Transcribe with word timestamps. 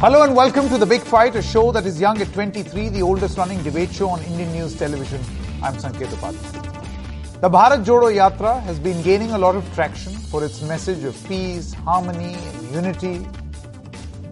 Hello 0.00 0.22
and 0.22 0.36
welcome 0.36 0.68
to 0.68 0.78
The 0.78 0.86
Big 0.86 1.00
Fight, 1.00 1.34
a 1.34 1.42
show 1.42 1.72
that 1.72 1.84
is 1.84 2.00
young 2.00 2.20
at 2.20 2.32
23, 2.32 2.88
the 2.90 3.02
oldest 3.02 3.36
running 3.36 3.60
debate 3.64 3.92
show 3.92 4.08
on 4.10 4.22
Indian 4.22 4.52
news 4.52 4.78
television. 4.78 5.20
I'm 5.60 5.74
Sanket 5.74 6.06
Upadhyay. 6.06 7.40
The 7.40 7.50
Bharat 7.50 7.84
Jodo 7.84 8.08
Yatra 8.14 8.62
has 8.62 8.78
been 8.78 9.02
gaining 9.02 9.32
a 9.32 9.38
lot 9.38 9.56
of 9.56 9.74
traction 9.74 10.12
for 10.12 10.44
its 10.44 10.62
message 10.62 11.02
of 11.02 11.16
peace, 11.26 11.72
harmony, 11.72 12.34
and 12.34 12.70
unity. 12.72 13.26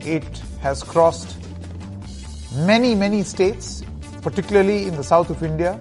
It 0.02 0.40
has 0.60 0.84
crossed 0.84 1.36
many, 2.54 2.94
many 2.94 3.24
states, 3.24 3.82
particularly 4.22 4.86
in 4.86 4.94
the 4.94 5.02
south 5.02 5.30
of 5.30 5.42
India. 5.42 5.80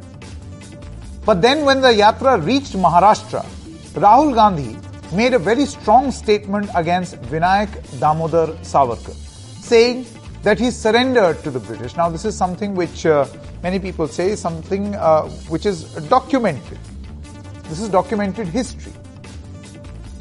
But 1.25 1.43
then 1.43 1.63
when 1.63 1.81
the 1.81 1.89
Yatra 1.89 2.43
reached 2.43 2.73
Maharashtra, 2.73 3.45
Rahul 3.93 4.33
Gandhi 4.33 4.79
made 5.15 5.36
a 5.36 5.39
very 5.39 5.67
strong 5.67 6.09
statement 6.09 6.71
against 6.73 7.21
Vinayak 7.21 7.99
Damodar 7.99 8.47
Savarkar 8.63 9.25
saying 9.66 10.05
that 10.43 10.59
he 10.59 10.70
surrendered 10.70 11.43
to 11.43 11.51
the 11.51 11.60
British. 11.60 11.96
Now, 11.96 12.10
this 12.10 12.24
is 12.24 12.37
something 12.37 12.75
which 12.75 13.05
uh, 13.05 13.25
many 13.64 13.79
people 13.79 14.07
say 14.07 14.36
something 14.36 14.93
uh, 14.96 15.24
which 15.54 15.65
is 15.65 15.83
documented. 16.07 16.78
This 17.69 17.79
is 17.79 17.89
documented 17.89 18.47
history. 18.47 18.93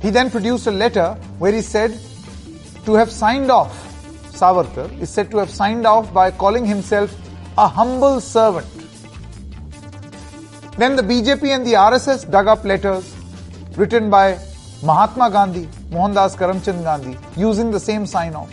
He 0.01 0.11
then 0.11 0.31
produced 0.31 0.67
a 0.67 0.71
letter 0.71 1.15
where 1.39 1.53
he 1.53 1.61
said 1.61 1.99
to 2.87 2.95
have 2.95 3.11
signed 3.11 3.51
off, 3.51 3.83
Savarkar 4.33 5.01
is 5.01 5.11
said 5.11 5.31
to 5.31 5.39
have 5.39 5.51
signed 5.51 5.87
off 5.87 6.13
by 6.13 6.31
calling 6.31 6.65
himself 6.65 7.15
a 7.59 7.69
humble 7.69 8.21
servant. 8.21 8.67
Then 10.77 10.97
the 10.97 11.03
BJP 11.03 11.55
and 11.55 11.67
the 11.67 11.75
RSS 11.75 12.31
dug 12.31 12.49
up 12.49 12.65
letters 12.65 13.15
written 13.77 14.11
by 14.11 14.39
Mahatma 14.83 15.31
Gandhi, 15.31 15.69
Mohandas 15.91 16.37
Karamchand 16.37 16.83
Gandhi, 16.83 17.17
using 17.37 17.71
the 17.71 17.81
same 17.81 18.07
sign 18.07 18.35
off. 18.35 18.53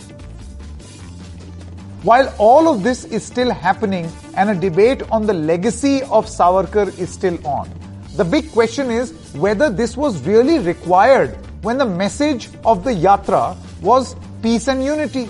While 2.04 2.34
all 2.40 2.68
of 2.68 2.82
this 2.82 3.06
is 3.06 3.24
still 3.24 3.52
happening 3.52 4.12
and 4.36 4.50
a 4.50 4.56
debate 4.56 5.04
on 5.12 5.28
the 5.28 5.34
legacy 5.34 6.02
of 6.04 6.26
Savarkar 6.26 6.98
is 6.98 7.12
still 7.12 7.38
on, 7.46 7.70
the 8.16 8.26
big 8.26 8.52
question 8.52 8.90
is 8.90 9.12
whether 9.34 9.70
this 9.70 9.96
was 9.96 10.20
really 10.26 10.58
required 10.58 11.38
when 11.62 11.78
the 11.78 11.86
message 11.86 12.50
of 12.66 12.84
the 12.84 12.90
Yatra 12.90 13.56
was 13.82 14.16
peace 14.42 14.68
and 14.68 14.84
unity. 14.84 15.30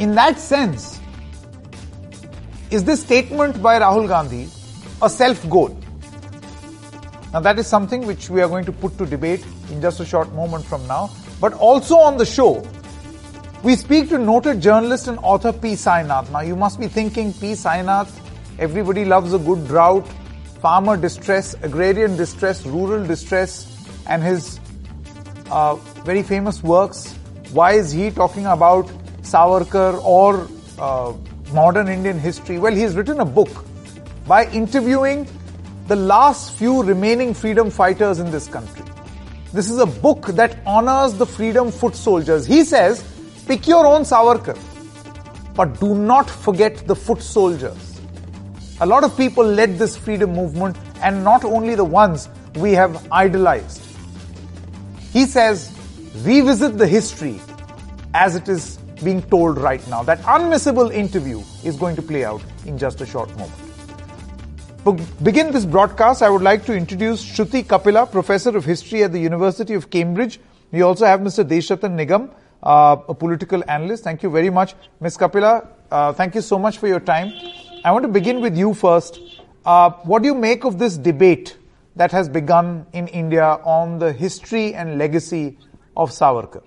In 0.00 0.16
that 0.16 0.40
sense, 0.40 1.00
is 2.70 2.82
this 2.82 3.00
statement 3.00 3.62
by 3.62 3.78
Rahul 3.78 4.08
Gandhi 4.08 4.48
a 5.00 5.08
self 5.08 5.48
goal? 5.48 5.78
Now, 7.32 7.38
that 7.38 7.56
is 7.60 7.68
something 7.68 8.04
which 8.04 8.28
we 8.28 8.42
are 8.42 8.48
going 8.48 8.64
to 8.64 8.72
put 8.72 8.98
to 8.98 9.06
debate 9.06 9.44
in 9.70 9.80
just 9.80 10.00
a 10.00 10.04
short 10.04 10.32
moment 10.32 10.64
from 10.64 10.84
now. 10.88 11.10
But 11.40 11.54
also 11.54 11.96
on 11.98 12.16
the 12.16 12.26
show, 12.26 12.66
we 13.62 13.76
speak 13.76 14.08
to 14.08 14.18
noted 14.18 14.62
journalist 14.62 15.06
and 15.06 15.18
author 15.18 15.52
P. 15.52 15.72
Sainath. 15.72 16.30
Now, 16.30 16.40
you 16.40 16.56
must 16.56 16.80
be 16.80 16.88
thinking, 16.88 17.32
P. 17.32 17.52
Sainath, 17.52 18.10
everybody 18.58 19.04
loves 19.04 19.34
a 19.34 19.38
good 19.38 19.66
drought, 19.66 20.08
farmer 20.62 20.96
distress, 20.96 21.54
agrarian 21.62 22.16
distress, 22.16 22.64
rural 22.64 23.06
distress, 23.06 23.66
and 24.06 24.22
his 24.22 24.58
uh, 25.50 25.74
very 26.04 26.22
famous 26.22 26.62
works. 26.62 27.12
Why 27.52 27.72
is 27.72 27.92
he 27.92 28.10
talking 28.10 28.46
about 28.46 28.86
Savarkar 29.22 30.02
or 30.02 30.48
uh, 30.78 31.12
modern 31.52 31.88
Indian 31.88 32.18
history? 32.18 32.58
Well, 32.58 32.74
he's 32.74 32.96
written 32.96 33.20
a 33.20 33.26
book 33.26 33.50
by 34.26 34.46
interviewing 34.46 35.28
the 35.86 35.96
last 35.96 36.54
few 36.54 36.82
remaining 36.82 37.34
freedom 37.34 37.70
fighters 37.70 38.20
in 38.20 38.30
this 38.30 38.46
country. 38.48 38.86
This 39.52 39.68
is 39.68 39.78
a 39.78 39.86
book 39.86 40.28
that 40.28 40.56
honors 40.64 41.14
the 41.14 41.26
freedom 41.26 41.72
foot 41.72 41.96
soldiers. 41.96 42.46
He 42.46 42.64
says 42.64 43.04
Pick 43.46 43.66
your 43.66 43.86
own 43.86 44.02
Savarkar. 44.02 44.58
But 45.54 45.80
do 45.80 45.94
not 45.94 46.30
forget 46.30 46.86
the 46.86 46.94
foot 46.94 47.22
soldiers. 47.22 48.00
A 48.80 48.86
lot 48.86 49.04
of 49.04 49.16
people 49.16 49.44
led 49.44 49.78
this 49.78 49.96
freedom 49.96 50.32
movement 50.32 50.76
and 51.02 51.22
not 51.22 51.44
only 51.44 51.74
the 51.74 51.84
ones 51.84 52.28
we 52.56 52.72
have 52.72 53.06
idolized. 53.12 53.82
He 55.12 55.26
says, 55.26 55.72
revisit 56.22 56.78
the 56.78 56.86
history 56.86 57.40
as 58.14 58.36
it 58.36 58.48
is 58.48 58.78
being 59.02 59.22
told 59.22 59.58
right 59.58 59.86
now. 59.88 60.02
That 60.02 60.20
unmissable 60.22 60.92
interview 60.92 61.42
is 61.64 61.76
going 61.76 61.96
to 61.96 62.02
play 62.02 62.24
out 62.24 62.42
in 62.66 62.78
just 62.78 63.00
a 63.00 63.06
short 63.06 63.30
moment. 63.36 63.52
To 64.84 64.92
begin 65.22 65.52
this 65.52 65.66
broadcast, 65.66 66.22
I 66.22 66.30
would 66.30 66.42
like 66.42 66.64
to 66.64 66.74
introduce 66.74 67.22
Shruti 67.22 67.68
Kapila, 67.68 68.06
Professor 68.06 68.56
of 68.56 68.64
History 68.64 69.02
at 69.02 69.12
the 69.12 69.18
University 69.18 69.74
of 69.74 69.90
Cambridge. 69.90 70.40
We 70.72 70.82
also 70.82 71.04
have 71.04 71.20
Mr. 71.20 71.44
Deshratan 71.44 71.96
Nigam, 71.96 72.30
uh, 72.62 72.96
a 73.08 73.14
political 73.14 73.62
analyst. 73.68 74.04
Thank 74.04 74.22
you 74.22 74.30
very 74.30 74.50
much. 74.50 74.74
Ms. 75.00 75.16
Kapila, 75.16 75.66
uh, 75.90 76.12
thank 76.12 76.34
you 76.34 76.40
so 76.40 76.58
much 76.58 76.78
for 76.78 76.88
your 76.88 77.00
time. 77.00 77.32
I 77.84 77.92
want 77.92 78.02
to 78.04 78.08
begin 78.08 78.40
with 78.40 78.56
you 78.56 78.74
first. 78.74 79.20
Uh, 79.64 79.90
what 80.04 80.22
do 80.22 80.28
you 80.28 80.34
make 80.34 80.64
of 80.64 80.78
this 80.78 80.96
debate 80.96 81.56
that 81.96 82.12
has 82.12 82.28
begun 82.28 82.86
in 82.92 83.08
India 83.08 83.44
on 83.44 83.98
the 83.98 84.12
history 84.12 84.74
and 84.74 84.98
legacy 84.98 85.58
of 85.96 86.10
Savarkar? 86.10 86.62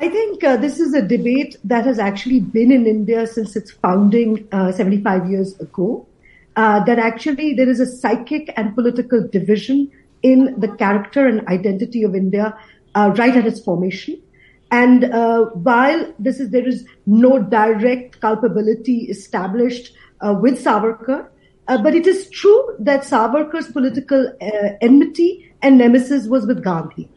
I 0.00 0.08
think 0.08 0.42
uh, 0.42 0.56
this 0.56 0.80
is 0.80 0.92
a 0.92 1.02
debate 1.02 1.56
that 1.64 1.84
has 1.84 1.98
actually 1.98 2.40
been 2.40 2.72
in 2.72 2.86
India 2.86 3.26
since 3.26 3.56
its 3.56 3.70
founding 3.70 4.46
uh, 4.52 4.72
75 4.72 5.30
years 5.30 5.58
ago. 5.60 6.06
Uh, 6.56 6.84
that 6.84 7.00
actually 7.00 7.54
there 7.54 7.68
is 7.68 7.80
a 7.80 7.86
psychic 7.86 8.52
and 8.56 8.76
political 8.76 9.26
division 9.26 9.90
in 10.22 10.54
the 10.60 10.68
character 10.68 11.26
and 11.26 11.46
identity 11.48 12.04
of 12.04 12.14
India 12.14 12.56
right 12.94 13.36
at 13.36 13.44
its 13.44 13.60
formation. 13.60 14.20
And 14.74 15.04
uh, 15.04 15.44
while 15.68 16.12
this 16.18 16.40
is, 16.40 16.50
there 16.50 16.66
is 16.66 16.84
no 17.06 17.38
direct 17.38 18.20
culpability 18.20 19.02
established 19.02 19.94
uh, 20.20 20.34
with 20.40 20.64
Savarkar, 20.64 21.28
uh, 21.68 21.80
but 21.80 21.94
it 21.94 22.08
is 22.08 22.28
true 22.30 22.74
that 22.80 23.02
Savarkar's 23.02 23.68
political 23.68 24.26
uh, 24.40 24.70
enmity 24.80 25.54
and 25.62 25.78
nemesis 25.78 26.26
was 26.26 26.44
with 26.46 26.64
Gandhi. 26.64 27.08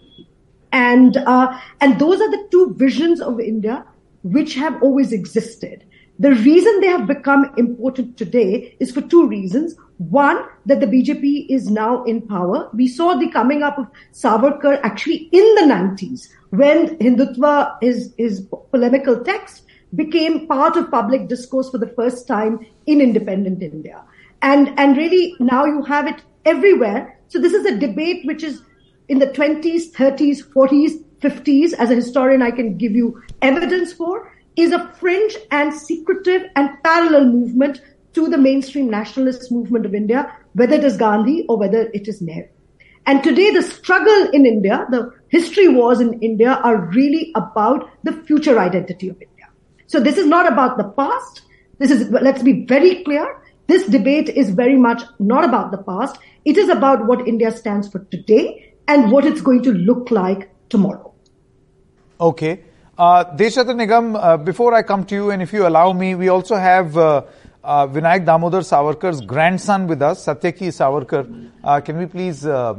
And, 0.72 1.18
uh, 1.18 1.60
and 1.82 2.00
those 2.00 2.22
are 2.22 2.30
the 2.30 2.48
two 2.52 2.76
visions 2.76 3.22
of 3.22 3.40
India 3.40 3.84
which 4.22 4.54
have 4.54 4.84
always 4.84 5.12
existed. 5.12 5.84
The 6.20 6.34
reason 6.34 6.80
they 6.80 6.88
have 6.88 7.06
become 7.06 7.54
important 7.58 8.18
today 8.18 8.76
is 8.80 8.92
for 8.92 9.02
two 9.02 9.28
reasons. 9.28 9.76
One, 9.98 10.44
that 10.66 10.80
the 10.80 10.88
BJP 10.88 11.48
is 11.50 11.70
now 11.70 12.04
in 12.06 12.22
power. 12.22 12.70
We 12.74 12.88
saw 12.88 13.16
the 13.16 13.30
coming 13.30 13.62
up 13.62 13.78
of 13.78 13.88
Savarkar 14.14 14.80
actually 14.84 15.30
in 15.32 15.56
the 15.56 15.62
90s 15.62 16.30
when 16.50 16.98
Hindutva, 16.98 17.78
his, 17.82 18.14
his 18.18 18.48
polemical 18.72 19.24
text, 19.24 19.64
became 19.96 20.48
part 20.48 20.76
of 20.76 20.92
public 20.92 21.28
discourse 21.28 21.70
for 21.70 21.78
the 21.78 21.94
first 21.96 22.28
time 22.28 22.66
in 22.88 23.00
independent 23.00 23.62
India. 23.62 24.04
And, 24.42 24.78
and 24.80 24.98
really 24.98 25.36
now 25.40 25.66
you 25.66 25.84
have 25.84 26.08
it 26.08 26.24
everywhere. 26.46 27.20
So 27.28 27.40
this 27.40 27.54
is 27.54 27.66
a 27.66 27.78
debate 27.78 28.26
which 28.26 28.44
is 28.44 28.62
in 29.08 29.20
the 29.20 29.28
20s, 29.28 29.92
30s, 29.92 30.44
40s, 30.44 31.04
50s. 31.22 31.74
As 31.74 31.92
a 31.92 31.96
historian, 31.96 32.42
I 32.42 32.52
can 32.52 32.78
give 32.78 32.94
you 32.94 33.22
evidence 33.42 33.94
for 33.94 34.32
is 34.58 34.72
a 34.72 34.88
fringe 35.00 35.36
and 35.52 35.74
secretive 35.74 36.44
and 36.56 36.70
parallel 36.84 37.26
movement 37.26 37.82
to 38.14 38.28
the 38.28 38.38
mainstream 38.38 38.90
nationalist 38.90 39.52
movement 39.52 39.86
of 39.86 39.94
India, 39.94 40.36
whether 40.54 40.76
it 40.76 40.84
is 40.84 40.98
Gandhi 40.98 41.46
or 41.48 41.58
whether 41.58 41.90
it 41.94 42.08
is 42.08 42.22
Nehru. 42.22 42.48
And 43.06 43.24
today 43.24 43.52
the 43.52 43.62
struggle 43.62 44.30
in 44.34 44.46
India, 44.46 44.86
the 44.90 45.14
history 45.30 45.68
wars 45.68 46.02
in 46.02 46.20
India 46.22 46.60
are 46.64 46.88
really 46.88 47.32
about 47.36 47.90
the 48.04 48.12
future 48.12 48.60
identity 48.60 49.08
of 49.10 49.22
India. 49.22 49.48
So 49.86 50.00
this 50.00 50.18
is 50.18 50.26
not 50.26 50.52
about 50.52 50.78
the 50.78 50.90
past. 50.90 51.44
This 51.78 51.92
is, 51.92 52.10
let's 52.10 52.44
be 52.44 52.66
very 52.66 53.04
clear. 53.04 53.42
This 53.68 53.86
debate 53.86 54.30
is 54.30 54.50
very 54.50 54.78
much 54.78 55.04
not 55.20 55.46
about 55.46 55.72
the 55.72 55.78
past. 55.78 56.18
It 56.44 56.58
is 56.58 56.70
about 56.70 57.06
what 57.06 57.28
India 57.28 57.52
stands 57.52 57.88
for 57.88 58.00
today 58.12 58.74
and 58.88 59.12
what 59.12 59.26
it's 59.26 59.42
going 59.42 59.64
to 59.64 59.72
look 59.72 60.12
like 60.12 60.50
tomorrow. 60.70 61.14
Okay. 62.20 62.64
Uh, 62.98 63.24
Deshratan 63.36 63.78
Nigam, 63.78 64.18
uh, 64.20 64.38
before 64.38 64.74
I 64.74 64.82
come 64.82 65.06
to 65.06 65.14
you, 65.14 65.30
and 65.30 65.40
if 65.40 65.54
you 65.54 65.68
allow 65.68 65.94
me, 65.94 66.16
we 66.16 66.30
also 66.30 66.56
have 66.56 66.98
uh, 66.98 67.22
uh, 67.64 67.86
Vinayak 67.86 68.26
Damodar 68.26 68.62
Savarkar's 68.62 69.22
grandson 69.22 69.86
with 69.86 70.02
us, 70.02 70.26
Satyaki 70.26 70.70
Savarkar. 70.70 71.52
Uh, 71.64 71.80
can 71.82 72.00
we 72.00 72.08
please 72.08 72.44
uh, 72.44 72.74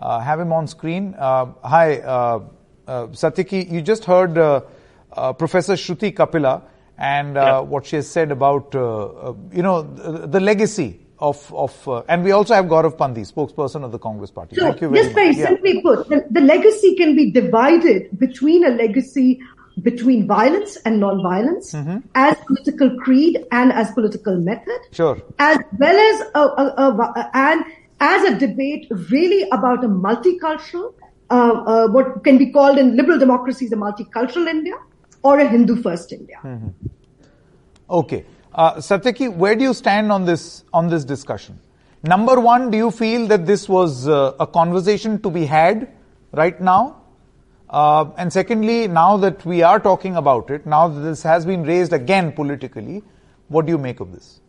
uh, 0.00 0.18
have 0.18 0.40
him 0.40 0.52
on 0.52 0.66
screen? 0.66 1.14
Uh, 1.16 1.52
hi, 1.62 1.98
uh, 1.98 2.40
Satyaki. 2.88 3.70
You 3.70 3.80
just 3.80 4.04
heard 4.04 4.34
Professor 5.38 5.74
Shruti 5.74 6.16
Kapila 6.16 6.62
and 6.98 7.36
yeah. 7.36 7.60
what 7.60 7.86
she 7.86 7.94
has 7.94 8.10
said 8.10 8.32
about, 8.32 8.74
you 8.74 9.62
know, 9.62 9.82
the, 9.82 10.26
the 10.26 10.40
legacy 10.40 10.98
of, 11.20 11.52
of 11.54 11.86
uh, 11.86 12.02
and 12.08 12.24
we 12.24 12.32
also 12.32 12.54
have 12.54 12.64
Gaurav 12.64 12.96
Pandhi, 12.96 13.30
spokesperson 13.30 13.84
of 13.84 13.92
the 13.92 13.98
Congress 13.98 14.30
Party. 14.30 14.56
So, 14.56 14.62
Thank 14.62 14.80
you 14.80 14.88
very 14.88 15.02
just 15.02 15.14
very 15.14 15.34
simply 15.34 15.82
put, 15.82 16.08
the, 16.08 16.26
the, 16.30 16.40
legacy 16.40 16.96
can 16.96 17.14
be 17.14 17.30
divided 17.30 18.18
between 18.18 18.64
a 18.64 18.70
legacy 18.70 19.40
between 19.82 20.26
violence 20.26 20.76
and 20.84 21.00
non-violence 21.00 21.72
mm-hmm. 21.72 21.98
as 22.14 22.36
political 22.46 22.96
creed 22.98 23.38
and 23.52 23.72
as 23.72 23.90
political 23.92 24.36
method. 24.36 24.78
Sure. 24.92 25.20
As 25.38 25.58
well 25.78 25.96
as 25.96 26.20
a, 26.34 26.40
a, 26.40 26.96
a, 27.16 27.30
and 27.34 27.64
as 28.00 28.24
a 28.24 28.38
debate 28.38 28.86
really 29.10 29.48
about 29.50 29.84
a 29.84 29.88
multicultural, 29.88 30.92
uh, 31.30 31.34
uh, 31.34 31.88
what 31.88 32.24
can 32.24 32.38
be 32.38 32.50
called 32.50 32.78
in 32.78 32.96
liberal 32.96 33.18
democracies 33.18 33.72
a 33.72 33.76
multicultural 33.76 34.48
India, 34.48 34.74
or 35.22 35.38
a 35.38 35.46
Hindu 35.46 35.82
first 35.82 36.12
India. 36.12 36.38
Mm-hmm. 36.42 36.68
Okay. 37.90 38.24
Uh, 38.54 38.74
Satyaki, 38.74 39.32
where 39.32 39.54
do 39.54 39.62
you 39.62 39.74
stand 39.74 40.10
on 40.10 40.24
this, 40.24 40.64
on 40.72 40.88
this 40.88 41.04
discussion? 41.04 41.60
Number 42.02 42.40
one, 42.40 42.70
do 42.70 42.78
you 42.78 42.90
feel 42.90 43.26
that 43.28 43.46
this 43.46 43.68
was 43.68 44.08
uh, 44.08 44.32
a 44.40 44.46
conversation 44.46 45.20
to 45.22 45.30
be 45.30 45.44
had 45.44 45.92
right 46.32 46.60
now? 46.60 46.99
Uh, 47.70 48.10
and 48.16 48.32
secondly, 48.32 48.88
now 48.88 49.16
that 49.16 49.44
we 49.46 49.62
are 49.62 49.78
talking 49.78 50.16
about 50.16 50.50
it, 50.50 50.66
now 50.66 50.88
that 50.88 51.00
this 51.00 51.22
has 51.22 51.46
been 51.46 51.62
raised 51.62 51.92
again 51.92 52.32
politically, 52.32 53.02
what 53.46 53.64
do 53.64 53.72
you 53.72 53.78
make 53.78 54.00
of 54.00 54.12
this? 54.12 54.40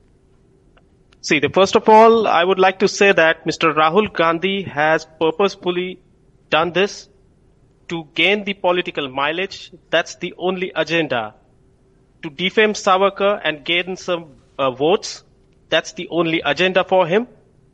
See, 1.21 1.37
the, 1.37 1.49
first 1.49 1.75
of 1.75 1.87
all, 1.87 2.27
I 2.27 2.43
would 2.43 2.57
like 2.57 2.79
to 2.79 2.87
say 2.87 3.11
that 3.11 3.45
Mr. 3.45 3.75
Rahul 3.75 4.11
Gandhi 4.11 4.63
has 4.63 5.05
purposefully 5.19 5.99
done 6.49 6.71
this 6.71 7.09
to 7.89 8.07
gain 8.15 8.43
the 8.43 8.55
political 8.55 9.07
mileage. 9.07 9.71
That's 9.91 10.15
the 10.15 10.33
only 10.39 10.71
agenda. 10.75 11.35
To 12.23 12.31
defame 12.31 12.73
Savarkar 12.73 13.39
and 13.43 13.63
gain 13.63 13.97
some 13.97 14.37
uh, 14.57 14.71
votes. 14.71 15.23
That's 15.69 15.93
the 15.93 16.07
only 16.09 16.41
agenda 16.43 16.83
for 16.83 17.05
him. 17.05 17.27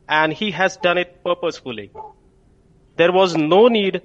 And 0.06 0.30
he 0.30 0.50
has 0.50 0.76
done 0.76 0.98
it 0.98 1.24
purposefully. 1.24 1.90
There 2.96 3.12
was 3.12 3.34
no 3.34 3.68
need 3.68 4.02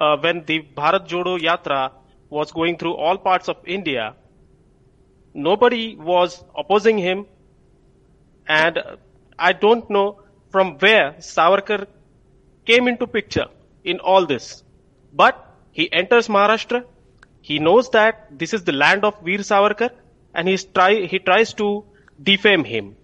uh, 0.00 0.16
when 0.16 0.44
the 0.44 0.60
Bharat 0.76 1.08
Jodo 1.08 1.38
Yatra 1.38 1.92
was 2.30 2.52
going 2.52 2.76
through 2.78 2.94
all 2.94 3.18
parts 3.18 3.48
of 3.48 3.56
India. 3.64 4.14
Nobody 5.34 5.96
was 5.96 6.42
opposing 6.56 6.98
him 6.98 7.26
and 8.46 8.78
I 9.38 9.52
don't 9.52 9.88
know 9.90 10.20
from 10.50 10.78
where 10.78 11.12
Savarkar 11.18 11.86
came 12.64 12.88
into 12.88 13.06
picture 13.06 13.46
in 13.84 14.00
all 14.00 14.26
this. 14.26 14.62
But 15.12 15.44
he 15.72 15.90
enters 15.92 16.28
Maharashtra. 16.28 16.84
He 17.40 17.58
knows 17.58 17.90
that 17.90 18.38
this 18.38 18.52
is 18.52 18.64
the 18.64 18.72
land 18.72 19.04
of 19.04 19.20
Veer 19.22 19.38
Savarkar 19.38 19.90
and 20.34 20.48
he's 20.48 20.64
try, 20.64 21.06
he 21.06 21.18
tries 21.18 21.54
to 21.54 21.84
defame 22.22 22.64
him. 22.64 22.96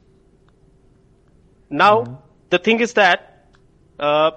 Now, 1.70 2.02
mm-hmm. 2.02 2.14
the 2.50 2.58
thing 2.58 2.80
is 2.80 2.94
that 2.94 3.48
uh, 3.98 4.32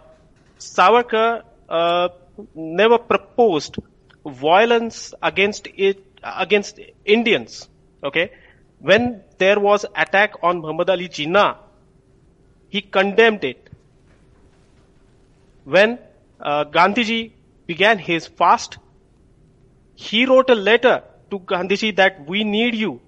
Savarkar 0.59 1.44
uh, 1.68 2.09
never 2.54 2.98
proposed 2.98 3.78
violence 4.25 5.13
against 5.22 5.68
it, 5.75 6.04
against 6.24 6.80
Indians. 7.06 7.69
Okay, 8.04 8.31
when 8.80 9.24
there 9.38 9.60
was 9.60 9.86
attack 9.95 10.34
on 10.44 10.62
Muhammad 10.62 10.89
Ali 10.89 11.10
Jinnah, 11.10 11.57
he 12.69 12.81
condemned 12.81 13.44
it. 13.44 13.69
When 15.63 16.00
uh, 16.39 16.66
Gandhiji 16.66 17.31
began 17.66 17.98
his 18.00 18.28
fast, 18.28 18.78
he 19.95 20.25
wrote 20.25 20.50
a 20.50 20.56
letter 20.56 21.04
to 21.31 21.40
Gandhiji 21.40 21.95
that 21.95 22.28
we 22.28 22.44
need 22.44 22.75
you. 22.75 23.01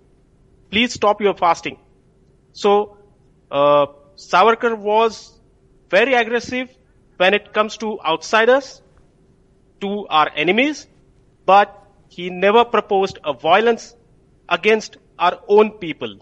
Please 0.71 0.93
stop 0.93 1.21
your 1.21 1.33
fasting. 1.33 1.77
So, 2.53 2.97
uh, 3.51 3.87
Savarkar 4.15 4.77
was 4.77 5.39
very 5.89 6.13
aggressive 6.13 6.69
when 7.17 7.33
it 7.33 7.53
comes 7.53 7.77
to 7.77 7.99
outsiders, 8.01 8.81
to 9.81 10.07
our 10.07 10.29
enemies, 10.35 10.87
but 11.45 11.75
he 12.09 12.29
never 12.29 12.65
proposed 12.65 13.19
a 13.23 13.33
violence 13.33 13.95
against 14.47 14.97
our 15.17 15.39
own 15.47 15.71
people. 15.71 16.17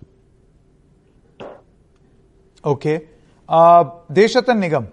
Okay. 2.63 3.07
Uh, 3.47 3.83
Deshratan 4.11 4.59
Nigam. 4.59 4.87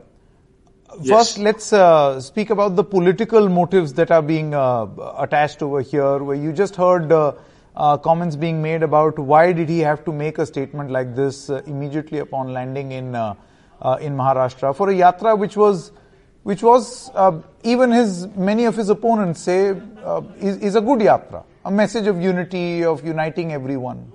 First, 0.98 1.08
yes. 1.08 1.38
let's 1.38 1.72
uh, 1.72 2.20
speak 2.20 2.50
about 2.50 2.76
the 2.76 2.84
political 2.84 3.48
motives 3.48 3.94
that 3.94 4.12
are 4.12 4.22
being 4.22 4.54
uh, 4.54 4.86
attached 5.18 5.60
over 5.60 5.80
here. 5.80 6.18
Where 6.18 6.36
you 6.36 6.52
just 6.52 6.76
heard 6.76 7.10
uh, 7.10 7.32
uh 7.74 7.96
comments 7.98 8.36
being 8.36 8.62
made 8.62 8.84
about 8.84 9.18
why 9.18 9.52
did 9.52 9.68
he 9.68 9.80
have 9.80 10.04
to 10.04 10.12
make 10.12 10.38
a 10.38 10.46
statement 10.46 10.92
like 10.92 11.16
this 11.16 11.50
uh, 11.50 11.60
immediately 11.66 12.20
upon 12.20 12.52
landing 12.52 12.92
in 12.92 13.16
uh, 13.16 13.34
in 14.00 14.16
Maharashtra 14.16 14.76
for 14.76 14.88
a 14.90 14.94
yatra 14.94 15.36
which 15.36 15.56
was 15.56 15.90
which 16.44 16.62
was 16.62 17.10
even 17.64 17.90
his 17.90 18.28
many 18.36 18.64
of 18.66 18.76
his 18.76 18.88
opponents 18.88 19.40
say 19.40 19.76
is, 20.40 20.56
is 20.58 20.76
a 20.76 20.80
good 20.80 21.00
yatra 21.00 21.44
a 21.64 21.70
message 21.70 22.06
of 22.06 22.20
unity, 22.20 22.84
of 22.84 23.04
uniting 23.04 23.52
everyone. 23.52 24.12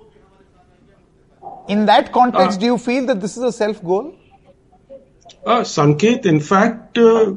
In 1.68 1.86
that 1.86 2.12
context, 2.12 2.58
uh, 2.58 2.60
do 2.60 2.66
you 2.66 2.78
feel 2.78 3.06
that 3.06 3.20
this 3.20 3.36
is 3.36 3.42
a 3.42 3.52
self 3.52 3.82
goal? 3.82 4.14
Uh, 5.44 5.60
Sanket, 5.60 6.26
in 6.26 6.40
fact, 6.40 6.98
uh, 6.98 7.34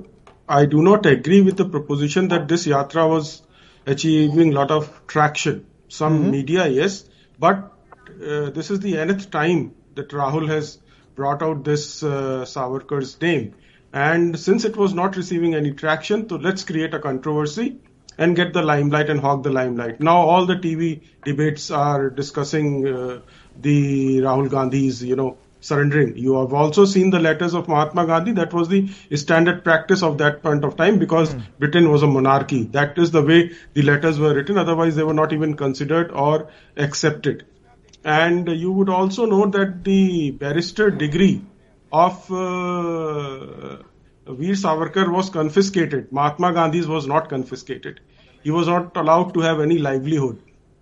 I 0.47 0.65
do 0.65 0.81
not 0.81 1.05
agree 1.05 1.41
with 1.41 1.57
the 1.57 1.65
proposition 1.65 2.27
that 2.29 2.47
this 2.47 2.67
yatra 2.67 3.09
was 3.09 3.41
achieving 3.85 4.51
a 4.51 4.55
lot 4.55 4.71
of 4.71 5.01
traction. 5.07 5.65
Some 5.87 6.19
mm-hmm. 6.19 6.31
media, 6.31 6.67
yes, 6.67 7.05
but 7.39 7.71
uh, 8.09 8.49
this 8.49 8.71
is 8.71 8.79
the 8.79 8.97
nth 8.97 9.31
time 9.31 9.73
that 9.95 10.09
Rahul 10.09 10.47
has 10.47 10.79
brought 11.15 11.41
out 11.41 11.63
this 11.63 12.03
uh, 12.03 12.45
Savarkar's 12.45 13.19
name. 13.21 13.53
And 13.93 14.37
since 14.39 14.65
it 14.65 14.75
was 14.75 14.95
not 14.95 15.15
receiving 15.15 15.53
any 15.53 15.71
traction, 15.71 16.27
so 16.27 16.37
let's 16.37 16.63
create 16.63 16.95
a 16.95 16.99
controversy 16.99 17.77
and 18.17 18.35
get 18.35 18.51
the 18.51 18.63
limelight 18.63 19.09
and 19.09 19.19
hog 19.19 19.43
the 19.43 19.51
limelight. 19.51 19.99
Now 19.99 20.17
all 20.17 20.47
the 20.47 20.55
TV 20.55 21.01
debates 21.23 21.69
are 21.69 22.09
discussing 22.09 22.87
uh, 22.87 23.21
the 23.61 24.17
Rahul 24.17 24.49
Gandhi's, 24.49 25.03
you 25.03 25.15
know, 25.15 25.37
surrendering. 25.61 26.17
You 26.17 26.39
have 26.39 26.53
also 26.53 26.85
seen 26.85 27.11
the 27.11 27.19
letters 27.19 27.53
of 27.53 27.67
Mahatma 27.67 28.07
Gandhi. 28.07 28.31
That 28.33 28.51
was 28.51 28.67
the 28.67 28.89
standard 29.15 29.63
practice 29.63 30.01
of 30.01 30.17
that 30.17 30.41
point 30.41 30.63
of 30.65 30.75
time 30.75 30.97
because 30.97 31.33
mm. 31.33 31.43
Britain 31.59 31.89
was 31.89 32.01
a 32.01 32.07
monarchy. 32.07 32.63
That 32.63 32.97
is 32.97 33.11
the 33.11 33.21
way 33.21 33.51
the 33.73 33.83
letters 33.83 34.19
were 34.19 34.33
written. 34.33 34.57
Otherwise, 34.57 34.95
they 34.95 35.03
were 35.03 35.13
not 35.13 35.33
even 35.33 35.55
considered 35.55 36.11
or 36.11 36.49
accepted. 36.75 37.45
And 38.03 38.49
you 38.49 38.71
would 38.71 38.89
also 38.89 39.25
know 39.25 39.45
that 39.45 39.83
the 39.83 40.31
barrister 40.31 40.89
degree 40.89 41.43
of 41.93 42.31
uh, 42.31 43.77
Veer 44.27 44.55
Savarkar 44.55 45.11
was 45.11 45.29
confiscated. 45.29 46.11
Mahatma 46.11 46.51
Gandhi's 46.53 46.87
was 46.87 47.07
not 47.07 47.29
confiscated. 47.29 47.99
He 48.41 48.51
was 48.51 48.67
not 48.67 48.97
allowed 48.97 49.33
to 49.35 49.41
have 49.41 49.61
any 49.61 49.77
livelihood. 49.77 50.41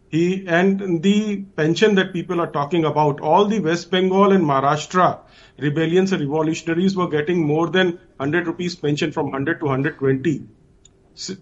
He 0.09 0.45
and 0.47 1.03
the 1.03 1.43
pension 1.55 1.95
that 1.95 2.13
people 2.13 2.41
are 2.41 2.51
talking 2.51 2.85
about, 2.85 3.21
all 3.21 3.45
the 3.45 3.59
West 3.59 3.91
Bengal 3.91 4.31
and 4.31 4.43
Maharashtra 4.43 5.19
rebellions 5.57 6.11
and 6.11 6.21
revolutionaries 6.21 6.95
were 6.95 7.07
getting 7.07 7.45
more 7.45 7.69
than 7.69 7.99
100 8.17 8.47
rupees 8.47 8.75
pension 8.75 9.11
from 9.11 9.25
100 9.25 9.59
to 9.59 9.65
120 9.65 10.47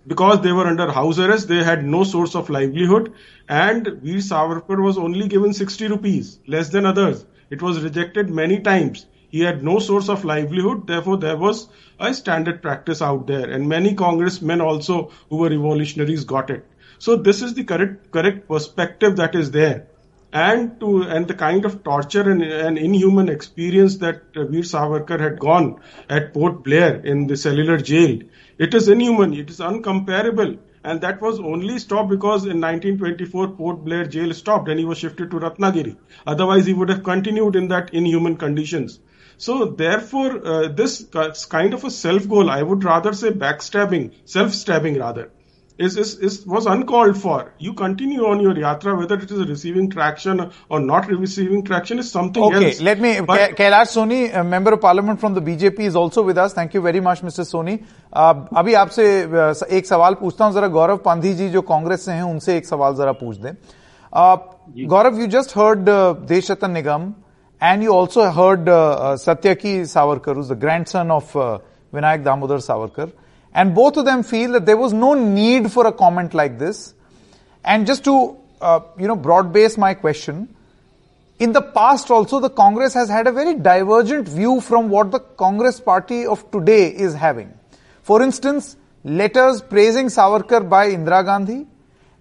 because 0.07 0.41
they 0.41 0.51
were 0.51 0.65
under 0.65 0.91
house 0.91 1.19
arrest, 1.19 1.47
they 1.47 1.63
had 1.63 1.85
no 1.85 2.03
source 2.03 2.35
of 2.35 2.49
livelihood, 2.49 3.13
and 3.47 3.87
Veer 4.01 4.17
Savarkar 4.17 4.81
was 4.81 4.97
only 4.97 5.27
given 5.27 5.53
60 5.53 5.87
rupees, 5.87 6.39
less 6.47 6.69
than 6.69 6.87
others. 6.87 7.25
It 7.51 7.61
was 7.61 7.81
rejected 7.83 8.29
many 8.29 8.59
times. 8.59 9.05
He 9.29 9.41
had 9.41 9.63
no 9.63 9.79
source 9.79 10.09
of 10.09 10.25
livelihood, 10.25 10.87
therefore 10.87 11.17
there 11.17 11.37
was 11.37 11.69
a 11.99 12.13
standard 12.13 12.61
practice 12.61 13.01
out 13.01 13.27
there, 13.27 13.49
and 13.49 13.69
many 13.69 13.93
congressmen 13.93 14.59
also 14.59 15.11
who 15.29 15.37
were 15.37 15.49
revolutionaries 15.49 16.23
got 16.23 16.49
it. 16.49 16.65
So 16.97 17.15
this 17.15 17.41
is 17.41 17.53
the 17.53 17.63
correct 17.63 18.11
correct 18.11 18.47
perspective 18.47 19.17
that 19.17 19.35
is 19.35 19.51
there, 19.51 19.87
and 20.33 20.79
to 20.79 21.03
and 21.03 21.27
the 21.27 21.35
kind 21.35 21.65
of 21.65 21.83
torture 21.83 22.29
and, 22.29 22.41
and 22.41 22.77
inhuman 22.77 23.29
experience 23.29 23.97
that 23.97 24.23
Veer 24.33 24.63
Savarkar 24.63 25.19
had 25.19 25.39
gone 25.39 25.79
at 26.09 26.33
Port 26.33 26.63
Blair 26.63 26.95
in 26.95 27.27
the 27.27 27.37
cellular 27.37 27.77
jail, 27.77 28.19
it 28.57 28.73
is 28.73 28.89
inhuman, 28.89 29.33
it 29.33 29.49
is 29.49 29.59
uncomparable. 29.59 30.57
And 30.83 31.01
that 31.01 31.21
was 31.21 31.39
only 31.39 31.77
stopped 31.77 32.09
because 32.09 32.45
in 32.45 32.61
1924 32.61 33.49
Port 33.49 33.83
Blair 33.83 34.05
jail 34.05 34.33
stopped 34.33 34.69
and 34.69 34.79
he 34.79 34.85
was 34.85 34.97
shifted 34.97 35.29
to 35.31 35.39
Ratnagiri. 35.39 35.97
Otherwise, 36.25 36.65
he 36.65 36.73
would 36.73 36.89
have 36.89 37.03
continued 37.03 37.57
in 37.57 37.67
that 37.67 37.93
inhuman 37.93 38.37
conditions. 38.37 38.99
So 39.38 39.66
therefore, 39.66 40.46
uh, 40.46 40.68
this 40.68 41.04
kind 41.46 41.74
of 41.74 41.84
a 41.84 41.90
self 41.90 42.28
goal, 42.28 42.50
I 42.50 42.62
would 42.62 42.84
rather 42.84 43.12
say 43.12 43.30
backstabbing, 43.30 44.12
self 44.24 44.52
stabbing 44.52 44.98
rather, 44.98 45.30
is, 45.78 45.96
is, 45.96 46.18
is 46.18 46.46
was 46.46 46.66
uncalled 46.66 47.20
for. 47.20 47.52
You 47.58 47.74
continue 47.74 48.24
on 48.26 48.40
your 48.40 48.54
yatra, 48.54 48.96
whether 48.96 49.16
it 49.16 49.30
is 49.30 49.48
receiving 49.48 49.90
traction 49.90 50.50
or 50.68 50.80
not 50.80 51.08
receiving 51.08 51.64
traction 51.64 51.98
is 51.98 52.10
something 52.10 52.42
okay, 52.44 52.66
else. 52.66 52.76
Okay, 52.76 52.84
let 52.84 53.00
me. 53.00 53.20
But, 53.20 53.56
Kailash 53.56 53.96
Soni, 53.96 54.34
a 54.34 54.44
member 54.44 54.72
of 54.74 54.80
parliament 54.80 55.18
from 55.18 55.34
the 55.34 55.40
BJP, 55.40 55.80
is 55.80 55.96
also 55.96 56.22
with 56.22 56.38
us. 56.38 56.54
Thank 56.54 56.74
you 56.74 56.80
very 56.80 57.00
much, 57.00 57.22
Mr. 57.22 57.44
Soni. 57.44 57.84
Uh, 58.12 58.46
अभी 58.56 58.74
आपसे 58.74 59.04
एक 59.76 59.86
सवाल 59.86 60.14
पूछता 60.20 60.44
हूं 60.44 60.52
जरा 60.52 60.66
गौरव 60.78 60.96
पांधी 61.04 61.32
जी 61.34 61.48
जो 61.50 61.62
कांग्रेस 61.62 62.04
से 62.04 62.12
हैं 62.12 62.22
उनसे 62.22 62.56
एक 62.56 62.66
सवाल 62.66 62.94
जरा 62.96 63.12
पूछ 63.22 63.36
दें 63.36 63.52
गौरव 64.88 65.20
यू 65.20 65.26
जस्ट 65.26 65.56
हर्ड 65.58 65.88
देश 66.28 66.50
रतन 66.50 66.70
निगम 66.70 67.12
and 67.61 67.83
you 67.83 67.93
also 67.93 68.29
heard 68.31 68.69
uh, 68.69 68.91
uh, 68.91 69.15
Satyaki 69.17 69.81
Savarkar, 69.81 70.35
who's 70.35 70.47
the 70.47 70.55
grandson 70.55 71.11
of 71.11 71.35
uh, 71.35 71.59
Vinayak 71.93 72.23
Damodar 72.23 72.57
Savarkar. 72.57 73.11
And 73.53 73.75
both 73.75 73.97
of 73.97 74.05
them 74.05 74.23
feel 74.23 74.53
that 74.53 74.65
there 74.65 74.77
was 74.77 74.93
no 74.93 75.13
need 75.13 75.71
for 75.71 75.85
a 75.85 75.91
comment 75.91 76.33
like 76.33 76.57
this. 76.57 76.93
And 77.65 77.85
just 77.85 78.05
to, 78.05 78.37
uh, 78.61 78.79
you 78.97 79.07
know, 79.07 79.17
broad 79.17 79.51
base 79.51 79.77
my 79.77 79.93
question, 79.93 80.55
in 81.39 81.51
the 81.51 81.61
past 81.61 82.11
also 82.11 82.39
the 82.39 82.49
Congress 82.49 82.93
has 82.93 83.09
had 83.09 83.27
a 83.27 83.31
very 83.31 83.55
divergent 83.55 84.27
view 84.27 84.61
from 84.61 84.89
what 84.89 85.11
the 85.11 85.19
Congress 85.19 85.79
party 85.79 86.25
of 86.25 86.49
today 86.51 86.87
is 86.87 87.13
having. 87.13 87.53
For 88.03 88.21
instance, 88.21 88.77
letters 89.03 89.61
praising 89.61 90.07
Savarkar 90.07 90.69
by 90.69 90.89
Indira 90.91 91.25
Gandhi 91.25 91.65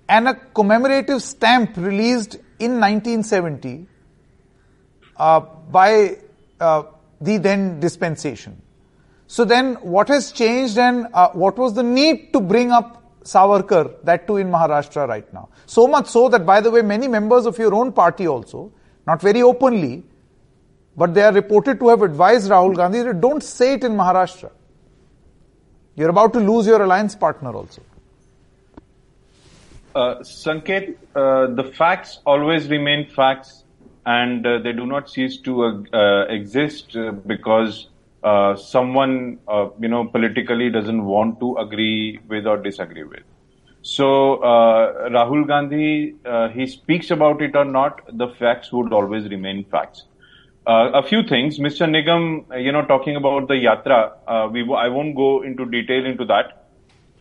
and 0.08 0.28
a 0.28 0.34
commemorative 0.34 1.22
stamp 1.22 1.76
released 1.76 2.34
in 2.58 2.80
1970 2.80 3.82
uh, 3.82 3.97
by 5.18 6.18
uh, 6.60 6.82
the 7.20 7.38
then 7.38 7.80
dispensation. 7.80 8.62
So 9.26 9.44
then, 9.44 9.74
what 9.76 10.08
has 10.08 10.32
changed 10.32 10.78
and 10.78 11.06
uh, 11.12 11.30
what 11.30 11.58
was 11.58 11.74
the 11.74 11.82
need 11.82 12.32
to 12.32 12.40
bring 12.40 12.70
up 12.70 13.04
Savarkar, 13.24 14.02
that 14.04 14.26
too 14.26 14.38
in 14.38 14.48
Maharashtra 14.50 15.06
right 15.06 15.30
now? 15.34 15.50
So 15.66 15.86
much 15.86 16.06
so 16.06 16.28
that, 16.30 16.46
by 16.46 16.62
the 16.62 16.70
way, 16.70 16.80
many 16.80 17.08
members 17.08 17.44
of 17.44 17.58
your 17.58 17.74
own 17.74 17.92
party 17.92 18.26
also, 18.26 18.72
not 19.06 19.20
very 19.20 19.42
openly, 19.42 20.04
but 20.96 21.12
they 21.12 21.22
are 21.22 21.32
reported 21.32 21.78
to 21.80 21.88
have 21.88 22.02
advised 22.02 22.50
Rahul 22.50 22.74
Gandhi 22.74 23.02
that 23.02 23.20
don't 23.20 23.42
say 23.42 23.74
it 23.74 23.84
in 23.84 23.92
Maharashtra. 23.92 24.50
You're 25.94 26.10
about 26.10 26.32
to 26.32 26.40
lose 26.40 26.66
your 26.66 26.82
alliance 26.82 27.14
partner 27.14 27.52
also. 27.52 27.82
Uh, 29.94 30.20
Sanket, 30.20 30.96
uh, 31.14 31.54
the 31.54 31.72
facts 31.76 32.20
always 32.24 32.68
remain 32.68 33.08
facts 33.10 33.64
and 34.16 34.46
uh, 34.46 34.58
they 34.58 34.72
do 34.72 34.86
not 34.86 35.10
cease 35.10 35.36
to 35.46 35.54
uh, 35.64 35.96
uh, 35.96 36.24
exist 36.28 36.96
uh, 36.96 37.12
because 37.32 37.88
someone, 38.56 39.38
you 39.80 39.88
know, 39.88 40.04
politically 40.06 40.70
doesn't 40.70 41.04
want 41.04 41.38
to 41.40 41.56
agree 41.58 42.18
with 42.28 42.46
or 42.46 42.56
disagree 42.56 43.04
with. 43.04 43.22
So 43.82 44.38
Rahul 45.16 45.46
Gandhi, 45.46 46.14
he 46.52 46.66
speaks 46.66 47.10
about 47.10 47.42
it 47.42 47.56
or 47.56 47.64
not, 47.64 48.00
the 48.12 48.28
facts 48.28 48.72
would 48.72 48.92
always 48.92 49.28
remain 49.28 49.64
facts. 49.64 50.04
Uh, 50.68 50.90
a 50.92 51.02
few 51.02 51.22
things. 51.22 51.58
Mr. 51.58 51.88
Nigam, 51.88 52.44
you 52.62 52.70
know, 52.72 52.84
talking 52.84 53.16
about 53.16 53.48
the 53.48 53.54
yatra, 53.54 54.12
uh, 54.26 54.48
we 54.52 54.60
I 54.76 54.88
won't 54.88 55.16
go 55.16 55.42
into 55.42 55.64
detail 55.64 56.04
into 56.04 56.26
that, 56.26 56.66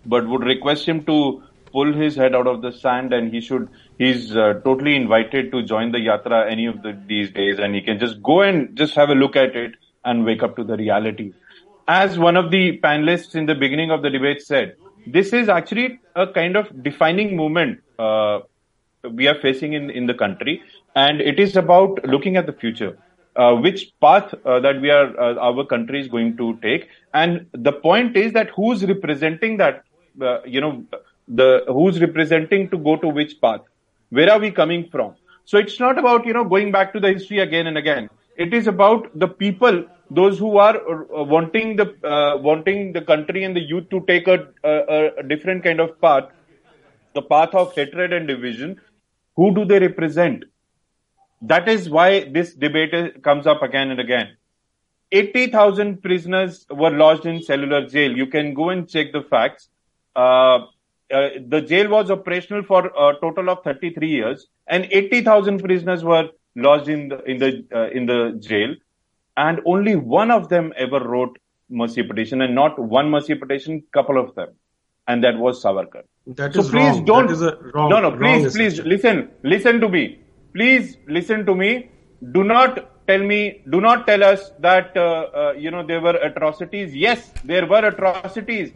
but 0.06 0.28
would 0.28 0.44
request 0.44 0.86
him 0.86 1.06
to 1.06 1.44
pull 1.72 1.94
his 1.94 2.18
head 2.18 2.36
out 2.36 2.46
of 2.46 2.62
the 2.62 2.74
sand 2.74 3.14
and 3.14 3.34
he 3.34 3.40
should. 3.40 3.70
He's 3.98 4.36
uh, 4.36 4.62
totally 4.64 4.96
invited 4.96 5.52
to 5.52 5.64
join 5.64 5.92
the 5.92 5.98
yatra 5.98 6.52
any 6.52 6.66
of 6.68 6.82
the, 6.84 7.00
these 7.08 7.32
days, 7.32 7.60
and 7.60 7.74
he 7.74 7.82
can 7.82 8.00
just 8.00 8.22
go 8.22 8.42
and 8.42 8.76
just 8.78 8.96
have 8.96 9.10
a 9.10 9.16
look 9.16 9.36
at 9.36 9.56
it 9.56 9.76
and 10.06 10.24
wake 10.24 10.44
up 10.44 10.56
to 10.58 10.64
the 10.64 10.78
reality. 10.78 11.34
As 11.88 12.20
one 12.20 12.38
of 12.38 12.52
the 12.52 12.80
panelists 12.80 13.36
in 13.36 13.46
the 13.46 13.56
beginning 13.56 13.92
of 13.92 14.02
the 14.02 14.10
debate 14.10 14.42
said, 14.42 14.76
this 15.06 15.34
is 15.34 15.50
actually 15.50 16.00
a 16.16 16.28
kind 16.28 16.58
of 16.58 16.84
defining 16.84 17.36
moment 17.36 17.80
uh, 17.98 18.40
we 19.10 19.28
are 19.28 19.36
facing 19.36 19.74
in 19.74 19.90
in 19.90 20.06
the 20.06 20.14
country, 20.14 20.62
and 20.96 21.22
it 21.22 21.40
is 21.40 21.56
about 21.56 22.06
looking 22.06 22.36
at 22.36 22.46
the 22.46 22.54
future 22.54 22.98
uh, 23.38 23.54
which 23.56 23.92
path 24.02 24.34
uh, 24.46 24.60
that 24.60 24.82
we 24.82 24.90
are 24.90 25.08
uh, 25.20 25.36
our 25.36 25.66
country 25.66 26.02
is 26.02 26.08
going 26.08 26.36
to 26.38 26.58
take 26.62 26.90
and 27.14 27.46
the 27.54 27.72
point 27.72 28.18
is 28.18 28.34
that 28.34 28.50
who's 28.56 28.84
representing 28.86 29.58
that 29.58 29.84
uh, 30.22 30.42
you 30.44 30.60
know 30.60 30.84
the 31.28 31.64
who's 31.68 32.02
representing 32.02 32.70
to 32.70 32.78
go 32.78 32.96
to 32.96 33.08
which 33.08 33.40
path 33.40 33.62
where 34.10 34.32
are 34.32 34.40
we 34.40 34.52
coming 34.52 34.88
from 34.92 35.16
so 35.46 35.58
it's 35.58 35.80
not 35.80 35.98
about 35.98 36.26
you 36.26 36.34
know 36.34 36.44
going 36.44 36.72
back 36.72 36.94
to 36.94 37.00
the 37.00 37.12
history 37.14 37.40
again 37.40 37.68
and 37.68 37.78
again 37.78 38.10
it 38.38 38.54
is 38.54 38.68
about 38.68 39.08
the 39.20 39.28
people 39.28 39.84
those 40.10 40.40
who 40.40 40.58
are 40.58 40.78
uh, 40.78 41.24
wanting 41.24 41.76
the 41.76 41.88
uh, 42.14 42.38
wanting 42.38 42.94
the 42.94 43.02
country 43.02 43.44
and 43.44 43.56
the 43.56 43.66
youth 43.72 43.90
to 43.90 44.04
take 44.08 44.28
a, 44.28 44.48
a, 44.64 45.10
a 45.20 45.24
different 45.24 45.64
kind 45.64 45.80
of 45.80 46.00
path 46.02 46.30
the 47.14 47.22
path 47.22 47.54
of 47.54 47.74
hatred 47.76 48.14
and 48.14 48.28
division 48.28 48.80
who 49.36 49.54
do 49.54 49.66
they 49.66 49.80
represent 49.80 50.44
that 51.42 51.68
is 51.68 51.90
why 51.90 52.24
this 52.30 52.54
debate 52.54 53.24
comes 53.24 53.46
up 53.46 53.62
again 53.62 53.92
and 53.92 54.00
again. 54.00 54.38
80,000 55.12 56.02
prisoners 56.02 56.66
were 56.70 56.90
lodged 56.90 57.26
in 57.26 57.42
cellular 57.42 57.88
jail. 57.88 58.16
You 58.16 58.28
can 58.28 58.54
go 58.54 58.70
and 58.70 58.90
check 58.90 59.14
the 59.14 59.22
facts. 59.22 59.70
Uh, 60.16 60.66
uh, 61.14 61.30
the 61.48 61.62
jail 61.62 61.90
was 61.90 62.12
operational 62.12 62.64
for 62.64 62.88
a 62.88 63.14
total 63.22 63.50
of 63.50 63.64
33 63.64 64.10
years, 64.10 64.48
and 64.68 64.88
80,000 64.92 65.60
prisoners 65.64 66.04
were 66.04 66.30
lodged 66.56 66.90
in 66.90 67.08
the 67.10 67.24
in 67.24 67.38
the 67.38 67.66
uh, 67.74 67.90
in 67.90 68.06
the 68.06 68.38
jail, 68.40 68.76
and 69.38 69.62
only 69.66 69.96
one 69.96 70.32
of 70.32 70.50
them 70.50 70.74
ever 70.78 71.00
wrote 71.00 71.38
mercy 71.70 72.04
petition, 72.04 72.42
and 72.42 72.56
not 72.56 72.78
one 72.80 73.10
mercy 73.10 73.36
petition, 73.36 73.84
couple 73.94 74.18
of 74.18 74.36
them, 74.36 74.50
and 75.08 75.24
that 75.24 75.38
was 75.38 75.64
Savarkar. 75.64 76.04
That 76.28 76.54
so 76.54 76.62
is 76.62 76.70
please 76.70 76.96
wrong. 76.96 77.06
don't. 77.06 77.28
That 77.28 77.34
is 77.34 77.42
a 77.42 77.58
wrong, 77.74 77.90
no, 77.90 78.00
no. 78.00 78.12
Please, 78.18 78.54
please 78.54 78.80
listen. 78.80 79.30
Listen 79.44 79.80
to 79.82 79.90
me 79.90 80.20
please 80.58 80.98
listen 81.08 81.46
to 81.46 81.56
me. 81.56 81.90
Do 82.32 82.44
not 82.44 83.08
tell 83.08 83.24
me, 83.32 83.62
do 83.70 83.80
not 83.80 84.08
tell 84.08 84.24
us 84.24 84.52
that, 84.60 84.98
uh, 84.98 85.04
uh, 85.42 85.54
you 85.58 85.72
know, 85.72 85.86
there 85.86 86.02
were 86.02 86.18
atrocities. 86.30 86.96
Yes, 86.96 87.32
there 87.44 87.66
were 87.66 87.84
atrocities. 87.94 88.72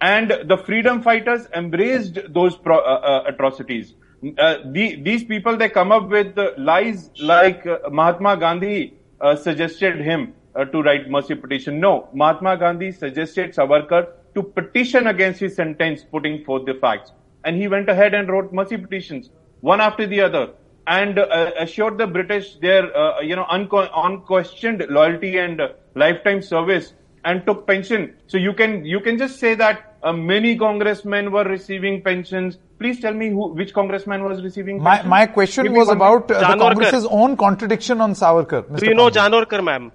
And 0.00 0.32
the 0.44 0.56
freedom 0.56 1.02
fighters 1.02 1.46
embraced 1.54 2.18
those 2.28 2.56
pro- 2.56 2.78
uh, 2.78 3.22
uh 3.24 3.24
atrocities. 3.26 3.94
Uh, 4.38 4.56
the, 4.66 5.00
these 5.02 5.24
people, 5.24 5.56
they 5.56 5.68
come 5.68 5.92
up 5.92 6.08
with 6.08 6.38
lies 6.58 7.10
like 7.20 7.66
uh, 7.66 7.78
Mahatma 7.90 8.36
Gandhi 8.36 8.94
suggested 9.36 10.00
him 10.00 10.34
to 10.72 10.82
write 10.82 11.10
mercy 11.10 11.34
petition. 11.34 11.80
No, 11.80 12.08
Mahatma 12.14 12.56
Gandhi 12.56 12.92
suggested 12.92 13.54
Savarkar 13.54 14.08
to 14.34 14.42
petition 14.42 15.06
against 15.06 15.40
his 15.40 15.54
sentence, 15.54 16.04
putting 16.10 16.44
forth 16.44 16.64
the 16.64 16.74
facts. 16.74 17.12
And 17.44 17.56
he 17.56 17.68
went 17.68 17.88
ahead 17.88 18.14
and 18.14 18.28
wrote 18.28 18.52
mercy 18.52 18.76
petitions, 18.76 19.30
one 19.60 19.80
after 19.80 20.06
the 20.06 20.20
other 20.20 20.52
and 20.86 21.18
uh, 21.18 21.50
assured 21.58 21.98
the 21.98 22.06
British 22.06 22.56
their, 22.56 22.96
uh, 22.96 23.20
you 23.20 23.36
know, 23.36 23.46
unquestioned 23.48 24.84
loyalty 24.88 25.38
and 25.38 25.60
uh, 25.60 25.68
lifetime 25.94 26.42
service 26.42 26.94
and 27.24 27.44
took 27.46 27.66
pension. 27.66 28.14
So 28.26 28.38
you 28.38 28.52
can, 28.52 28.84
you 28.84 29.00
can 29.00 29.18
just 29.18 29.38
say 29.38 29.54
that 29.54 29.96
uh, 30.02 30.12
many 30.12 30.56
congressmen 30.56 31.30
were 31.30 31.44
receiving 31.44 32.02
pensions. 32.02 32.58
Please 32.78 33.00
tell 33.00 33.12
me 33.12 33.28
who, 33.28 33.52
which 33.52 33.74
congressman 33.74 34.24
was 34.24 34.42
receiving 34.42 34.82
My, 34.82 35.02
my 35.02 35.26
question 35.26 35.64
Give 35.64 35.74
was 35.74 35.88
about 35.90 36.30
uh, 36.30 36.52
the 36.52 36.58
Congress's 36.58 37.06
own 37.06 37.36
contradiction 37.36 38.00
on 38.00 38.14
Savarkar. 38.14 38.62
Mr. 38.64 38.78
Do 38.80 38.86
you 38.86 38.94
know 38.94 39.10
Pandey. 39.10 39.46
Janorkar, 39.46 39.62
ma'am? 39.62 39.92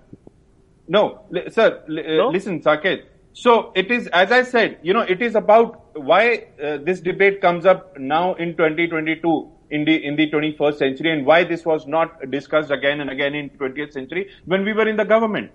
No, 0.87 1.25
li- 1.31 1.49
sir, 1.49 1.83
li- 1.87 2.03
uh, 2.05 2.17
No? 2.17 2.27
listen, 2.29 2.61
Saket. 2.61 3.05
So 3.33 3.73
it 3.75 3.91
is, 3.91 4.07
as 4.07 4.31
I 4.31 4.43
said, 4.43 4.77
you 4.81 4.93
know, 4.93 5.01
it 5.01 5.21
is 5.21 5.35
about 5.35 5.97
why 5.97 6.45
uh, 6.63 6.77
this 6.77 7.01
debate 7.01 7.41
comes 7.41 7.65
up 7.65 7.97
now 7.97 8.35
in 8.35 8.55
2022 8.55 9.51
in 9.71 9.83
the 9.83 10.05
in 10.05 10.15
the 10.15 10.29
21st 10.29 10.77
century 10.77 11.11
and 11.11 11.25
why 11.25 11.43
this 11.43 11.65
was 11.65 11.87
not 11.87 12.29
discussed 12.29 12.71
again 12.71 13.01
and 13.01 13.09
again 13.09 13.33
in 13.33 13.49
20th 13.49 13.93
century 13.93 14.29
when 14.45 14.63
we 14.63 14.73
were 14.73 14.87
in 14.87 14.95
the 14.95 15.03
government. 15.03 15.51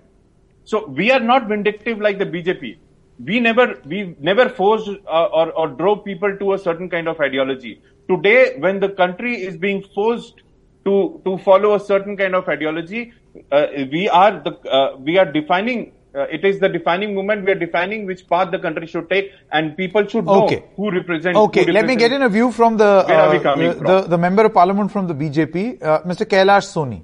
So 0.65 0.87
we 0.87 1.11
are 1.11 1.21
not 1.21 1.49
vindictive 1.49 1.99
like 2.01 2.19
the 2.19 2.27
BJP. 2.27 2.79
We 3.25 3.41
never 3.41 3.79
we 3.85 4.17
never 4.19 4.49
forced 4.49 4.89
uh, 5.07 5.25
or, 5.27 5.51
or 5.53 5.69
drove 5.69 6.05
people 6.05 6.37
to 6.39 6.55
a 6.55 6.59
certain 6.59 6.89
kind 6.89 7.09
of 7.09 7.21
ideology. 7.21 7.83
Today, 8.09 8.57
when 8.59 8.81
the 8.81 8.89
country 8.89 9.43
is 9.43 9.57
being 9.57 9.85
forced 9.95 10.43
to 10.85 11.21
to 11.25 11.39
follow 11.39 11.75
a 11.75 11.81
certain 11.81 12.17
kind 12.17 12.35
of 12.35 12.49
ideology, 12.49 13.13
uh, 13.53 13.67
we 13.93 14.09
are 14.09 14.41
the 14.41 14.53
uh, 14.69 14.97
we 14.97 15.19
are 15.19 15.31
defining 15.31 15.93
uh, 16.15 16.27
it 16.37 16.45
is 16.45 16.59
the 16.59 16.69
defining 16.69 17.15
moment 17.15 17.45
we 17.45 17.53
are 17.53 17.61
defining 17.67 18.07
which 18.07 18.27
path 18.29 18.51
the 18.51 18.59
country 18.59 18.87
should 18.87 19.09
take 19.09 19.33
and 19.53 19.77
people 19.77 20.07
should 20.07 20.25
know 20.25 20.45
okay. 20.45 20.65
who 20.77 20.91
represents 20.91 21.39
okay 21.39 21.65
who 21.65 21.73
let 21.73 21.87
me 21.87 21.97
get 21.97 22.13
in 22.13 22.23
a 22.23 22.29
view 22.29 22.51
from 22.51 22.77
the 22.77 22.85
uh, 22.85 23.39
the, 23.39 23.51
uh, 23.51 24.01
the, 24.03 24.09
the, 24.09 24.19
member 24.19 24.45
of 24.47 24.55
parliament 24.55 24.91
from 24.91 25.07
the 25.07 25.15
bjp 25.15 25.83
uh, 25.83 26.01
mr 26.03 26.27
kailash 26.27 26.67
soni 26.75 27.03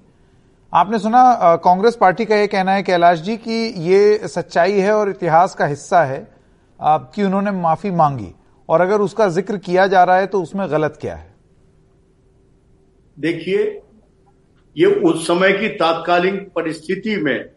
आपने 0.72 0.98
सुना 0.98 1.56
Congress 1.64 1.96
party 1.96 2.24
का 2.24 2.36
यह 2.36 2.46
कहना 2.46 2.72
है 2.72 2.82
कैलाश 2.82 3.18
जी 3.18 3.36
कि 3.36 3.52
ये 3.82 4.28
सच्चाई 4.28 4.72
है 4.72 4.92
और 4.92 5.10
इतिहास 5.10 5.54
का 5.54 5.66
हिस्सा 5.66 6.02
है 6.04 6.18
कि 6.80 7.22
उन्होंने 7.22 7.50
माफ़ी 7.52 7.90
मांगी। 7.90 8.32
और 8.68 8.80
अगर 8.80 9.00
उसका 9.00 9.28
ज़िक्र 9.28 9.56
किया 9.58 9.86
जा 9.86 10.02
रहा 10.04 10.16
है 10.16 10.26
तो 10.26 10.40
उसमें 10.42 10.70
गलत 10.70 10.98
क्या 11.00 11.14
है? 11.14 11.34
देखिए, 13.16 13.62
ये 14.76 14.86
उस 14.86 15.26
समय 15.26 15.52
की 15.52 15.68
तात्कालीन 15.76 16.36
परिस्थिति 16.56 17.16
में 17.16 17.50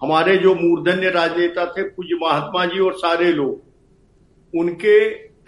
हमारे 0.00 0.36
जो 0.36 0.54
मूर्धन्य 0.54 1.10
राजनेता 1.10 1.66
थे, 1.66 1.82
पूज्य 1.82 2.18
महात्मा 2.22 2.64
जी 2.66 2.78
और 2.78 2.94
सारे 2.96 3.32
लोग, 3.32 3.60
उनके, 4.54 4.96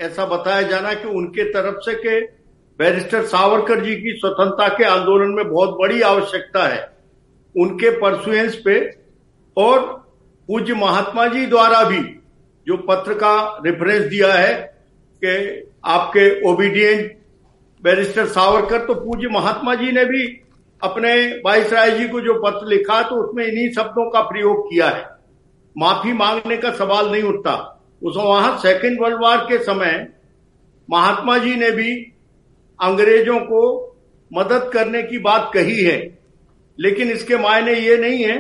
ऐसा 0.05 0.27
बताया 0.27 0.63
जाना 0.63 0.93
कि 0.95 1.09
उनके 1.11 1.45
तरफ़ 1.53 1.81
से 1.81 1.95
के 1.97 2.21
बैरिस्टर 2.79 3.23
सावरकर 3.23 3.81
जी 3.85 3.95
की 3.97 4.13
स्वतंत्रता 4.13 4.69
के 4.69 4.85
आंदोलन 4.85 5.35
में 5.35 5.49
बहुत 5.49 5.77
बड़ी 5.79 6.01
आवश्यकता 6.01 6.67
है। 6.67 6.81
उनके 7.55 7.91
परसुएंस 7.91 8.55
पे 8.65 8.79
और 9.57 9.81
पूज्य 10.49 10.75
महात्मा 10.75 11.27
जी 11.27 11.47
द्वारा 11.47 11.83
भी 11.85 12.01
जो 12.67 12.77
पत्र 12.89 13.15
का 13.15 13.37
रेफरेंस 13.67 14.05
दिया 14.05 14.33
है 14.33 14.55
कि 15.23 15.71
आपके 15.85 16.51
ओबीडियंट 16.51 17.17
बैरिस्टर 17.83 18.27
सावरकर 18.27 18.85
तो 18.87 18.95
पूज्य 18.95 19.29
महात्मा 19.29 19.75
जी 19.75 19.91
ने 19.93 20.05
भी 20.05 20.27
अपने 20.83 21.15
वाइसराय 21.45 21.91
जी 21.91 22.09
को 22.09 22.21
जो 22.21 22.35
पत्र 22.43 22.67
लिखा 22.67 23.01
तो 23.03 23.17
उसमें 23.17 23.45
इन्हीं 23.47 23.69
शब्दों 23.73 24.09
का 24.11 24.21
प्रयोग 24.21 24.67
किया 24.67 24.89
है। 24.89 25.05
माफ़ी 25.77 26.13
मांगने 26.13 26.57
का 26.57 26.71
सवाल 26.71 27.11
नहीं 27.13 27.23
उठता। 27.23 27.55
उस 28.03 28.17
वहाँ 28.17 28.57
सेकेंड 28.59 29.01
वर्ल्ड 29.01 29.23
वार 29.23 29.39
के 29.39 29.59
समय 29.65 30.07
महात्मा 30.89 31.39
जी 31.39 31.55
ने 31.57 31.71
भी 31.71 31.91
अंग्रेज़ों 32.81 33.39
को 33.41 33.63
मदद 34.31 34.71
करने 34.75 35.03
की 35.03 35.19
बात 35.19 35.51
कही 35.55 35.83
है 35.85 35.99
लेकिन 36.79 37.11
इसके 37.11 37.37
मायने 37.39 37.75
ये 37.75 37.97
नहीं 37.97 38.25
है 38.25 38.37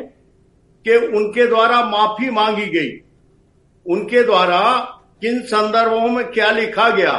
कि 0.86 0.96
उनके 1.18 1.46
द्वारा 1.46 1.82
माफ़ी 1.84 2.30
मांगी 2.30 2.66
गई 2.70 2.90
उनके 3.86 4.22
द्वारा 4.22 4.60
किन 5.22 5.40
संदर्भों 5.46 6.08
में 6.08 6.24
क्या 6.32 6.50
लिखा 6.50 6.88
गया 6.90 7.14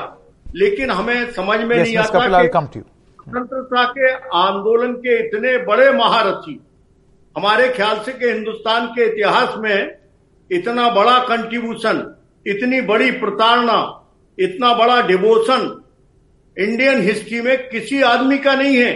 लेकिन 0.55 0.91
हमें 0.91 1.31
समझ 1.31 1.59
में 1.59 1.75
Yes, 1.75 1.85
नहीं 1.85 1.95
आता 1.97 2.19
कि. 2.43 2.79
स्वतंत्रता 3.19 3.83
के 3.97 4.11
आंदोलन 4.37 4.93
के 5.05 5.17
इतने 5.19 5.57
बड़े 5.65 5.91
महारथी 5.93 6.59
हमारे 7.35 7.67
ख्याल 7.73 7.99
से 8.03 8.13
कि 8.13 8.29
हिंदुस्तान 8.29 8.87
के 8.87 9.05
इतिहास 9.05 9.55
में 9.57 9.97
इतना 10.49 10.89
बड़ा 10.89 11.17
कंट्रीब्यूशन 11.25 11.97
इतनी 12.45 12.81
बड़ी 12.87 13.11
प्रताड़ना 13.19 13.77
इतना 14.37 14.73
बड़ा 14.73 15.01
डिवोशन 15.07 15.67
इंडियन 16.59 17.01
हिस्ट्री 17.01 17.41
में 17.41 17.57
किसी 17.69 18.01
आदमी 18.03 18.37
का 18.37 18.53
नहीं 18.55 18.77
है 18.77 18.93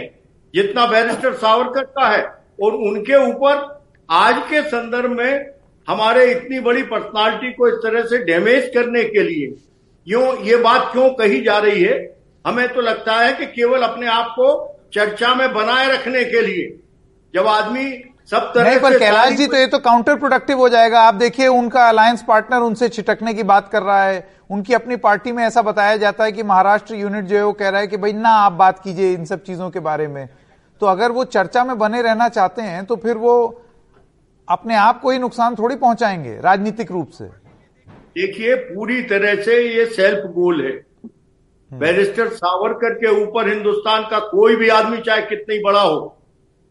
जितना 0.54 0.86
बैरिस्टर 0.86 1.32
सावरकर 1.34 1.82
का 1.82 2.08
है। 2.08 2.22
और 2.62 2.74
उनके 2.88 3.16
ऊपर 3.22 3.62
आज 4.08 4.42
के 4.50 4.62
संदर्भ 4.62 5.10
में 5.10 5.46
हमारे 5.88 6.24
इतनी 6.30 6.60
बड़ी 6.60 6.82
पर्सनालिटी 6.84 7.52
को 7.52 7.68
इस 7.68 7.74
तरह 7.84 8.02
से 8.04 8.18
डैमेज 8.24 8.70
करने 8.74 9.04
के 9.04 9.22
लिए 9.22 9.54
यूँ 10.06 10.36
ये 10.44 10.56
बात 10.58 10.90
क्यों 10.92 11.08
कही 11.14 11.40
जा 11.40 11.58
रही 11.58 11.82
है? 11.82 11.96
हमें 12.44 12.68
तो 12.68 12.80
लगता 12.80 13.16
है 13.16 13.32
कि 13.34 13.46
केवल 13.48 13.82
अपने 13.82 14.06
आप 14.08 14.28
को 14.30 14.48
चर्चा 14.94 15.34
में 15.34 15.52
बनाए 15.54 15.86
रखने 15.88 16.24
के 16.24 16.40
लिए। 16.40 16.66
जब 17.34 17.46
आदमी 17.48 17.90
सब 18.30 18.52
तरह 18.54 18.68
नहीं 18.68 18.80
पर 18.80 18.92
से 18.92 18.98
कैलाश 18.98 19.32
जी 19.32 19.46
तो 19.46 19.56
ये 19.56 19.66
तो 19.66 19.78
काउंटर 19.80 20.16
प्रोडक्टिव 20.16 20.58
हो 20.58 20.68
जाएगा। 20.68 21.00
आप 21.00 21.14
देखिए 21.14 21.46
उनका 21.48 21.88
अलायंस 21.88 22.24
पार्टनर 22.28 22.60
उनसे 22.60 22.88
छिटकने 22.88 23.34
की 23.34 23.42
बात 23.44 23.68
कर 23.72 23.82
रहा 23.82 24.04
है। 24.04 24.20
उनकी 24.50 24.74
अपनी 24.74 24.96
पार्टी 24.96 25.32
में 25.32 25.42
ऐसा 25.44 25.62
बताया 25.62 25.96
जाता 25.96 26.24
है 26.24 26.32
कि 26.32 26.42
महाराष्ट्र 26.42 26.94
यूनिट 26.94 27.24
जो 27.24 27.36
है 27.36 27.44
वो 27.44 27.52
कह 27.52 27.68
रहा 27.68 27.80
है 27.80 27.86
कि 27.86 27.96
भाई 27.96 28.12
ना 28.12 28.30
आप 28.38 28.52
बात 28.52 28.78
कीजिए 28.78 29.12
इन 29.12 29.24
सब 29.24 29.42
चीज़ों 29.42 29.70
के 29.70 29.80
बारे 29.80 30.08
में। 30.08 30.28
तो 30.80 30.86
अगर 30.86 31.12
वो 31.12 31.24
चर्चा 31.26 31.64
में 31.64 31.78
बने 31.78 32.02
रहना 32.02 32.28
चाहते 32.28 32.62
हैं 32.62 32.84
तो 32.84 32.96
फिर 32.96 33.16
वो 33.16 33.34
अपने 34.48 34.76
आप 34.76 35.00
को 35.00 35.10
ही 35.10 35.18
नुकसान 35.18 35.54
थोड़ी 35.54 35.76
पहुंचाएँगे 35.76 36.38
राजनीतिक 36.40 36.90
रूप 36.92 37.10
से। 37.10 37.24
देखिए 37.24 38.54
पूरी 38.56 39.00
तरह 39.02 39.42
से 39.42 39.60
ये 39.68 39.86
सेल्फ 39.86 40.26
गोल 40.32 40.64
है। 40.64 40.72
बैरिस्टर 41.70 42.28
सावरकर 42.28 42.94
के 42.94 43.10
ऊपर 43.22 43.48
हिंदुस्तान 43.48 44.02
का 44.02 44.18
कोई 44.18 44.56
भी 44.56 44.68
आदमी 44.68 44.98
चाहे 44.98 45.22
कितनी 45.22 45.58
बड़ा 45.58 45.80
हो 45.80 46.16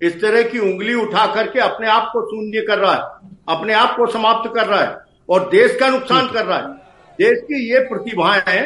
इस 0.01 0.21
तरह 0.21 0.43
की 0.43 0.59
उंगली 0.59 0.93
उठा 0.93 1.25
करके 1.33 1.59
अपने 1.59 1.87
आप 1.87 2.09
को 2.13 2.21
शून्य 2.21 2.61
कर 2.61 2.79
रहा 2.79 2.93
है 2.93 3.31
अपने 3.49 3.73
आप 3.73 3.95
को 3.97 4.05
समाप्त 4.07 4.51
कर 4.55 4.65
रहा 4.65 4.79
है 4.81 4.97
और 5.29 5.49
देश 5.49 5.77
का 5.79 5.89
नुकसान 5.89 6.27
कर 6.27 6.45
रहा 6.45 6.57
है। 6.57 6.82
देश 7.19 7.39
की 7.47 7.67
ये 7.71 7.79
प्रतिभाएँ 7.89 8.41
हैं 8.47 8.63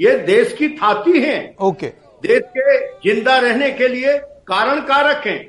ये 0.00 0.16
देश 0.26 0.52
की 0.58 0.68
थाती 0.82 1.20
हैं 1.22 1.40
ओके 1.68 1.86
देश 2.26 2.42
के 2.56 2.78
ज़िंदा 3.08 3.38
रहने 3.38 3.70
के 3.80 3.88
लिए 3.88 4.16
कारण 4.52 4.80
कारक 4.92 5.26
हैं 5.26 5.40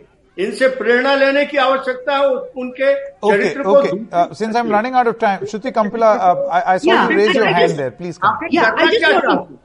इनसे 0.45 0.67
प्रेरणा 0.77 1.13
लेने 1.15 1.45
की 1.51 1.57
आवश्यकता 1.65 2.15
है 2.17 2.27
उनके 2.61 2.93
चरित्र 3.25 3.63
को 3.63 3.73
okay. 3.81 3.91
Uh, 4.11 4.33
since 4.39 4.55
I'm 4.61 4.69
running 4.69 4.93
out 5.01 5.07
of 5.11 5.17
time, 5.19 5.45
Shruti 5.51 5.71
Kampila, 5.77 6.09
uh, 6.29 6.47
I, 6.57 6.73
I 6.73 6.77
saw 6.77 6.89
Yeah, 6.91 7.09
you 7.09 7.17
raise 7.17 7.37
I- 7.37 7.51
I 7.51 7.61
just- 7.61 7.77
there. 7.77 7.91
Please 7.99 8.17
come. 8.17 8.31
आपकी 8.31 8.49
Yeah, 8.57 8.71
I 8.73 8.87
चर्चा 8.87 8.89
just 8.89 9.05
क्या 9.05 9.21
want 9.35 9.49
to, 9.51 9.59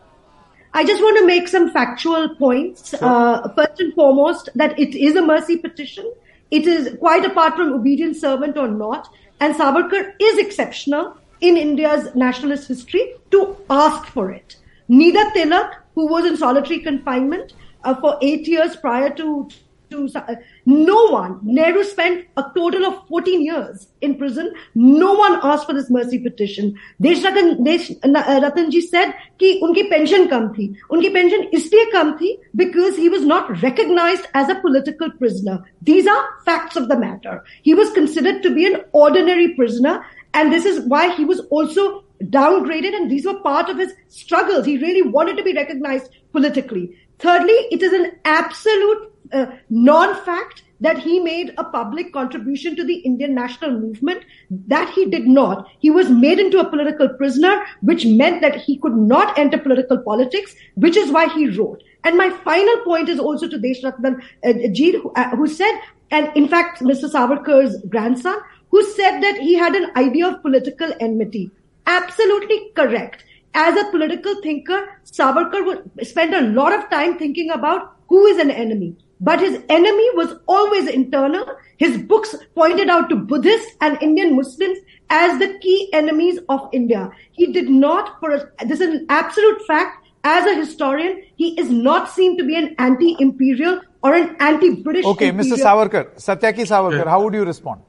I 0.74 0.84
just 0.90 1.02
want 1.02 1.18
to 1.20 1.26
make 1.26 1.48
some 1.48 1.68
factual 1.78 2.28
points. 2.42 2.90
Sure. 2.90 3.00
Uh, 3.12 3.48
first 3.56 3.80
and 3.86 3.92
foremost, 3.94 4.50
that 4.62 4.78
it 4.78 4.94
is 5.08 5.16
a 5.16 5.22
mercy 5.30 5.56
petition. 5.64 6.12
It 6.58 6.68
is 6.74 6.92
quite 7.00 7.24
apart 7.30 7.56
from 7.56 7.72
obedient 7.80 8.16
servant 8.16 8.56
or 8.56 8.68
not. 8.68 9.08
And 9.40 9.56
Savarkar 9.56 10.04
is 10.20 10.38
exceptional 10.38 11.10
in 11.40 11.56
India's 11.56 12.14
nationalist 12.14 12.68
history 12.68 13.14
to 13.30 13.56
ask 13.68 14.06
for 14.06 14.30
it. 14.30 14.56
neither 14.90 15.24
Tilak, 15.30 15.72
who 15.94 16.06
was 16.08 16.26
in 16.26 16.36
solitary 16.36 16.80
confinement 16.80 17.54
uh, 17.84 17.94
for 17.94 18.18
eight 18.20 18.46
years 18.48 18.76
prior 18.76 19.10
to, 19.14 19.48
to 19.90 20.08
uh, 20.16 20.34
no 20.66 21.06
one, 21.06 21.38
Nehru 21.42 21.84
spent 21.84 22.26
a 22.36 22.44
total 22.56 22.84
of 22.86 23.06
14 23.06 23.40
years 23.40 23.86
in 24.00 24.16
prison. 24.16 24.52
No 24.74 25.14
one 25.14 25.38
asked 25.44 25.66
for 25.66 25.74
this 25.74 25.90
mercy 25.90 26.18
petition. 26.18 26.76
Desh 27.00 27.24
uh, 27.24 27.30
Ratan, 27.30 27.62
Desh, 27.62 27.90
uh, 28.02 28.80
said 28.90 29.14
ki 29.38 29.60
unki 29.62 29.88
pension 29.88 30.28
kam 30.28 30.52
thi. 30.54 30.76
Unki 30.90 31.12
pension 31.12 31.48
isliye 31.54 31.90
kam 31.92 32.18
thi 32.18 32.38
because 32.56 32.96
he 32.96 33.08
was 33.08 33.24
not 33.24 33.62
recognized 33.62 34.26
as 34.34 34.48
a 34.48 34.60
political 34.60 35.10
prisoner. 35.12 35.64
These 35.82 36.08
are 36.08 36.28
facts 36.44 36.74
of 36.76 36.88
the 36.88 36.98
matter. 36.98 37.44
He 37.62 37.74
was 37.74 37.92
considered 37.92 38.42
to 38.42 38.52
be 38.52 38.66
an 38.66 38.82
ordinary 38.92 39.54
prisoner 39.54 40.04
and 40.34 40.52
this 40.52 40.64
is 40.64 40.84
why 40.86 41.14
he 41.14 41.24
was 41.24 41.40
also 41.50 42.04
downgraded 42.24 42.94
and 42.94 43.10
these 43.10 43.24
were 43.24 43.40
part 43.40 43.68
of 43.68 43.78
his 43.78 43.92
struggles. 44.08 44.66
He 44.66 44.78
really 44.78 45.02
wanted 45.02 45.36
to 45.36 45.42
be 45.42 45.54
recognized 45.54 46.10
politically. 46.32 46.96
Thirdly, 47.18 47.54
it 47.70 47.82
is 47.82 47.92
an 47.92 48.12
absolute 48.24 49.12
uh, 49.32 49.46
non-fact 49.68 50.62
that 50.80 50.98
he 50.98 51.20
made 51.20 51.52
a 51.58 51.64
public 51.64 52.12
contribution 52.12 52.74
to 52.74 52.84
the 52.84 52.96
Indian 52.96 53.34
national 53.34 53.72
movement. 53.72 54.24
That 54.50 54.88
he 54.94 55.04
did 55.06 55.26
not. 55.26 55.68
He 55.78 55.90
was 55.90 56.08
made 56.08 56.38
into 56.38 56.58
a 56.58 56.68
political 56.68 57.08
prisoner, 57.10 57.64
which 57.82 58.06
meant 58.06 58.40
that 58.40 58.56
he 58.56 58.78
could 58.78 58.96
not 58.96 59.38
enter 59.38 59.58
political 59.58 59.98
politics, 59.98 60.54
which 60.74 60.96
is 60.96 61.10
why 61.10 61.28
he 61.28 61.48
wrote. 61.50 61.82
And 62.04 62.16
my 62.16 62.30
final 62.30 62.78
point 62.78 63.10
is 63.10 63.18
also 63.18 63.46
to 63.46 63.58
Deshratan 63.58 64.22
uh, 64.42 64.52
who, 64.52 65.12
uh, 65.14 65.36
who 65.36 65.46
said, 65.46 65.78
and 66.10 66.34
in 66.34 66.48
fact, 66.48 66.80
Mr. 66.80 67.10
Savarkar's 67.10 67.76
grandson, 67.88 68.38
who 68.70 68.84
said 68.92 69.20
that 69.20 69.38
he 69.38 69.54
had 69.54 69.74
an 69.74 69.90
idea 69.96 70.28
of 70.28 70.42
political 70.42 70.92
enmity. 71.00 71.50
Absolutely 71.86 72.70
correct. 72.74 73.24
As 73.54 73.76
a 73.76 73.90
political 73.90 74.40
thinker, 74.42 74.88
Savarkar 75.04 75.64
would 75.66 76.06
spend 76.06 76.34
a 76.34 76.42
lot 76.42 76.72
of 76.72 76.88
time 76.88 77.18
thinking 77.18 77.50
about 77.50 77.96
who 78.08 78.26
is 78.26 78.38
an 78.38 78.50
enemy. 78.50 78.96
But 79.20 79.40
his 79.40 79.60
enemy 79.68 80.08
was 80.14 80.36
always 80.48 80.88
internal. 80.88 81.44
His 81.76 81.98
books 81.98 82.34
pointed 82.54 82.88
out 82.88 83.08
to 83.10 83.16
Buddhists 83.16 83.76
and 83.80 84.00
Indian 84.00 84.36
Muslims 84.36 84.78
as 85.10 85.38
the 85.38 85.58
key 85.58 85.90
enemies 85.92 86.38
of 86.48 86.68
India. 86.72 87.10
He 87.32 87.52
did 87.52 87.68
not, 87.68 88.18
for 88.20 88.30
a, 88.30 88.50
this 88.66 88.80
is 88.80 88.94
an 88.94 89.06
absolute 89.08 89.60
fact, 89.66 90.06
as 90.24 90.46
a 90.46 90.54
historian, 90.54 91.22
he 91.36 91.58
is 91.58 91.70
not 91.70 92.10
seen 92.10 92.36
to 92.38 92.44
be 92.44 92.56
an 92.56 92.74
anti-imperial 92.78 93.80
or 94.02 94.14
an 94.14 94.36
anti-British. 94.38 95.04
Okay, 95.04 95.32
Mr. 95.32 95.56
Savarkar, 95.56 96.14
Satyaki 96.16 96.66
Savarkar, 96.66 97.06
how 97.06 97.22
would 97.22 97.34
you 97.34 97.44
respond? 97.44 97.80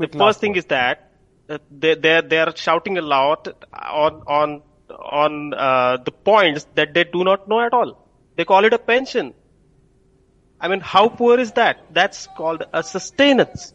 The 0.00 0.08
first 0.18 0.40
thing 0.40 0.56
is 0.56 0.66
that 0.66 1.12
uh, 1.48 1.58
they 1.70 1.94
they 1.94 2.20
they 2.22 2.38
are 2.40 2.52
shouting 2.56 2.98
a 2.98 3.02
lot 3.02 3.48
on 3.72 4.22
on 4.26 4.62
on 5.20 5.54
uh, 5.54 5.98
the 6.04 6.10
points 6.12 6.66
that 6.74 6.94
they 6.94 7.04
do 7.04 7.24
not 7.24 7.48
know 7.48 7.60
at 7.60 7.72
all. 7.72 7.92
They 8.36 8.44
call 8.44 8.64
it 8.64 8.72
a 8.72 8.78
pension. 8.78 9.34
I 10.60 10.68
mean, 10.68 10.80
how 10.80 11.08
poor 11.08 11.38
is 11.38 11.52
that? 11.52 11.86
That's 11.92 12.26
called 12.36 12.64
a 12.72 12.82
sustenance, 12.82 13.72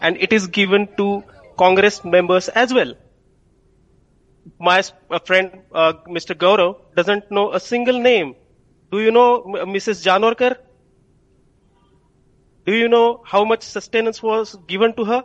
and 0.00 0.16
it 0.18 0.32
is 0.32 0.46
given 0.48 0.88
to 0.98 1.24
Congress 1.58 2.04
members 2.04 2.48
as 2.48 2.72
well. 2.74 2.94
My 4.58 4.82
friend, 5.26 5.62
uh, 5.72 5.92
Mr. 6.08 6.34
Gaurav, 6.34 6.76
doesn't 6.96 7.30
know 7.30 7.52
a 7.52 7.60
single 7.60 7.98
name. 8.00 8.34
Do 8.90 9.00
you 9.00 9.10
know 9.12 9.42
M- 9.42 9.68
Mrs. 9.74 10.04
Janorkar? 10.04 10.56
Do 12.66 12.74
you 12.74 12.88
know 12.88 13.22
how 13.26 13.44
much 13.44 13.62
sustenance 13.62 14.22
was 14.22 14.56
given 14.66 14.94
to 14.94 15.04
her? 15.04 15.24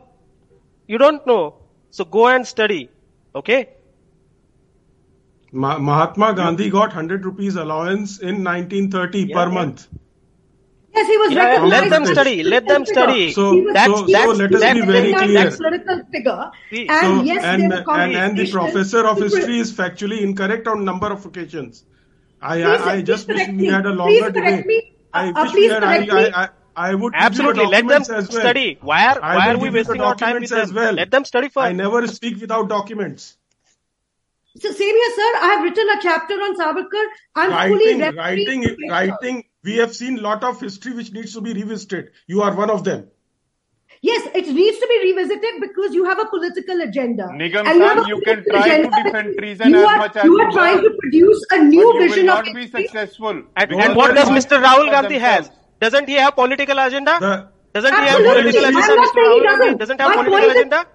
You 0.87 0.97
don't 0.97 1.25
know. 1.27 1.55
So 1.91 2.05
go 2.05 2.27
and 2.27 2.45
study. 2.47 2.89
Okay? 3.35 3.69
Ma- 5.51 5.77
Mahatma 5.77 6.33
Gandhi 6.33 6.69
got 6.69 6.89
100 6.89 7.25
rupees 7.25 7.55
allowance 7.55 8.19
in 8.19 8.43
1930 8.43 9.33
per 9.33 9.39
yeah. 9.39 9.45
month. 9.47 9.87
Yes, 10.95 11.07
he 11.07 11.17
was 11.17 11.31
Yeah, 11.31 11.43
recognized 11.43 11.71
let 11.71 11.89
them 11.91 12.05
study, 12.05 12.43
let 12.43 12.67
them 12.67 12.85
study. 12.85 13.27
figure. 13.27 13.33
So- 13.33 13.51
He 13.53 13.61
was- 13.61 13.75
so- 13.85 14.05
he 14.05 14.13
so 14.13 14.31
let 14.31 14.55
us 14.55 14.73
be 14.73 14.81
very 14.81 15.13
clear. 15.13 15.47
as 15.47 15.57
figure. 16.11 16.51
See, 16.71 16.87
and 16.89 17.05
So, 17.19 17.23
yes, 17.23 17.43
and, 17.43 17.71
there 17.71 17.83
were 17.85 17.93
and, 17.99 18.15
and 18.15 18.37
the 18.37 18.51
professor 18.51 19.05
of 19.05 19.19
history 19.19 19.59
is 19.59 19.71
factually 19.71 20.21
incorrect 20.21 20.67
on 20.67 20.83
number 20.83 21.07
of 21.17 21.25
occasions. 21.25 21.83
I, 22.41 22.55
Please- 22.55 22.65
I, 22.65 22.93
I 22.93 23.01
just 23.01 23.27
wish 23.27 23.37
correct 23.37 23.57
we 23.59 23.67
had 23.67 23.85
a 23.85 23.89
Please 23.91 23.97
longer 24.21 24.31
correct 24.31 24.57
debate. 24.63 24.65
me. 24.65 24.95
I 25.13 25.29
Uh, 25.29 25.43
wish 25.43 25.51
please 25.51 25.67
we 25.69 25.73
had, 25.73 25.83
I, 25.83 25.97
correct 26.05 26.13
me. 26.13 26.33
I, 26.33 26.43
I, 26.43 26.49
I 26.77 26.93
would 26.95 27.13
give 27.13 27.19
you 27.19 27.19
the 27.19 27.25
absolutely. 27.25 27.65
Let 27.65 27.87
them 27.87 28.01
as 28.03 28.29
well. 28.29 28.41
study. 28.41 28.77
Why 28.81 29.07
are, 29.07 29.19
why 29.19 29.49
are 29.51 29.57
we 29.57 29.69
give 29.69 29.75
you 29.75 29.83
the 29.83 29.95
wasting 29.95 30.01
our 30.01 30.15
time 30.15 30.35
with 30.39 30.51
as 30.51 30.69
them? 30.69 30.75
well. 30.75 30.93
Let 30.93 31.11
them 31.11 31.25
study 31.25 31.49
first. 31.49 31.65
I 31.65 31.71
never 31.73 32.07
speak 32.07 32.39
without 32.39 32.69
documents. 32.69 33.35
So 34.59 34.71
same 34.71 34.95
here, 34.95 35.11
sir. 35.15 35.31
I 35.41 35.47
have 35.55 35.63
written 35.63 35.87
a 35.89 36.01
chapter 36.01 36.33
on 36.35 36.55
Savarkar. 36.57 37.05
I'm 37.35 37.51
fully 37.69 37.99
Writing, 37.99 37.99
referring 37.99 38.15
writing, 38.17 38.89
writing. 38.89 39.43
We 39.63 39.77
have 39.77 39.95
seen 39.95 40.21
lot 40.21 40.43
of 40.43 40.61
history 40.61 40.93
which 40.93 41.11
needs 41.11 41.33
to 41.33 41.41
be 41.41 41.53
revisited. 41.53 42.11
You 42.27 42.41
are 42.43 42.55
one 42.55 42.69
of 42.69 42.83
them. 42.83 43.07
Yes, 44.01 44.27
it 44.35 44.47
needs 44.47 44.77
to 44.79 44.87
be 44.87 45.11
revisited 45.11 45.61
because 45.61 45.93
you 45.95 46.05
have 46.05 46.19
a 46.19 46.25
political 46.25 46.81
agenda. 46.81 47.23
Nigam 47.33 47.65
And 47.65 47.81
sir, 47.81 48.07
you 48.07 48.21
can 48.21 48.43
try 48.49 48.81
to 48.81 48.89
defend 49.03 49.35
because 49.35 49.35
treason 49.37 49.69
you 49.69 49.77
as 49.77 49.85
are, 49.85 49.97
much 49.97 50.15
as 50.15 50.23
you 50.23 50.39
are 50.39 50.45
you 50.45 50.51
trying 50.51 50.75
want. 50.75 50.85
to 50.85 50.97
produce 51.01 51.45
a 51.51 51.57
But 51.57 51.63
new 51.63 51.93
you 51.93 51.99
vision 51.99 52.25
will 52.27 52.33
of 52.37 52.45
not 52.45 52.55
be 52.55 52.67
successful. 52.67 53.43
And, 53.55 53.71
and 53.73 53.95
what 53.95 54.15
does 54.15 54.29
Mr. 54.29 54.61
Rahul 54.61 54.91
Gandhi 54.91 55.17
has? 55.17 55.49
Themselves. 55.79 55.93
Doesn't 55.93 56.07
he 56.09 56.15
have 56.15 56.35
political 56.35 56.77
agenda? 56.79 57.17
The- 57.19 57.47
doesn't 57.73 57.93
he 57.95 58.07
have 58.07 58.17
political 58.17 58.65
I'm 58.65 58.75
agenda? 58.75 59.01
Mr. 59.01 59.21
Rahul 59.25 59.43
Gandhi 59.43 59.65
doesn't. 59.65 59.77
doesn't 59.77 60.01
have 60.01 60.15
My 60.15 60.23
political 60.23 60.51
agenda? 60.51 60.85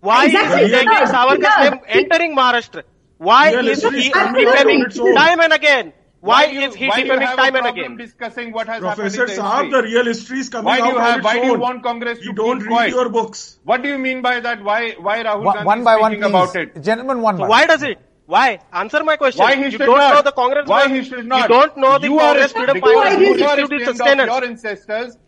Why 0.00 0.26
Exactly, 0.26 0.62
is 0.62 0.70
he 0.70 0.78
he 0.78 0.84
taking 0.84 1.06
Savarkar's 1.14 1.40
does. 1.40 1.70
name 1.70 1.80
entering 1.88 2.36
Maharashtra? 2.36 2.82
Why 3.18 3.50
Real 3.52 3.68
is 3.68 3.82
he 3.82 4.06
is 4.06 4.08
coming 4.10 4.44
defaming 4.46 4.84
time 5.14 5.40
and 5.40 5.52
again? 5.52 5.92
Why 6.20 6.50
do 6.52 6.58
is 6.60 6.74
he 6.74 6.88
why 6.88 7.02
defaming 7.02 7.28
time 7.36 7.56
and 7.56 7.66
again? 7.66 7.96
discussing 7.96 8.52
what 8.52 8.66
has 8.66 8.80
Professor 8.80 9.26
happened 9.26 9.30
in 9.30 9.36
the 9.36 9.42
Saab, 9.42 9.70
the 9.70 9.82
real 9.82 10.04
history 10.06 10.38
is 10.38 10.48
coming 10.48 10.64
Why 10.66 10.80
do 10.80 10.86
you 10.86 10.98
have? 10.98 11.16
its 11.18 11.24
Why 11.24 11.38
do 11.40 11.46
you 11.46 11.58
want 11.58 11.82
Congress 11.82 12.18
You 12.22 12.30
to 12.30 12.36
don't 12.36 12.58
read 12.60 12.68
quiet? 12.68 12.90
your 12.90 13.08
books. 13.08 13.58
What 13.64 13.82
do 13.82 13.88
you 13.90 13.98
mean 13.98 14.22
by 14.22 14.40
that? 14.40 14.62
Why 14.62 14.92
why 14.98 15.22
Rahul 15.22 15.44
One, 15.44 15.54
Gandhi 15.54 15.66
one 15.66 15.78
is 15.80 15.84
by 15.84 15.96
one, 15.96 16.22
about 16.22 16.56
it? 16.56 16.82
Gentlemen, 16.82 17.20
one 17.20 17.36
by 17.36 17.40
one. 17.42 17.48
Why 17.50 17.66
does 17.66 17.82
it? 17.82 17.98
Why? 18.30 18.60
Answer 18.72 19.02
my 19.02 19.16
question. 19.16 19.42
Why 19.42 19.56
he 19.56 19.64
you 19.64 19.70
should 19.72 19.80
don't 19.80 19.98
not? 19.98 20.14
know 20.14 20.22
the 20.22 20.32
Congress. 20.32 20.68
Why 20.68 20.86
was- 20.86 20.96
he 20.96 21.02
should 21.08 21.26
not? 21.26 21.42
You 21.42 21.48
don't 21.56 21.76
know 21.84 21.98
the 21.98 22.08
you 22.08 22.18
Congress 22.18 22.52
freedom 22.52 22.80
fighters 22.80 23.18
you 23.22 23.26
who 23.26 23.44
ashamed 23.44 23.72
its 23.72 23.88
of 23.88 23.96
sustenance. 23.96 24.32
your 24.32 24.44
ancestors. 24.44 25.18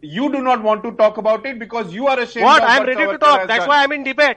You 0.00 0.30
do 0.34 0.42
not 0.48 0.62
want 0.62 0.84
to 0.84 0.92
talk 0.92 1.18
about 1.22 1.46
it 1.52 1.58
because 1.58 1.92
you 1.92 2.06
are 2.12 2.18
ashamed. 2.20 2.44
What? 2.46 2.62
I 2.62 2.76
am 2.76 2.86
ready 2.86 3.06
to 3.12 3.18
talk. 3.24 3.48
That's 3.48 3.64
done. 3.64 3.68
why 3.68 3.82
I'm 3.82 3.92
in 3.98 4.04
debate. 4.04 4.36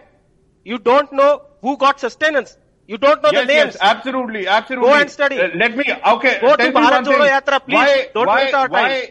You 0.72 0.80
don't 0.88 1.14
know 1.20 1.32
who 1.62 1.78
got 1.78 2.00
sustenance. 2.06 2.58
You 2.88 2.98
don't 3.04 3.22
know 3.26 3.32
yes, 3.36 3.42
the 3.42 3.54
names. 3.54 3.74
Yes, 3.74 3.78
absolutely, 3.92 4.48
absolutely. 4.56 4.90
Go 4.90 4.96
and 5.02 5.12
study. 5.18 5.40
Uh, 5.40 5.50
let 5.64 5.76
me. 5.78 5.86
Okay. 6.16 6.40
Go 6.42 6.56
to 6.56 6.72
Bharat 6.80 7.04
Jodo. 7.10 7.28
Yatra, 7.34 7.60
please. 7.66 7.76
Why? 7.76 8.08
Don't 8.14 8.28
why? 8.28 8.40
waste 8.44 8.54
our 8.62 8.70
why? 8.70 8.88
time. 8.90 9.10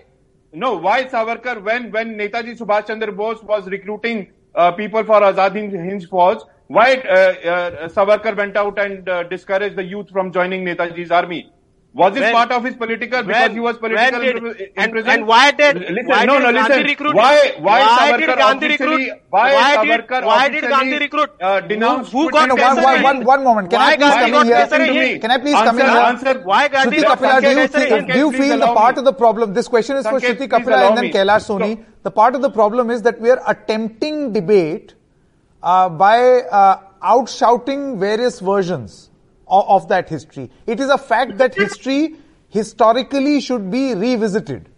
No. 0.65 0.75
Why 0.89 1.05
Savarkar? 1.15 1.63
When 1.71 1.91
when 1.99 2.17
Netaji 2.23 2.57
Subhash 2.63 2.89
Chandra 2.93 3.17
Bose 3.23 3.43
was 3.53 3.71
recruiting 3.77 4.27
uh, 4.55 4.71
people 4.83 5.05
for 5.13 5.21
Azad 5.31 5.59
Hind 5.61 5.77
Hind 5.87 6.09
Fauj, 6.11 6.45
why 6.69 6.95
uh, 6.97 7.15
uh, 7.15 7.89
Savarkar 7.89 8.37
went 8.37 8.57
out 8.57 8.79
and 8.79 9.09
uh, 9.09 9.23
discouraged 9.25 9.77
the 9.77 9.85
youth 9.85 10.11
from 10.11 10.33
joining 10.33 10.65
Netaji's 10.65 11.11
army? 11.11 11.51
Was 11.97 12.13
this 12.13 12.23
When- 12.23 12.33
part 12.35 12.51
of 12.51 12.65
his 12.65 12.75
political? 12.75 13.23
Because 13.23 13.41
when- 13.43 13.53
he 13.53 13.61
was 13.61 13.77
political 13.79 14.21
did- 14.21 14.37
in, 14.39 14.47
in 14.47 14.69
and- 14.77 14.91
prison. 14.93 15.11
and 15.11 15.27
why 15.29 15.53
did- 15.53 15.77
listen? 15.79 16.07
why 16.09 16.25
no, 16.25 16.39
did 16.41 16.43
no, 16.43 16.53
Gandhi 16.53 16.61
listen. 16.63 16.87
recruit- 16.87 17.15
Why? 17.15 17.53
Why, 17.61 17.81
why 17.83 18.17
did 18.17 18.27
Gandhi 18.41 18.67
recruit- 18.73 19.11
Why, 19.31 19.53
why 19.53 19.85
did- 19.85 20.01
Savarkar 20.01 20.27
why 20.27 20.49
did 20.49 20.65
Gandhi 20.73 20.99
recruit? 20.99 21.31
Uh, 21.41 21.61
denounced 21.61 22.11
Who- 22.11 22.23
who 22.23 22.31
got 22.33 22.49
No, 22.49 22.57
one, 22.57 22.65
Kesari 22.65 22.83
one, 22.83 22.95
Hind? 22.95 23.05
one, 23.05 23.25
one 23.27 23.45
moment. 23.45 23.71
Can 23.71 23.79
Why 23.79 23.87
I 23.93 23.97
please 23.97 24.01
Gandhi 24.09 24.31
come 24.33 24.81
in 24.81 24.93
here? 24.95 25.19
Can 25.21 25.31
I 25.31 25.39
please 25.39 25.55
answer, 25.55 25.65
come 25.67 25.79
in 25.79 25.87
here? 25.87 26.01
Answer. 26.09 26.35
Why 26.43 26.67
Gandhi 26.67 26.97
Shruti 26.97 27.03
got 27.03 27.19
Kapila, 27.21 27.41
do 27.41 27.49
you, 27.51 27.57
Kesari 27.69 27.89
think, 27.89 28.13
do 28.13 28.19
you 28.19 28.33
feel 28.33 28.59
the 28.59 28.67
part 28.81 28.97
me. 28.97 28.99
of 28.99 29.05
the 29.05 29.13
problem, 29.13 29.55
this 29.55 29.69
question 29.69 29.97
is 29.97 30.05
for 30.05 30.19
Sanket, 30.19 30.35
Shruti 30.35 30.51
Kapila 30.51 30.89
and 30.89 30.97
then 30.97 31.05
me. 31.05 31.13
Kailash 31.13 31.47
Soni. 31.49 31.85
The 32.03 32.11
part 32.11 32.35
of 32.35 32.43
the 32.43 32.51
problem 32.51 32.91
is 32.91 33.03
that 33.03 33.21
we 33.21 33.31
are 33.31 33.41
attempting 33.47 34.33
debate 34.33 34.95
uh, 35.65 35.89
by 35.89 36.43
uh, 36.43 36.81
out-shouting 37.03 37.99
various 37.99 38.39
versions 38.41 39.11
of, 39.49 39.69
of 39.69 39.89
that 39.89 40.09
history. 40.09 40.51
It 40.67 40.79
is 40.79 40.91
a 40.91 40.99
fact 40.99 41.39
that 41.39 41.55
history 41.55 42.17
historically 42.51 43.41
should 43.41 43.71
be 43.71 43.95
revisited. 43.95 44.69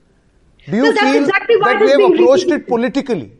Do 0.70 0.76
you 0.76 0.84
No, 0.84 0.94
feel 0.94 1.22
exactly 1.22 1.56
that 1.64 1.80
we 1.80 1.90
have 1.90 2.12
approached 2.12 2.50
it 2.50 2.66
politically 2.66 3.32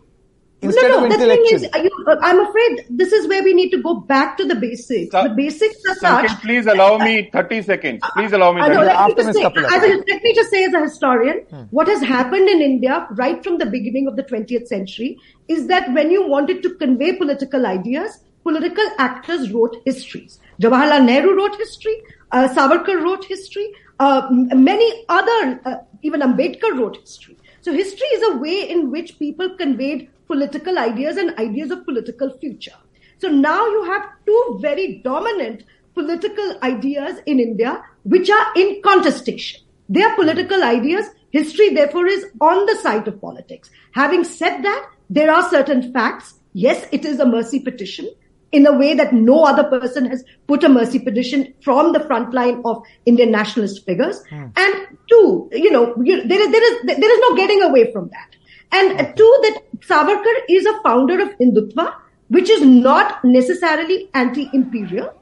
instead 0.63 0.89
no, 0.91 1.01
no, 1.01 1.05
of 1.05 1.11
the 1.13 1.19
thing 1.19 1.45
is, 1.53 1.63
intellectually? 1.65 1.73
uh, 1.73 1.83
you, 1.83 2.05
uh, 2.09 2.17
I'm 2.23 2.41
afraid 2.41 2.87
this 2.91 3.13
is 3.13 3.29
where 3.29 3.43
we 3.43 3.55
need 3.55 3.71
to 3.71 3.83
go 3.83 3.95
back 3.95 4.37
to 4.39 4.45
the 4.45 4.55
basics. 4.55 5.11
Sa- 5.11 5.25
the 5.25 5.35
basics 5.35 5.77
are 5.89 5.95
Sanket, 5.97 6.29
such. 6.29 6.43
please 6.43 6.67
allow 6.67 6.99
me 6.99 7.31
30 7.33 7.63
seconds. 7.63 8.03
Please 8.15 8.33
allow 8.33 8.53
me 8.53 8.63
I 8.63 8.69
30 8.69 8.75
know, 8.75 8.85
let, 8.85 9.07
me 9.09 9.15
just 9.15 9.33
say, 9.35 9.43
Kapila. 9.43 9.69
as 9.69 9.83
a, 9.83 9.89
let 9.89 10.23
me 10.23 10.35
just 10.35 10.51
say 10.51 10.65
as 10.65 10.75
a 10.75 10.81
historian, 10.81 11.39
what 11.71 11.89
has 11.89 12.03
happened 12.03 12.49
in 12.49 12.61
India 12.61 13.07
right 13.13 13.43
from 13.43 13.59
the 13.59 13.67
beginning 13.67 14.07
of 14.07 14.17
the 14.17 14.23
20th 14.23 14.67
century 14.67 15.19
is 15.49 15.67
that 15.69 15.93
when 15.93 16.11
you 16.11 16.27
wanted 16.27 16.63
to 16.63 16.75
convey 16.77 17.13
political 17.17 17.67
ideas, 17.67 18.21
political 18.43 18.85
actors 18.99 19.51
wrote 19.53 19.77
histories. 19.85 20.39
Jawaharlal 20.61 21.05
Nehru 21.05 21.37
wrote 21.37 21.57
history, 21.57 21.97
uh, 22.33 22.49
Savarkar 22.49 23.03
wrote 23.03 23.25
history, 23.25 23.73
uh, 23.99 24.27
many 24.31 25.05
other, 25.09 25.61
uh, 25.65 25.77
even 26.03 26.21
Ambedkar 26.21 26.79
wrote 26.79 26.97
history. 26.99 27.37
So 27.61 27.73
history 27.73 28.07
is 28.07 28.23
a 28.31 28.37
way 28.39 28.71
in 28.71 28.91
which 28.91 29.19
people 29.19 29.57
conveyed 29.57 30.09
political 30.27 30.79
ideas 30.79 31.17
and 31.17 31.37
ideas 31.39 31.71
of 31.71 31.85
political 31.85 32.37
future. 32.39 32.77
So 33.19 33.29
now 33.29 33.67
you 33.67 33.85
have 33.85 34.09
two 34.27 34.59
very 34.61 34.99
dominant 35.05 35.65
political 35.95 36.59
ideas 36.63 37.21
in 37.27 37.41
India 37.41 37.83
which 38.05 38.29
are 38.31 38.47
in 38.57 38.83
contestation. 38.83 39.61
They 39.89 40.03
are 40.03 40.15
political 40.15 40.63
ideas. 40.63 41.07
History, 41.31 41.71
therefore, 41.71 42.07
is 42.07 42.27
on 42.41 42.67
the 42.67 42.77
side 42.77 43.07
of 43.09 43.21
politics. 43.21 43.71
Having 43.93 44.25
said 44.25 44.63
that, 44.63 44.91
there 45.11 45.31
are 45.33 45.49
certain 45.51 45.93
facts. 45.93 46.35
Yes, 46.53 46.87
it 46.93 47.05
is 47.05 47.21
a 47.21 47.27
mercy 47.27 47.61
petition 47.61 48.09
in 48.53 48.67
a 48.67 48.73
way 48.73 48.95
that 48.95 49.13
no 49.13 49.45
other 49.45 49.65
person 49.65 50.07
has 50.07 50.25
put 50.47 50.65
a 50.65 50.69
mercy 50.69 50.99
petition 50.99 51.53
from 51.63 51.93
the 51.93 52.01
front 52.01 52.33
line 52.33 52.63
of 52.65 52.83
Indian 53.05 53.31
nationalist 53.31 53.85
figures. 53.85 54.23
Hmm. 54.31 54.47
And 54.57 54.75
two, 55.09 55.49
you 55.53 55.71
know, 55.71 55.95
you, 56.03 56.27
there 56.27 56.41
is, 56.41 56.51
there 56.51 56.73
is, 56.73 56.87
there 56.87 57.13
is 57.13 57.21
no 57.29 57.37
getting 57.37 57.63
away 57.63 57.93
from 57.93 58.09
that. 58.09 58.37
And 58.73 59.01
uh, 59.01 59.13
two, 59.13 59.39
that 59.43 59.63
Savarkar 59.81 60.35
is 60.49 60.67
a 60.67 60.81
founder 60.83 61.21
of 61.21 61.31
Hindutva, 61.39 61.95
which 62.31 62.51
is 62.51 62.63
not 62.63 63.25
necessarily 63.25 64.09
anti-imperial 64.15 65.13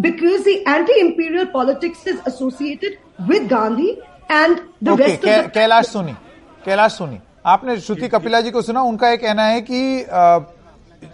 because 0.00 0.44
the 0.44 0.64
anti-imperial 0.66 1.46
politics 1.46 2.06
is 2.06 2.20
associated 2.26 2.98
with 3.28 3.48
Gandhi 3.48 3.98
and 4.30 4.62
the 4.80 4.92
okay 4.92 4.98
rest 4.98 5.24
of 5.24 5.44
the 5.44 5.50
Kailash 5.54 5.86
Soni 5.86 6.14
Kailash 6.64 6.92
Soni 6.98 7.18
आपने 7.46 7.76
श्रुति 7.80 8.08
कपिला 8.08 8.40
जी 8.40 8.50
को 8.50 8.62
सुना 8.62 8.82
उनका 8.82 9.10
एक 9.12 9.20
कहना 9.20 9.44
है 9.46 9.60
कि 9.70 9.80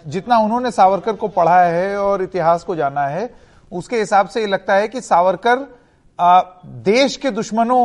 जितना 0.07 0.37
उन्होंने 0.39 0.71
सावरकर 0.71 1.13
को 1.15 1.27
पढ़ा 1.27 1.61
है 1.63 1.97
और 1.97 2.23
इतिहास 2.23 2.63
को 2.63 2.75
जाना 2.75 3.05
है 3.07 3.29
उसके 3.71 3.99
हिसाब 3.99 4.27
से 4.27 4.41
ये 4.41 4.47
लगता 4.47 4.75
है 4.75 4.87
कि 4.87 5.01
सावरकर 5.01 5.67
देश 6.85 7.17
के 7.17 7.31
दुश्मनों 7.31 7.83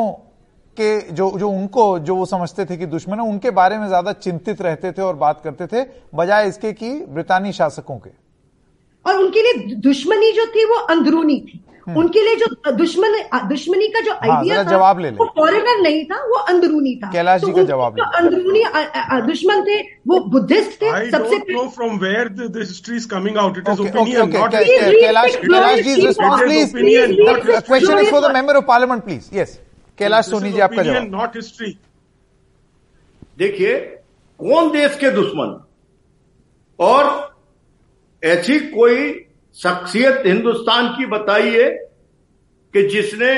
के 0.81 0.89
जो 1.13 1.31
जो 1.39 1.49
उनको 1.49 1.99
जो 1.99 2.15
वो 2.17 2.27
समझते 2.27 2.65
थे 2.65 2.77
कि 2.77 2.87
दुश्मन 2.87 3.21
है 3.21 3.27
उनके 3.29 3.51
बारे 3.59 3.79
में 3.79 3.87
ज़्यादा 3.89 4.13
चिंतित 4.13 4.63
रहते 4.63 4.93
थे 4.93 5.03
और 5.03 5.17
बात 5.17 5.41
करते 5.45 5.67
थे 5.73 5.85
बजाय 6.15 6.49
इसके 6.49 6.73
कि 6.73 6.91
ब्रितानी 7.09 7.53
शासकों 7.53 7.99
के। 7.99 8.11
और 9.07 9.19
उनके 9.25 9.43
लिए 9.43 9.75
दुश्मनी 9.91 10.33
जो 10.33 10.47
थी 10.57 10.65
वो 10.65 10.77
अंदरूनी 10.97 11.39
थी। 11.49 11.61
उनके 12.01 12.21
लिए 12.25 12.37
जो 12.37 12.47
दुश्मन 12.77 13.15
दुश्मनी 13.49 13.89
का 13.95 14.01
जो 14.01 14.13
हम्म। 14.13 14.33
हाँ, 14.33 14.45
था 14.59 14.63
जवाब 14.71 14.99
ले 14.99 15.11
लें। 15.11 15.17
वो 15.19 15.25
फॉरेनर 15.39 15.81
नहीं 15.83 16.05
था 16.13 16.21
वो 16.29 16.39
अंदरूनी 16.53 16.95
था। 17.03 17.11
कैलाश 17.13 17.41
जी 17.41 17.51
तो 17.51 17.57
का 17.57 17.63
जवाब 17.73 17.97
जो 17.97 18.05
अंदरूनी 18.19 18.63
दुश्मन 19.27 19.63
थे 19.67 19.77
वो 20.09 20.21
बुद्धिस्ट 20.33 20.81
थे 20.83 20.91
I 20.91 21.11
सबसे 21.11 21.39
don't 21.39 21.51
know 21.57 21.67
from 21.79 21.91
where 22.05 22.27
the, 22.39 22.47
the 22.57 22.63
history 22.71 22.97
is 23.03 23.07
coming 23.07 23.37
out. 23.37 23.53
It 23.59 23.69
is 23.69 23.81
Okay, 23.81 23.91
okay, 23.91 24.03
opinion, 24.03 24.23
okay. 24.23 24.39
not 24.39 24.51
Ka- 24.53 24.63
Please 24.65 24.81
Ka- 24.81 24.91
read 24.95 25.05
Kailash, 25.05 25.35
the 25.35 25.49
Kailash 25.53 25.81
ji's 25.85 26.05
Kailash 29.99 30.31
Soni 30.31 30.51
ji 30.53 30.61
आपका 30.61 30.83
जवाब। 30.83 31.11
not 31.13 31.37
history. 31.37 31.73
देखिए 33.39 33.79
कौन 34.41 34.71
देश 34.71 34.97
के 34.97 35.11
दुश्मन? 35.11 35.61
और 36.79 37.35
ऐसी 38.23 38.59
कोई 38.59 39.27
शख्सियत 39.57 40.23
हिंदुस्तान 40.27 40.89
की 40.89 41.07
बताइए 41.07 41.69
कि 42.75 42.83
जिसने 42.89 43.33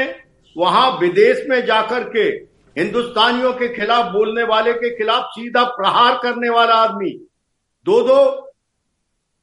वहाँ 0.56 0.90
विदेश 0.98 1.44
में 1.48 1.64
जाकर 1.66 2.08
के 2.08 2.22
हिंदुस्तानियों 2.76 3.52
के 3.52 3.68
खिलाफ 3.74 4.12
बोलने 4.12 4.42
वाले 4.44 4.72
के 4.72 4.96
खिलाफ 4.96 5.24
सीधा 5.32 5.64
प्रहार 5.76 6.18
करने 6.22 6.48
वाला 6.48 6.74
आदमी 6.74 7.10
दो 7.86 8.00
दो 8.02 8.18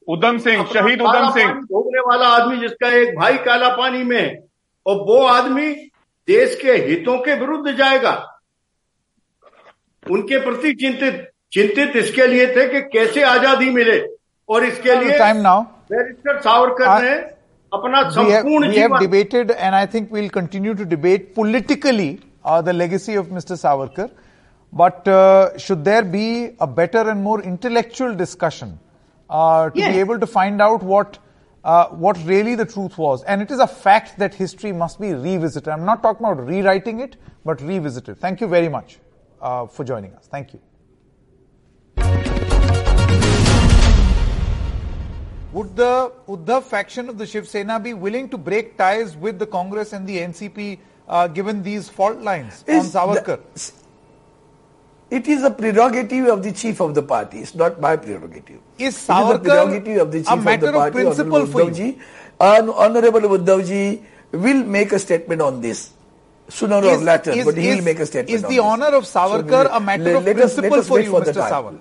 उधम 0.08 0.38
सिंह 0.38 0.64
शहीद 0.64 1.02
उधम 1.02 1.30
सिंह। 1.30 1.52
भोगने 1.52 2.00
वाला 2.00 2.28
आदमी 2.28 2.56
जिसका 2.56 2.88
एक 2.96 3.14
भाई 3.16 3.38
काला 3.38 3.68
पानी 3.76 4.02
में 4.02 4.20
है 4.20 4.46
और 4.86 4.96
वो 5.06 5.22
आदमी 5.26 5.72
देश 6.28 6.54
के 6.62 6.72
हितों 6.86 7.18
के 7.18 7.34
विरुद्ध 7.40 7.76
जाएगा। 7.76 8.12
उनके 10.06 10.40
प्रति 10.44 10.72
चिंतित 10.80 11.30
चिंतित 11.54 11.96
इसके 11.96 12.26
लिए 12.26 12.46
थे 12.56 12.66
कि 12.68 12.80
कैसे 12.92 13.22
आज़ादी 13.24 13.70
मिले। 13.70 13.98
और 14.48 14.64
इसके 14.64 14.94
लिए 15.00 15.18
टाइम 15.18 15.36
नाउ 15.42 15.62
बैरिस्टर 15.90 16.40
सावरकर 16.40 17.02
ने 17.02 17.14
अपना 17.72 18.02
संपूर्ण 18.10 18.70
जीवन 18.72 18.98
debated 18.98 19.50
and 19.50 19.74
I 19.74 19.86
think 19.94 20.12
we'll 20.12 20.28
continue 20.30 20.74
to 20.74 20.84
debate 20.86 21.32
politically 21.36 22.10
the 22.46 22.68
legacy 22.74 23.16
of 23.16 23.32
mister 23.34 23.56
Savarkar 23.56 24.08
but 24.72 25.08
should 25.60 25.78
there 25.84 26.04
be 26.14 26.26
a 26.62 26.66
better 26.76 27.08
and 27.08 27.22
more 27.22 27.42
intellectual 27.46 28.14
discussion 28.16 28.78
to 29.30 29.80
be 29.80 29.98
able 30.00 30.18
to 30.18 30.26
find 30.28 30.62
out 30.62 30.82
what 30.84 31.16
uh, 31.64 31.86
what 31.88 32.22
really 32.24 32.54
the 32.54 32.66
truth 32.66 32.98
was? 32.98 33.22
And 33.24 33.40
it 33.42 33.50
is 33.50 33.58
a 33.58 33.66
fact 33.66 34.18
that 34.18 34.34
history 34.34 34.72
must 34.72 35.00
be 35.00 35.12
revisited. 35.14 35.68
I'm 35.68 35.84
not 35.84 36.02
talking 36.02 36.26
about 36.26 36.46
rewriting 36.46 37.00
it, 37.00 37.16
but 37.44 37.60
revisited. 37.62 38.18
Thank 38.18 38.40
you 38.40 38.46
very 38.46 38.68
much 38.68 38.98
uh, 39.40 39.66
for 39.66 39.84
joining 39.84 40.12
us. 40.14 40.26
Thank 40.26 40.52
you. 40.52 40.60
Would 45.52 45.76
the 45.76 46.12
Uddhav 46.28 46.64
faction 46.64 47.08
of 47.08 47.16
the 47.16 47.26
Shiv 47.26 47.48
Sena 47.48 47.78
be 47.78 47.94
willing 47.94 48.28
to 48.30 48.36
break 48.36 48.76
ties 48.76 49.16
with 49.16 49.38
the 49.38 49.46
Congress 49.46 49.92
and 49.92 50.06
the 50.06 50.18
NCP 50.18 50.80
uh, 51.08 51.28
given 51.28 51.62
these 51.62 51.88
fault 51.88 52.18
lines 52.20 52.64
on 52.68 52.74
Is 52.74 52.92
Savarkar? 52.92 53.38
the- 53.54 53.83
it 55.10 55.28
is 55.28 55.42
a 55.42 55.50
prerogative 55.50 56.26
of 56.28 56.42
the 56.42 56.52
chief 56.52 56.80
of 56.80 56.94
the 56.94 57.02
party. 57.02 57.38
It's 57.40 57.54
not 57.54 57.80
my 57.80 57.96
prerogative. 57.96 58.60
Is 58.78 58.96
It 59.08 59.12
is 59.12 59.30
a 59.30 59.38
prerogative 59.38 60.00
of 60.02 60.12
the 60.12 60.18
a 60.18 60.22
chief 60.22 60.32
of 60.32 60.44
matter 60.44 60.60
the 60.60 60.68
of 60.68 60.74
party, 60.74 60.92
principle 60.92 61.36
Honorable 61.42 61.52
for 61.52 61.70
you? 61.80 61.98
And 62.40 62.70
Honorable 62.70 63.20
Uddhavji 63.20 64.02
will 64.32 64.64
make 64.64 64.92
a 64.92 64.98
statement 64.98 65.40
on 65.40 65.60
this. 65.60 65.90
Sooner 66.48 66.76
or 66.76 66.84
Is- 66.84 67.02
later, 67.02 67.30
is- 67.30 67.44
but 67.44 67.56
he 67.56 67.68
will 67.74 67.82
make 67.84 68.00
a 68.00 68.06
statement 68.06 68.34
is 68.34 68.42
the 68.42 68.58
honor 68.58 68.92
of 68.96 69.04
Savarkar 69.04 69.68
a 69.72 69.80
matter 69.80 70.02
let- 70.04 70.16
of 70.16 70.24
let 70.24 70.36
principle 70.36 70.78
us 70.78 70.88
for 70.88 71.00
you, 71.00 71.12
the 71.12 71.32
Mr. 71.32 71.48
Saval? 71.48 71.78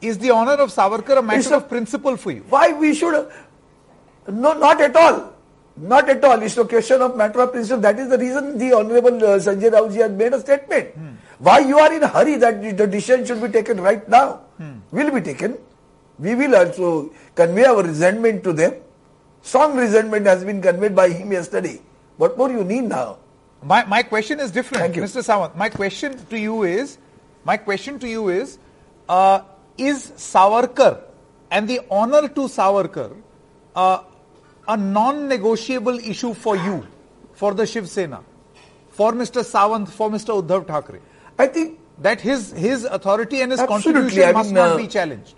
Is 0.00 0.18
the 0.18 0.30
honor 0.30 0.52
of 0.52 0.70
Savarkar 0.70 1.18
a 1.18 1.22
matter 1.22 1.54
a- 1.54 1.56
of 1.56 1.68
principle 1.68 2.16
for 2.16 2.30
you? 2.30 2.44
Why 2.48 2.72
we 2.74 2.94
should? 2.94 3.26
No, 4.28 4.52
not 4.52 4.80
at 4.80 4.94
all. 4.94 5.32
Not 5.76 6.08
at 6.08 6.24
all. 6.24 6.40
It's 6.42 6.56
a 6.56 6.64
question 6.64 7.02
of 7.02 7.16
matter 7.16 7.40
of 7.40 7.52
principle. 7.52 7.80
That 7.82 7.98
is 7.98 8.08
the 8.08 8.18
reason 8.18 8.56
the 8.58 8.72
Honorable 8.72 9.16
uh, 9.16 9.38
Sanjay 9.38 9.70
Raoji 9.70 10.00
had 10.02 10.16
made 10.16 10.32
a 10.32 10.40
statement. 10.40 10.88
Why 11.38 11.58
you 11.60 11.78
are 11.78 11.92
in 11.92 12.02
a 12.02 12.08
hurry 12.08 12.36
that 12.36 12.62
the- 12.62 12.86
decision 12.86 13.24
should 13.24 13.42
be 13.42 13.48
taken 13.48 13.80
right 13.80 14.08
now? 14.08 14.40
Will 14.90 15.10
be 15.10 15.20
taken. 15.20 15.58
We 16.18 16.34
will 16.34 16.56
also 16.56 17.10
convey 17.34 17.64
our 17.66 17.82
resentment 17.82 18.42
to 18.44 18.52
them. 18.52 18.74
Strong 19.42 19.76
resentment 19.76 20.26
has 20.26 20.44
been 20.44 20.62
conveyed 20.62 20.96
by 20.96 21.10
him 21.10 21.32
yesterday. 21.32 21.80
What 22.16 22.38
more 22.38 22.50
you 22.50 22.64
need 22.64 22.84
now? 22.84 23.18
My, 23.62 23.84
my 23.84 24.02
question 24.02 24.40
is 24.40 24.50
different, 24.50 24.82
Thank 24.82 24.96
you. 24.96 25.02
Mr. 25.02 25.22
Sawant. 25.22 25.54
My 25.56 25.68
question 25.68 26.16
to 26.30 26.38
you 26.38 26.62
is, 26.62 26.98
my 27.44 27.56
question 27.56 27.98
to 27.98 28.08
you 28.08 28.28
is, 28.28 28.58
uh, 29.08 29.40
is 29.76 30.12
Savarkar 30.16 31.00
and 31.50 31.68
the 31.68 31.80
honor 31.90 32.28
to 32.28 32.42
Savarkar 32.48 33.14
uh, 33.74 34.02
a 34.68 34.76
non-negotiable 34.76 35.98
issue 35.98 36.32
for 36.34 36.56
you, 36.56 36.86
for 37.34 37.54
the 37.54 37.66
Shiv 37.66 37.88
Sena, 37.88 38.22
for 38.90 39.12
Mr. 39.12 39.44
Sawant, 39.44 39.88
for 39.88 40.10
Mr. 40.10 40.42
Uddhav 40.42 40.66
Thackeray? 40.66 41.00
I 41.38 41.46
think 41.46 41.78
That 41.98 42.20
his 42.20 42.52
his 42.52 42.84
authority 42.84 43.40
and 43.40 43.52
his 43.52 43.60
contribution 43.60 44.22
I 44.22 44.32
must 44.32 44.48
mean, 44.48 44.54
not 44.54 44.72
uh, 44.72 44.76
be 44.76 44.86
challenged. 44.86 45.34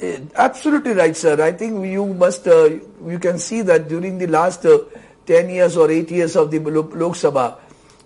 Eh, 0.00 0.20
Absolutely 0.34 0.92
right, 0.92 1.16
sir. 1.16 1.40
I 1.42 1.52
think 1.52 1.86
you 1.86 2.04
must, 2.06 2.46
uh, 2.46 2.68
you 3.06 3.18
can 3.18 3.38
see 3.38 3.62
that 3.62 3.88
during 3.88 4.18
the 4.18 4.26
last 4.26 4.66
uh, 4.66 4.80
10 5.24 5.48
years 5.48 5.76
or 5.78 5.90
8 5.90 6.10
years 6.10 6.36
of 6.36 6.50
the 6.50 6.58
Lok 6.58 7.14
Sabha, 7.16 7.56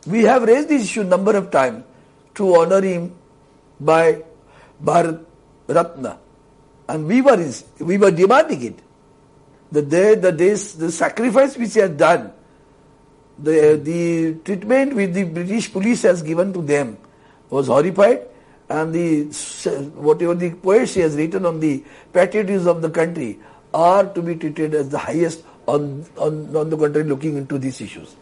we 0.07 0.23
have 0.23 0.45
raised 0.45 0.69
this 0.69 0.85
issue 0.85 1.03
number 1.03 1.37
of 1.37 1.51
times 1.51 1.83
to 2.37 2.55
honor 2.55 2.81
him 2.81 3.12
by 3.81 4.23
Bharat 4.83 5.25
Ratna. 5.66 6.19
And 6.88 7.07
we 7.09 7.21
were, 7.21 7.53
we 7.81 7.99
were 7.99 8.12
demanding 8.12 8.62
it. 8.62 8.79
The 9.73 9.83
day, 9.83 10.14
the 10.14 10.31
days, 10.31 10.75
the 10.75 10.93
sacrifice 10.93 11.57
which 11.57 11.75
he 11.75 11.81
has 11.81 11.90
done, 11.90 12.33
the, 13.38 13.81
the 13.83 14.35
treatment 14.45 14.95
which 14.95 15.12
the 15.12 15.25
British 15.25 15.73
police 15.73 16.03
has 16.03 16.23
given 16.23 16.53
to 16.53 16.62
them 16.62 16.99
was 17.49 17.66
horrified 17.69 18.27
and 18.69 18.93
the 18.95 19.25
whatever 19.97 20.35
the 20.35 20.51
poets 20.51 20.95
he 20.95 21.01
has 21.01 21.16
written 21.16 21.45
on 21.47 21.59
the 21.61 21.83
patriotism 22.12 22.69
of 22.77 22.83
the 22.83 22.90
country 22.90 23.38
are 23.75 24.05
to 24.07 24.23
be 24.23 24.35
treated 24.37 24.75
as 24.75 24.88
the 24.90 24.99
highest 24.99 25.43
on, 25.66 26.05
on, 26.16 26.55
on 26.57 26.71
the 26.71 26.77
country 26.77 27.05
looking 27.05 27.37
into 27.37 27.59
these 27.59 27.81
issues. 27.81 28.14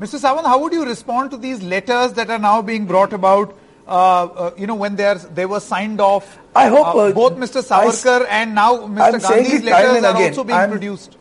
Mr. 0.00 0.18
Sawant, 0.20 0.44
how 0.44 0.58
would 0.60 0.72
you 0.72 0.84
respond 0.84 1.30
to 1.30 1.36
these 1.38 1.62
letters 1.62 2.12
that 2.14 2.28
are 2.30 2.38
now 2.38 2.60
being 2.62 2.86
brought 2.86 3.12
about? 3.12 3.56
Uh, 3.88 4.24
uh, 4.24 4.50
you 4.58 4.66
know, 4.66 4.74
when 4.74 4.96
they 4.96 5.04
are 5.06 5.14
they 5.14 5.46
were 5.46 5.60
signed 5.60 6.00
off. 6.00 6.38
I 6.56 6.66
hope, 6.66 6.88
uh, 6.88 7.12
both 7.12 7.34
Mr. 7.36 7.58
I 7.70 7.86
Savarkar 7.86 8.22
s- 8.22 8.26
and 8.28 8.54
now 8.54 8.78
Mr. 8.78 9.14
I'm 9.14 9.20
Gandhi's 9.20 9.62
letters 9.62 10.04
are 10.04 10.10
again. 10.10 10.28
also 10.30 10.44
being 10.44 10.58
I'm- 10.58 10.70
produced. 10.70 11.16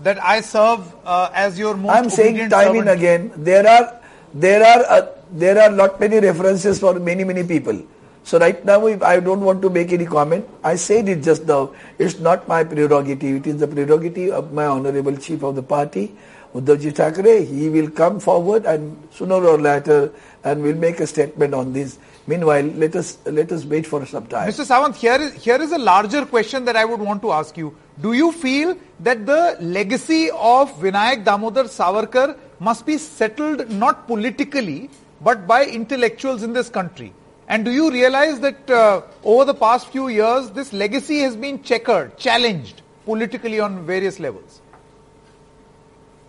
That 0.00 0.22
I 0.22 0.40
serve 0.42 0.94
uh, 1.04 1.30
as 1.32 1.58
your 1.58 1.76
most 1.76 1.96
I'm 1.96 2.10
saying 2.10 2.36
time 2.50 2.76
servant. 2.76 2.88
and 2.88 2.88
again, 2.88 3.32
there 3.36 3.66
are 3.66 4.00
there 4.34 4.62
are 4.62 4.84
uh, 4.84 5.06
there 5.32 5.58
are 5.60 5.70
lot 5.70 5.98
many 5.98 6.20
references 6.20 6.78
for 6.78 6.98
many 7.00 7.24
many 7.24 7.44
people. 7.44 7.80
So 8.24 8.38
right 8.38 8.62
now, 8.64 8.84
if 8.88 9.02
I 9.02 9.20
don't 9.20 9.40
want 9.40 9.62
to 9.62 9.70
make 9.70 9.92
any 9.92 10.04
comment. 10.04 10.48
I 10.62 10.74
said 10.74 11.08
it 11.08 11.22
just 11.22 11.46
now. 11.46 11.70
It's 11.96 12.18
not 12.18 12.48
my 12.48 12.64
prerogative. 12.64 13.36
It 13.36 13.46
is 13.46 13.60
the 13.60 13.68
prerogative 13.68 14.34
of 14.34 14.52
my 14.52 14.66
honourable 14.66 15.16
chief 15.16 15.44
of 15.44 15.54
the 15.54 15.62
party, 15.62 16.12
Uddhavji 16.52 16.92
Thackeray. 16.94 17.44
He 17.44 17.68
will 17.68 17.88
come 17.88 18.18
forward 18.18 18.66
and 18.66 18.98
sooner 19.12 19.36
or 19.36 19.58
later, 19.58 20.12
and 20.42 20.60
will 20.62 20.74
make 20.74 20.98
a 20.98 21.06
statement 21.06 21.54
on 21.54 21.72
this. 21.72 21.98
Meanwhile, 22.28 22.64
let 22.82 22.96
us 22.96 23.18
let 23.24 23.52
us 23.52 23.64
wait 23.64 23.86
for 23.86 24.04
some 24.04 24.26
time. 24.26 24.48
Mr. 24.48 24.64
Sawant, 24.66 24.96
here 24.96 25.20
is, 25.20 25.32
here 25.34 25.60
is 25.62 25.70
a 25.70 25.78
larger 25.78 26.26
question 26.26 26.64
that 26.64 26.74
I 26.74 26.84
would 26.84 27.00
want 27.00 27.22
to 27.22 27.30
ask 27.32 27.56
you. 27.56 27.76
Do 28.00 28.14
you 28.14 28.32
feel 28.32 28.76
that 29.00 29.26
the 29.26 29.56
legacy 29.60 30.30
of 30.30 30.72
Vinayak 30.80 31.24
Damodar 31.24 31.64
Savarkar 31.64 32.36
must 32.58 32.84
be 32.84 32.98
settled 32.98 33.70
not 33.70 34.08
politically, 34.08 34.90
but 35.20 35.46
by 35.46 35.66
intellectuals 35.66 36.42
in 36.42 36.52
this 36.52 36.68
country? 36.68 37.12
And 37.48 37.64
do 37.64 37.70
you 37.70 37.92
realize 37.92 38.40
that 38.40 38.68
uh, 38.68 39.02
over 39.22 39.44
the 39.44 39.54
past 39.54 39.86
few 39.88 40.08
years, 40.08 40.50
this 40.50 40.72
legacy 40.72 41.20
has 41.20 41.36
been 41.36 41.62
checkered, 41.62 42.16
challenged 42.18 42.82
politically 43.04 43.60
on 43.60 43.86
various 43.86 44.18
levels? 44.18 44.60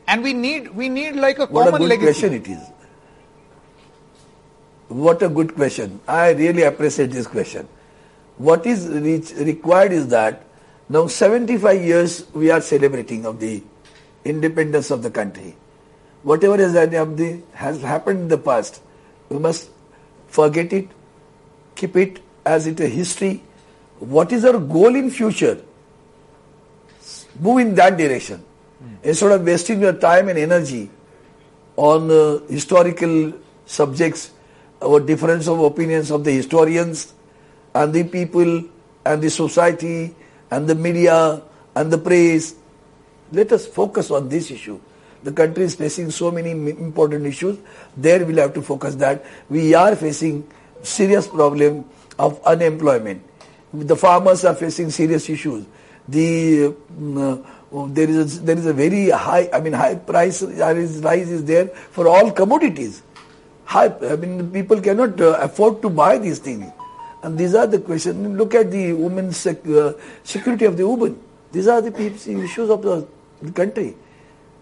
And 0.07 0.23
we 0.23 0.33
need, 0.33 0.75
we 0.75 0.89
need 0.89 1.15
like 1.15 1.39
a 1.39 1.47
What 1.47 1.67
a 1.67 1.71
common 1.71 1.81
good 1.81 1.89
legacy. 1.89 2.05
question 2.05 2.33
it 2.33 2.47
is. 2.47 2.59
What 4.87 5.21
a 5.21 5.29
good 5.29 5.55
question. 5.55 5.99
I 6.07 6.31
really 6.31 6.63
appreciate 6.63 7.11
this 7.11 7.27
question. 7.27 7.67
What 8.37 8.65
is 8.65 8.87
re- 8.87 9.43
required 9.43 9.91
is 9.91 10.07
that 10.09 10.43
now 10.89 11.07
75 11.07 11.81
years 11.83 12.25
we 12.33 12.49
are 12.51 12.61
celebrating 12.61 13.25
of 13.25 13.39
the 13.39 13.61
independence 14.23 14.91
of 14.91 15.03
the 15.03 15.11
country. 15.11 15.55
Whatever 16.23 16.57
has, 16.57 16.73
the, 16.73 17.41
has 17.53 17.81
happened 17.81 18.19
in 18.21 18.27
the 18.29 18.37
past, 18.37 18.81
we 19.29 19.39
must 19.39 19.69
forget 20.27 20.71
it, 20.71 20.87
keep 21.75 21.95
it 21.97 22.21
as 22.45 22.67
it 22.67 22.79
a 22.79 22.87
history. 22.87 23.43
What 23.99 24.31
is 24.31 24.45
our 24.45 24.57
goal 24.57 24.95
in 24.95 25.09
future? 25.09 25.61
Move 27.39 27.59
in 27.59 27.75
that 27.75 27.97
direction. 27.97 28.43
Instead 29.03 29.31
of 29.31 29.45
wasting 29.45 29.81
your 29.81 29.93
time 29.93 30.29
and 30.29 30.39
energy 30.39 30.89
on 31.75 32.09
uh, 32.09 32.39
historical 32.47 33.33
subjects 33.65 34.31
or 34.81 34.99
difference 34.99 35.47
of 35.47 35.59
opinions 35.59 36.11
of 36.11 36.23
the 36.23 36.31
historians 36.31 37.13
and 37.73 37.93
the 37.93 38.03
people 38.03 38.63
and 39.05 39.21
the 39.21 39.29
society 39.29 40.15
and 40.51 40.67
the 40.67 40.75
media 40.75 41.41
and 41.75 41.91
the 41.91 41.97
press. 41.97 42.55
Let 43.31 43.51
us 43.51 43.65
focus 43.67 44.11
on 44.11 44.29
this 44.29 44.51
issue. 44.51 44.79
The 45.23 45.31
country 45.31 45.63
is 45.63 45.75
facing 45.75 46.11
so 46.11 46.31
many 46.31 46.51
important 46.51 47.25
issues. 47.25 47.57
There 47.95 48.23
we'll 48.25 48.37
have 48.37 48.53
to 48.53 48.61
focus 48.61 48.95
that. 48.95 49.25
We 49.49 49.73
are 49.73 49.95
facing 49.95 50.47
serious 50.83 51.27
problem 51.27 51.85
of 52.17 52.41
unemployment. 52.45 53.23
The 53.73 53.95
farmers 53.95 54.45
are 54.45 54.55
facing 54.55 54.91
serious 54.91 55.29
issues. 55.29 55.65
The 56.07 56.73
mm, 56.97 57.43
uh, 57.43 57.87
there 57.87 58.09
is 58.09 58.37
a, 58.37 58.41
there 58.41 58.57
is 58.57 58.65
a 58.65 58.73
very 58.73 59.09
high 59.09 59.49
I 59.51 59.59
mean 59.59 59.73
high 59.73 59.95
price 59.95 60.41
rise 60.41 60.99
rise 60.99 61.29
is 61.29 61.43
there 61.43 61.67
for 61.67 62.07
all 62.07 62.31
commodities. 62.31 63.01
High, 63.67 63.91
I 64.11 64.15
mean 64.15 64.49
people 64.51 64.79
cannot 64.81 65.19
uh, 65.19 65.37
afford 65.41 65.81
to 65.83 65.89
buy 65.89 66.17
these 66.17 66.39
things. 66.39 66.65
And 67.23 67.37
these 67.37 67.53
are 67.55 67.67
the 67.67 67.79
questions. 67.79 68.37
Look 68.37 68.55
at 68.55 68.71
the 68.71 68.93
women's 68.93 69.37
sec- 69.37 69.67
uh, 69.67 69.93
security 70.23 70.65
of 70.65 70.77
the 70.77 70.87
women. 70.87 71.19
These 71.51 71.67
are 71.67 71.81
the 71.81 71.91
issues 72.01 72.69
of 72.69 72.81
the, 72.81 73.05
the 73.41 73.51
country. 73.51 73.95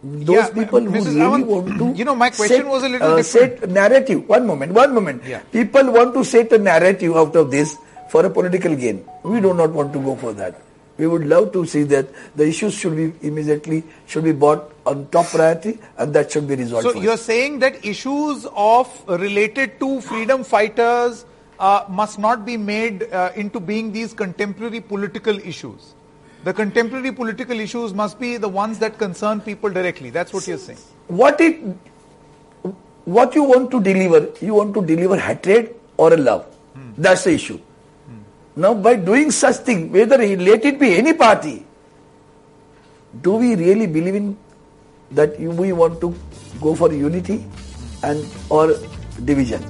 Those 0.03 0.35
Yeah, 0.35 0.49
people 0.49 0.81
who 0.81 0.89
Mrs. 0.89 1.15
really 1.15 1.43
want 1.43 1.77
to 1.79 1.93
you 1.99 2.05
know, 2.05 2.15
my 2.15 2.29
question 2.29 2.57
set, 2.57 2.65
was 2.67 2.83
a 2.83 2.89
little 2.89 3.13
uh, 3.13 3.15
different. 3.17 3.59
set 3.59 3.69
narrative. 3.69 4.27
One 4.29 4.45
moment, 4.47 4.71
one 4.71 4.93
moment. 4.93 5.23
Yeah. 5.25 5.41
People 5.51 5.91
want 5.91 6.13
to 6.13 6.23
set 6.23 6.51
a 6.53 6.57
narrative 6.59 7.15
out 7.15 7.35
of 7.35 7.49
this 7.51 7.75
for 8.09 8.25
a 8.25 8.29
political 8.29 8.75
gain. 8.75 9.03
We 9.23 9.41
do 9.41 9.53
not 9.53 9.71
want 9.71 9.93
to 9.93 9.99
go 9.99 10.15
for 10.15 10.33
that. 10.33 10.61
We 10.97 11.07
would 11.07 11.25
love 11.25 11.51
to 11.53 11.65
see 11.65 11.83
that 11.83 12.07
the 12.35 12.47
issues 12.47 12.73
should 12.73 12.95
be 12.95 13.13
immediately 13.27 13.83
should 14.05 14.23
be 14.23 14.31
brought 14.31 14.71
on 14.86 15.08
top 15.10 15.26
priority 15.28 15.80
and 15.98 16.13
that 16.13 16.32
should 16.32 16.48
be 16.48 16.56
resolved. 16.56 16.86
So 16.86 16.93
first. 16.93 17.04
you're 17.04 17.17
saying 17.17 17.60
that 17.60 17.84
issues 17.86 18.45
of 18.56 18.89
related 19.08 19.80
to 19.80 20.02
freedom 20.02 20.43
fighters 20.43 21.26
uh, 21.60 21.86
must 21.89 22.19
not 22.19 22.45
be 22.45 22.58
made 22.58 23.04
uh, 23.12 23.32
into 23.36 23.60
being 23.60 23.91
these 23.91 24.13
contemporary 24.13 24.82
political 24.82 25.38
issues. 25.39 25.93
The 26.43 26.54
contemporary 26.54 27.12
political 27.12 27.60
issues 27.60 27.93
must 27.93 28.19
be 28.19 28.38
the 28.38 28.50
ones 28.50 28.78
that 28.80 28.98
concern 29.00 29.41
people 29.41 29.69
directly. 29.71 30.12
That's 30.12 30.34
what 30.34 30.48
you're 30.48 30.58
saying. 30.60 30.80
what 31.08 31.39
it 31.41 31.60
what 33.06 33.36
you 33.36 33.43
want 33.43 33.69
to 33.71 33.80
deliver 33.88 34.19
you 34.41 34.54
want 34.56 34.74
to 34.76 34.82
deliver 34.86 35.17
hatred 35.24 35.76
or 35.98 36.12
a 36.13 36.17
love 36.17 36.45
that's 36.98 37.26
the 37.26 37.34
issue 37.39 37.58
now 38.63 38.71
by 38.88 38.93
doing 39.10 39.30
such 39.39 39.58
thing 39.67 39.84
whether 39.98 40.19
it- 40.28 40.41
let 40.48 40.65
it 40.69 40.80
be 40.80 40.89
any 41.02 41.13
party 41.19 41.54
do 43.28 43.36
we 43.43 43.50
really 43.62 43.86
believe 43.98 44.17
in 44.21 44.36
that 45.11 45.39
we 45.39 45.73
want 45.73 46.01
to 46.01 46.15
go 46.61 46.75
for 46.75 46.91
unity 46.91 47.45
and 48.03 48.25
or 48.49 48.75
division 49.23 49.63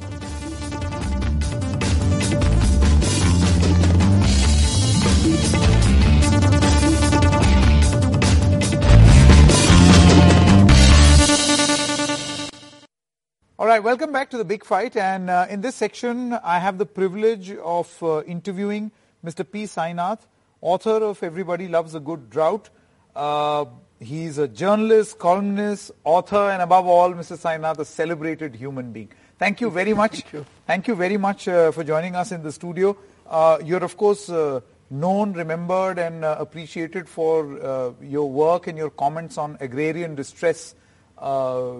All 13.57 13.71
right, 13.71 13.81
welcome 13.81 14.11
back 14.11 14.29
to 14.29 14.37
the 14.37 14.45
big 14.45 14.63
fight. 14.63 14.95
And 14.95 15.27
uh, 15.27 15.47
in 15.49 15.61
this 15.61 15.75
section, 15.75 16.33
I 16.33 16.59
have 16.59 16.77
the 16.77 16.85
privilege 16.85 17.51
of 17.51 18.03
uh, 18.03 18.21
interviewing 18.23 18.91
Mr. 19.25 19.49
P. 19.49 19.63
Sainath, 19.63 20.19
author 20.61 21.03
of 21.03 21.23
Everybody 21.23 21.67
Loves 21.67 21.95
a 21.95 21.99
Good 21.99 22.29
Drought. 22.29 22.69
Uh, 23.15 23.65
he's 23.99 24.37
a 24.37 24.47
journalist, 24.47 25.19
columnist, 25.19 25.91
author, 26.03 26.49
and 26.51 26.61
above 26.61 26.85
all, 26.85 27.13
Mr. 27.13 27.37
Sainath, 27.37 27.79
a 27.79 27.85
celebrated 27.85 28.55
human 28.55 28.91
being. 28.91 29.09
Thank 29.39 29.61
you 29.61 29.69
very 29.69 29.93
much. 29.93 30.23
Thank 30.67 30.87
you, 30.87 30.95
very 30.95 31.17
much 31.17 31.47
uh, 31.47 31.71
for 31.71 31.83
joining 31.83 32.15
us 32.15 32.31
in 32.31 32.43
the 32.43 32.51
studio. 32.51 32.97
Uh, 33.27 33.59
you're, 33.63 33.83
of 33.83 33.97
course, 33.97 34.29
uh, 34.29 34.61
known, 34.89 35.33
remembered, 35.33 35.99
and 35.99 36.23
uh, 36.23 36.35
appreciated 36.39 37.09
for 37.09 37.61
uh, 37.61 37.91
your 38.01 38.29
work 38.29 38.67
and 38.67 38.77
your 38.77 38.89
comments 38.89 39.37
on 39.37 39.57
agrarian 39.59 40.15
distress, 40.15 40.75
uh, 41.17 41.73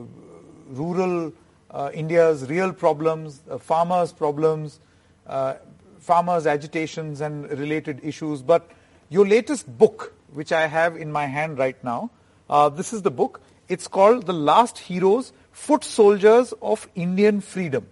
rural 0.67 1.31
uh, 1.71 1.91
India's 1.93 2.49
real 2.49 2.71
problems, 2.73 3.41
uh, 3.49 3.57
farmers' 3.57 4.13
problems, 4.13 4.79
uh, 5.27 5.55
farmers' 5.99 6.47
agitations 6.47 7.21
and 7.21 7.49
related 7.51 7.99
issues. 8.03 8.41
But 8.41 8.71
your 9.09 9.27
latest 9.27 9.77
book, 9.77 10.14
which 10.35 10.51
I 10.51 10.67
have 10.67 10.95
in 10.95 11.11
my 11.11 11.25
hand 11.25 11.57
right 11.57 11.81
now. 11.83 12.11
Uh, 12.49 12.69
this 12.69 12.93
is 12.93 13.01
the 13.01 13.11
book. 13.11 13.41
It's 13.67 13.87
called 13.87 14.25
The 14.27 14.33
Last 14.33 14.77
Heroes, 14.77 15.31
Foot 15.51 15.83
Soldiers 15.83 16.53
of 16.61 16.87
Indian 16.93 17.41
Freedom. 17.41 17.87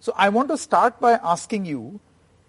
So 0.00 0.12
I 0.16 0.28
want 0.28 0.48
to 0.50 0.56
start 0.56 1.00
by 1.00 1.14
asking 1.14 1.64
you, 1.64 2.00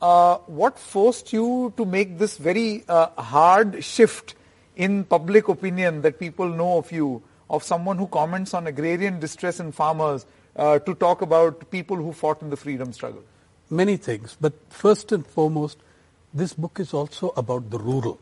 uh, 0.02 0.38
what 0.46 0.78
forced 0.78 1.34
you 1.34 1.74
to 1.78 1.86
make 1.86 2.20
this 2.20 2.38
very 2.38 2.84
uh, 2.88 3.08
hard 3.20 3.84
shift 3.84 4.36
in 4.76 5.04
public 5.06 5.48
opinion 5.48 6.02
that 6.04 6.20
people 6.20 6.48
know 6.50 6.78
of 6.78 6.92
you, 6.92 7.24
of 7.50 7.64
someone 7.64 7.98
who 7.98 8.06
comments 8.08 8.54
on 8.54 8.68
agrarian 8.68 9.20
distress 9.20 9.60
and 9.60 9.74
farmers, 9.74 10.26
uh, 10.56 10.78
to 10.80 10.94
talk 10.94 11.22
about 11.22 11.72
people 11.72 11.96
who 11.96 12.14
fought 12.14 12.42
in 12.42 12.50
the 12.52 12.58
freedom 12.58 12.94
struggle? 12.94 13.24
Many 13.70 13.98
things, 13.98 14.38
but 14.40 14.54
first 14.70 15.12
and 15.12 15.26
foremost, 15.26 15.80
this 16.34 16.54
book 16.54 16.80
is 16.80 16.94
also 16.94 17.34
about 17.36 17.72
the 17.72 17.80
rural. 17.80 18.20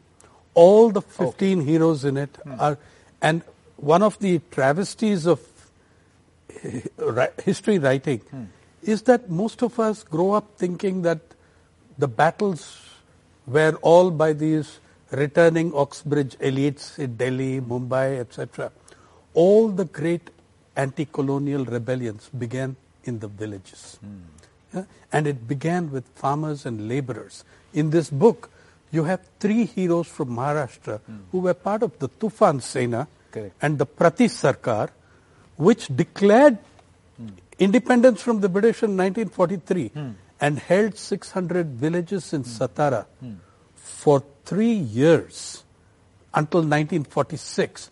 All 0.55 0.89
the 0.89 1.01
15 1.01 1.59
okay. 1.59 1.69
heroes 1.69 2.03
in 2.05 2.17
it 2.17 2.37
are, 2.59 2.77
and 3.21 3.41
one 3.77 4.01
of 4.01 4.17
the 4.19 4.39
travesties 4.51 5.25
of 5.25 5.39
history 7.43 7.77
writing 7.77 8.19
hmm. 8.19 8.43
is 8.81 9.03
that 9.03 9.29
most 9.29 9.61
of 9.61 9.79
us 9.79 10.03
grow 10.03 10.31
up 10.31 10.57
thinking 10.57 11.01
that 11.03 11.19
the 11.97 12.07
battles 12.07 12.81
were 13.45 13.75
all 13.81 14.11
by 14.11 14.33
these 14.33 14.79
returning 15.11 15.73
Oxbridge 15.73 16.35
elites 16.39 16.97
in 16.97 17.15
Delhi, 17.15 17.61
Mumbai, 17.61 18.19
etc. 18.19 18.71
All 19.33 19.69
the 19.69 19.85
great 19.85 20.29
anti-colonial 20.75 21.65
rebellions 21.65 22.29
began 22.37 22.75
in 23.03 23.19
the 23.19 23.27
villages. 23.27 23.97
Hmm. 24.01 24.17
Yeah? 24.73 24.83
And 25.11 25.27
it 25.27 25.47
began 25.47 25.91
with 25.91 26.05
farmers 26.15 26.65
and 26.65 26.89
laborers. 26.89 27.43
In 27.73 27.91
this 27.91 28.09
book, 28.09 28.49
you 28.95 29.03
have 29.03 29.21
three 29.39 29.65
heroes 29.65 30.07
from 30.07 30.29
Maharashtra 30.29 30.99
hmm. 30.99 31.17
who 31.31 31.39
were 31.39 31.53
part 31.53 31.83
of 31.83 31.97
the 31.99 32.09
Tufan 32.09 32.61
Sena 32.61 33.07
and 33.61 33.77
the 33.77 33.85
Prati 33.85 34.27
Sarkar, 34.27 34.89
which 35.57 35.87
declared 36.03 36.57
hmm. 37.17 37.27
independence 37.59 38.21
from 38.21 38.39
the 38.41 38.49
British 38.49 38.83
in 38.83 38.97
1943 38.97 39.87
hmm. 39.89 40.09
and 40.39 40.59
held 40.59 40.97
600 40.97 41.67
villages 41.67 42.31
in 42.33 42.43
Satara 42.43 43.05
for 43.73 44.23
three 44.45 44.73
years 44.73 45.63
until 46.33 46.61
1946 46.61 47.89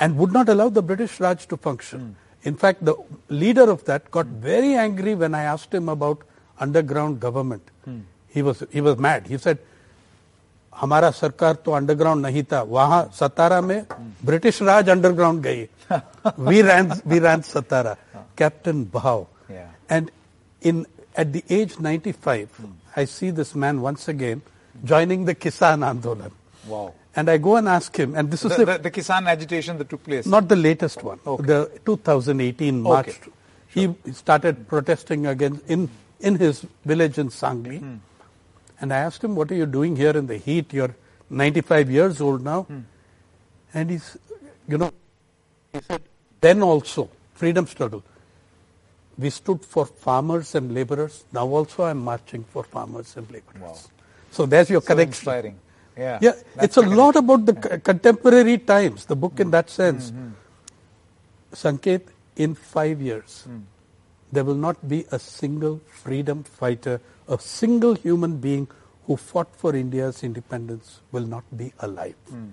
and 0.00 0.16
would 0.16 0.32
not 0.32 0.48
allow 0.48 0.68
the 0.68 0.82
British 0.82 1.20
Raj 1.20 1.46
to 1.48 1.56
function. 1.56 2.16
In 2.44 2.56
fact, 2.56 2.84
the 2.84 2.94
leader 3.28 3.68
of 3.68 3.84
that 3.86 4.10
got 4.10 4.26
very 4.26 4.74
angry 4.74 5.14
when 5.14 5.34
I 5.34 5.42
asked 5.42 5.74
him 5.74 5.88
about 5.88 6.22
underground 6.58 7.20
government. 7.20 7.62
He 8.28 8.42
was 8.42 8.62
he 8.70 8.80
was 8.80 8.98
mad. 8.98 9.26
He 9.26 9.38
said, 9.38 9.58
हमारा 10.81 11.09
सरकार 11.11 11.55
तो 11.65 11.71
underground 11.71 12.25
नहीं 12.25 12.43
था 12.51 12.61
वहां 12.77 13.03
सतारा 13.19 13.59
में 13.61 13.85
British 14.25 14.61
राज 14.61 14.89
underground 14.89 15.41
गई 15.43 15.67
we 16.47 16.61
ran 16.61 16.91
we 17.07 17.19
ran 17.19 17.41
Satara 17.51 17.95
captain 18.37 18.83
भाव 18.93 19.25
and 19.91 20.09
in 20.65 20.85
at 21.15 21.31
the 21.33 21.43
age 21.49 21.79
95, 21.79 22.49
I 22.95 23.05
see 23.05 23.29
this 23.29 23.55
man 23.55 23.81
once 23.81 24.07
again 24.07 24.41
joining 24.83 25.25
the 25.25 25.35
Kisan 25.35 25.83
Andolan. 25.89 26.31
Wow. 26.67 26.93
And 27.15 27.29
I 27.29 27.37
go 27.37 27.57
and 27.57 27.67
ask 27.67 27.95
him, 27.95 28.15
and 28.15 28.31
this 28.31 28.43
is 28.43 28.55
the, 28.55 28.65
the, 28.65 28.77
the 28.79 28.91
Kisan 28.91 29.27
agitation 29.27 29.77
that 29.77 29.89
took 29.89 30.03
place. 30.03 30.25
Not 30.25 30.49
the 30.49 30.55
latest 30.55 31.03
one. 31.03 31.19
Okay. 31.25 31.45
The 31.45 31.79
2018 31.85 32.81
March. 32.81 33.09
Okay. 33.09 33.17
Sure. 33.23 33.33
He 34.05 34.13
started 34.13 34.67
protesting 34.67 35.27
against 35.27 35.67
in 35.67 35.89
in 36.19 36.35
his 36.35 36.65
village 36.85 37.17
in 37.17 37.29
Sangli. 37.29 37.79
Hmm. 37.79 37.95
And 38.80 38.92
I 38.92 38.98
asked 38.98 39.22
him, 39.22 39.34
What 39.34 39.50
are 39.50 39.54
you 39.54 39.66
doing 39.66 39.96
here 39.96 40.16
in 40.16 40.26
the 40.26 40.36
heat? 40.36 40.72
You're 40.72 40.94
95 41.30 41.90
years 41.90 42.20
old 42.20 42.42
now. 42.42 42.62
Hmm. 42.62 42.80
And 43.74 43.90
he's, 43.90 44.16
you 44.66 44.78
know, 44.78 44.92
he 45.72 45.80
said, 45.80 46.02
Then 46.40 46.62
also, 46.62 47.10
freedom 47.34 47.66
struggle. 47.66 48.02
We 49.18 49.30
stood 49.30 49.64
for 49.64 49.86
farmers 49.86 50.54
and 50.54 50.72
laborers. 50.72 51.24
Now 51.32 51.46
also 51.46 51.84
I'm 51.84 51.98
marching 51.98 52.44
for 52.44 52.62
farmers 52.62 53.16
and 53.16 53.28
laborers. 53.30 53.60
Wow. 53.60 53.76
So 54.30 54.46
there's 54.46 54.70
your 54.70 54.80
so 54.80 54.86
connection. 54.86 55.20
Inspiring. 55.20 55.58
Yeah, 55.96 56.18
yeah 56.22 56.32
it's 56.62 56.76
a 56.76 56.82
lot 56.82 57.16
about 57.16 57.44
the 57.44 57.54
yeah. 57.54 57.78
contemporary 57.78 58.58
times, 58.58 59.06
the 59.06 59.16
book 59.16 59.34
mm. 59.34 59.40
in 59.40 59.50
that 59.50 59.68
sense. 59.68 60.12
Mm-hmm. 60.12 60.28
Sanket, 61.52 62.02
in 62.36 62.54
five 62.54 63.00
years, 63.02 63.46
mm. 63.48 63.62
there 64.30 64.44
will 64.44 64.54
not 64.54 64.88
be 64.88 65.06
a 65.10 65.18
single 65.18 65.80
freedom 65.88 66.44
fighter 66.44 67.00
a 67.28 67.38
single 67.38 67.94
human 67.94 68.38
being 68.38 68.68
who 69.06 69.16
fought 69.16 69.54
for 69.56 69.74
India's 69.74 70.22
independence 70.22 71.00
will 71.12 71.26
not 71.26 71.44
be 71.56 71.72
alive. 71.80 72.14
Mm. 72.30 72.50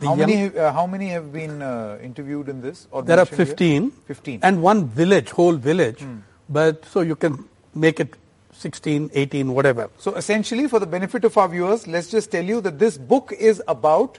How 0.00 0.14
many, 0.16 0.56
uh, 0.58 0.72
how 0.72 0.86
many 0.86 1.08
have 1.08 1.32
been 1.32 1.62
uh, 1.62 1.98
interviewed 2.02 2.48
in 2.48 2.60
this? 2.60 2.88
there 3.04 3.20
are 3.20 3.24
15. 3.24 3.82
Here? 3.82 3.90
15. 4.06 4.40
And 4.42 4.60
one 4.60 4.88
village, 4.88 5.30
whole 5.30 5.54
village. 5.54 6.00
Mm. 6.00 6.22
But 6.48 6.84
so 6.86 7.02
you 7.02 7.14
can 7.14 7.44
make 7.74 8.00
it 8.00 8.16
16, 8.52 9.10
18, 9.14 9.54
whatever. 9.54 9.90
So 9.98 10.14
essentially, 10.14 10.66
for 10.66 10.80
the 10.80 10.86
benefit 10.86 11.24
of 11.24 11.36
our 11.38 11.48
viewers, 11.48 11.86
let's 11.86 12.10
just 12.10 12.30
tell 12.32 12.44
you 12.44 12.60
that 12.62 12.78
this 12.78 12.98
book 12.98 13.32
is 13.38 13.62
about 13.68 14.18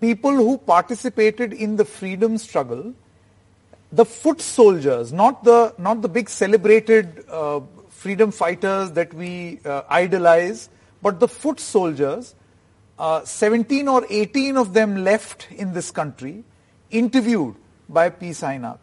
people 0.00 0.32
who 0.32 0.58
participated 0.58 1.52
in 1.52 1.76
the 1.76 1.84
freedom 1.84 2.38
struggle, 2.38 2.94
the 3.92 4.04
foot 4.04 4.40
soldiers, 4.40 5.12
not 5.12 5.42
the 5.44 5.74
not 5.78 6.02
the 6.02 6.08
big 6.08 6.28
celebrated 6.28 7.24
uh, 7.28 7.60
freedom 8.00 8.30
fighters 8.30 8.92
that 8.92 9.12
we 9.12 9.60
uh, 9.66 9.82
idolize, 9.90 10.70
but 11.02 11.20
the 11.20 11.28
foot 11.28 11.60
soldiers, 11.60 12.34
uh, 12.98 13.22
17 13.24 13.88
or 13.88 14.06
18 14.08 14.56
of 14.56 14.72
them 14.72 15.04
left 15.04 15.48
in 15.50 15.74
this 15.74 15.90
country, 15.90 16.42
interviewed 16.90 17.54
by 17.90 18.08
P. 18.08 18.30
Sainath 18.30 18.78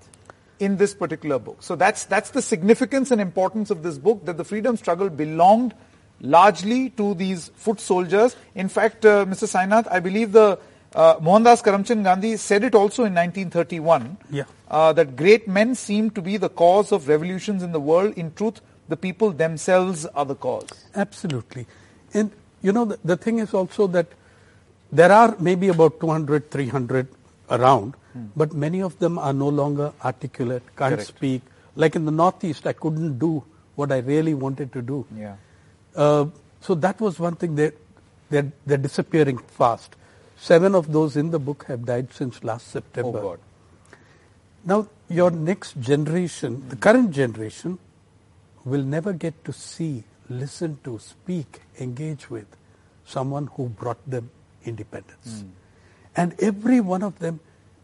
in 0.59 0.77
this 0.77 0.93
particular 0.93 1.39
book. 1.39 1.63
So 1.63 1.75
that's, 1.75 2.03
that's 2.05 2.29
the 2.29 2.43
significance 2.43 3.09
and 3.09 3.19
importance 3.19 3.71
of 3.71 3.81
this 3.81 3.97
book, 3.97 4.23
that 4.25 4.37
the 4.37 4.43
freedom 4.43 4.77
struggle 4.77 5.09
belonged 5.09 5.73
largely 6.21 6.91
to 6.91 7.15
these 7.15 7.47
foot 7.55 7.79
soldiers. 7.79 8.35
In 8.53 8.69
fact, 8.69 9.03
uh, 9.03 9.25
Mr. 9.25 9.47
Sainath, 9.49 9.87
I 9.89 9.99
believe 9.99 10.31
the 10.31 10.59
uh, 10.93 11.15
Mohandas 11.15 11.63
Karamchand 11.63 12.03
Gandhi 12.03 12.37
said 12.37 12.63
it 12.63 12.75
also 12.75 13.03
in 13.03 13.15
1931 13.15 14.17
yeah. 14.29 14.43
uh, 14.69 14.93
that 14.93 15.15
great 15.15 15.47
men 15.47 15.73
seem 15.73 16.11
to 16.11 16.21
be 16.21 16.37
the 16.37 16.49
cause 16.49 16.91
of 16.91 17.07
revolutions 17.07 17.63
in 17.63 17.71
the 17.71 17.79
world. 17.79 18.13
In 18.15 18.31
truth, 18.33 18.61
the 18.87 18.97
people 18.97 19.31
themselves 19.31 20.05
are 20.05 20.25
the 20.25 20.35
cause. 20.35 20.69
Absolutely. 20.95 21.65
And 22.13 22.31
you 22.61 22.71
know, 22.71 22.85
the, 22.85 22.99
the 23.03 23.17
thing 23.17 23.39
is 23.39 23.53
also 23.53 23.87
that 23.87 24.07
there 24.91 25.11
are 25.11 25.35
maybe 25.39 25.67
about 25.67 25.99
200, 25.99 26.49
300 26.49 27.07
around, 27.51 27.95
hmm. 28.13 28.25
but 28.35 28.53
many 28.53 28.81
of 28.81 28.97
them 28.99 29.17
are 29.17 29.33
no 29.33 29.49
longer 29.49 29.93
articulate, 30.03 30.63
can't 30.75 30.95
Correct. 30.95 31.07
speak. 31.07 31.41
Like 31.75 31.95
in 31.95 32.05
the 32.05 32.11
Northeast, 32.11 32.65
I 32.65 32.73
couldn't 32.73 33.19
do 33.19 33.43
what 33.75 33.91
I 33.91 33.99
really 33.99 34.33
wanted 34.33 34.73
to 34.73 34.81
do. 34.81 35.05
Yeah. 35.15 35.35
Uh, 35.95 36.25
so 36.61 36.73
that 36.75 36.99
was 36.99 37.19
one 37.19 37.35
thing. 37.35 37.55
They're, 37.55 37.73
they're, 38.29 38.51
they're 38.65 38.77
disappearing 38.77 39.37
fast. 39.37 39.95
Seven 40.37 40.75
of 40.75 40.91
those 40.91 41.15
in 41.15 41.31
the 41.31 41.39
book 41.39 41.65
have 41.67 41.85
died 41.85 42.13
since 42.13 42.43
last 42.43 42.67
September. 42.67 43.19
Oh 43.19 43.21
God. 43.21 43.39
Now, 44.65 44.87
your 45.09 45.31
next 45.31 45.79
generation, 45.79 46.67
the 46.69 46.75
current 46.75 47.11
generation, 47.11 47.79
will 48.67 48.83
never 48.83 49.13
get 49.13 49.45
to 49.45 49.53
see, 49.53 50.03
listen 50.29 50.77
to, 50.83 50.99
speak, 50.99 51.61
engage 51.79 52.29
with 52.29 52.45
someone 53.05 53.47
who 53.55 53.69
brought 53.69 53.97
them 54.09 54.29
independence. 54.65 55.43
Mm. 55.43 55.49
And 56.15 56.35
every 56.39 56.81
one 56.81 57.03
of 57.03 57.19
them 57.19 57.39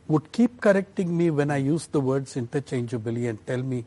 would 0.08 0.32
keep 0.32 0.60
correcting 0.60 1.16
me 1.16 1.30
when 1.30 1.50
I 1.50 1.58
use 1.58 1.88
the 1.88 2.02
words 2.02 2.36
interchangeably 2.36 3.28
and 3.28 3.46
tell 3.48 3.64
me, 3.64 3.86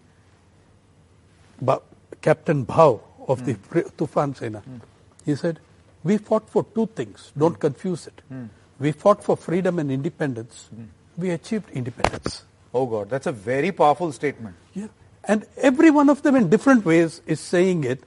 Captain 2.23 2.65
Bhau 2.65 3.01
of 3.29 3.43
mm. 3.43 3.45
the 3.45 3.53
hmm. 3.53 3.89
Tufan 3.99 4.37
Sena, 4.37 4.63
mm. 4.63 4.81
he 5.25 5.35
said, 5.35 5.61
we 6.03 6.17
fought 6.17 6.49
for 6.49 6.65
two 6.75 6.87
things, 6.87 7.33
don't 7.37 7.55
hmm. 7.55 7.61
confuse 7.61 8.07
it. 8.07 8.23
Hmm. 8.29 8.45
We 8.79 8.93
fought 8.93 9.23
for 9.23 9.37
freedom 9.37 9.79
and 9.79 9.91
independence. 9.91 10.69
We 11.17 11.31
achieved 11.31 11.71
independence. 11.71 12.45
Oh 12.75 12.87
God, 12.87 13.11
that's 13.11 13.27
a 13.27 13.33
very 13.33 13.73
powerful 13.73 14.13
statement. 14.13 14.55
Yeah. 14.75 14.89
And 15.29 15.47
every 15.57 15.91
one 15.91 16.09
of 16.09 16.23
them 16.23 16.37
in 16.37 16.49
different 16.49 16.85
ways 16.85 17.21
is 17.27 17.41
saying 17.41 17.85
it. 17.85 18.03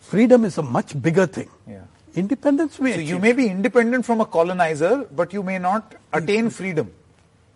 Freedom 0.00 0.44
is 0.44 0.58
a 0.58 0.62
much 0.62 1.00
bigger 1.00 1.26
thing. 1.26 1.48
Yeah. 1.66 1.82
Independence 2.14 2.78
may. 2.80 2.94
So 2.94 3.00
you 3.00 3.18
may 3.18 3.32
be 3.32 3.48
independent 3.48 4.06
from 4.06 4.20
a 4.20 4.26
colonizer, 4.26 5.04
but 5.10 5.32
you 5.32 5.42
may 5.42 5.58
not 5.58 5.94
attain 6.12 6.50
freedom. 6.50 6.92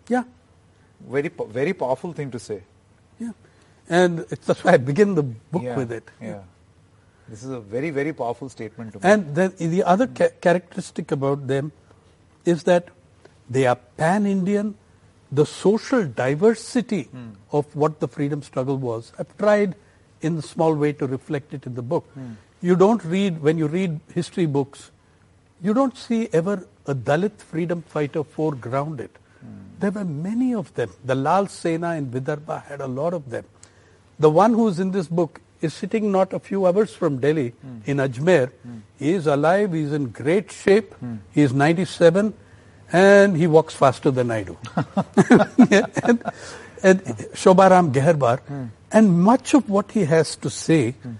Yeah. 0.07 0.23
Very, 0.99 1.29
very 1.29 1.73
powerful 1.73 2.13
thing 2.13 2.31
to 2.31 2.39
say. 2.39 2.63
Yeah. 3.19 3.31
And 3.87 4.19
that's 4.19 4.63
why 4.63 4.73
I 4.73 4.77
begin 4.77 5.15
the 5.15 5.23
book 5.23 5.63
yeah. 5.63 5.75
with 5.75 5.91
it. 5.91 6.03
Yeah. 6.21 6.41
This 7.27 7.43
is 7.43 7.51
a 7.51 7.59
very, 7.59 7.91
very 7.91 8.11
powerful 8.11 8.49
statement. 8.49 8.93
To 8.93 8.99
make. 8.99 9.05
and 9.05 9.35
the 9.35 9.83
other 9.83 10.07
ca- 10.07 10.31
characteristic 10.41 11.11
about 11.11 11.47
them 11.47 11.71
is 12.43 12.63
that 12.63 12.89
they 13.49 13.65
are 13.67 13.75
pan-Indian 13.75 14.75
the 15.31 15.45
social 15.45 16.05
diversity 16.05 17.05
mm. 17.05 17.35
of 17.51 17.75
what 17.75 17.99
the 17.99 18.07
freedom 18.07 18.41
struggle 18.41 18.77
was. 18.77 19.11
I've 19.19 19.37
tried 19.37 19.75
in 20.21 20.37
a 20.37 20.41
small 20.41 20.73
way 20.75 20.93
to 20.93 21.07
reflect 21.07 21.53
it 21.53 21.65
in 21.65 21.75
the 21.75 21.81
book. 21.81 22.05
Mm. 22.17 22.35
You 22.61 22.75
don't 22.75 23.03
read, 23.03 23.41
when 23.41 23.57
you 23.57 23.67
read 23.67 23.99
history 24.13 24.45
books, 24.45 24.91
you 25.61 25.73
don't 25.73 25.97
see 25.97 26.29
ever 26.33 26.65
a 26.87 26.95
Dalit 26.95 27.37
freedom 27.37 27.81
fighter 27.83 28.23
foregrounded. 28.23 29.09
There 29.79 29.91
were 29.91 30.03
many 30.03 30.53
of 30.53 30.73
them. 30.73 30.89
The 31.05 31.15
Lal 31.15 31.47
Sena 31.47 31.95
in 31.95 32.07
Vidarbha 32.07 32.63
had 32.65 32.81
a 32.81 32.87
lot 32.87 33.13
of 33.13 33.29
them. 33.29 33.45
The 34.19 34.29
one 34.29 34.53
who's 34.53 34.79
in 34.79 34.91
this 34.91 35.07
book 35.07 35.39
is 35.61 35.73
sitting 35.73 36.11
not 36.11 36.33
a 36.33 36.39
few 36.39 36.65
hours 36.65 36.93
from 36.93 37.19
Delhi 37.19 37.53
in 37.85 37.97
Ajmer. 37.97 38.51
He 38.97 39.11
is 39.11 39.27
alive, 39.27 39.71
he's 39.71 39.93
in 39.93 40.07
great 40.07 40.51
shape, 40.51 40.93
he 41.31 41.41
is 41.41 41.53
97, 41.53 42.33
and 42.91 43.35
he 43.37 43.47
walks 43.47 43.73
faster 43.73 44.11
than 44.11 44.31
I 44.31 44.43
do. 44.43 44.57
and, 44.75 46.23
and 46.83 46.99
Shobaram 47.33 47.91
Geharwar, 47.93 48.39
hmm. 48.39 48.65
and 48.91 49.19
much 49.21 49.53
of 49.53 49.69
what 49.69 49.91
he 49.91 50.05
has 50.05 50.35
to 50.37 50.49
say 50.49 50.91
hmm. 50.91 51.13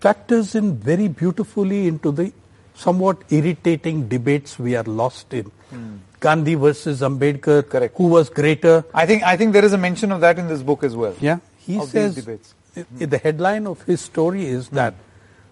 factors 0.00 0.54
in 0.54 0.76
very 0.76 1.08
beautifully 1.08 1.86
into 1.86 2.12
the 2.12 2.32
somewhat 2.74 3.22
irritating 3.30 4.08
debates 4.08 4.58
we 4.58 4.76
are 4.76 4.84
lost 4.84 5.32
in. 5.34 5.44
Hmm. 5.70 5.96
Gandhi 6.20 6.54
versus 6.54 7.00
Ambedkar, 7.00 7.66
Correct. 7.68 7.96
who 7.96 8.08
was 8.08 8.28
greater. 8.28 8.84
I 8.92 9.06
think 9.06 9.22
I 9.22 9.36
think 9.38 9.54
there 9.54 9.64
is 9.64 9.72
a 9.72 9.78
mention 9.78 10.12
of 10.12 10.20
that 10.20 10.38
in 10.38 10.48
this 10.48 10.62
book 10.62 10.84
as 10.84 10.94
well. 10.94 11.14
Yeah, 11.20 11.38
he 11.58 11.76
Of 11.78 11.82
these 11.84 11.90
says 11.92 12.14
debates. 12.16 12.54
i- 12.76 13.06
the 13.06 13.16
headline 13.18 13.66
of 13.66 13.82
his 13.82 14.02
story 14.02 14.44
is 14.46 14.68
that 14.70 14.94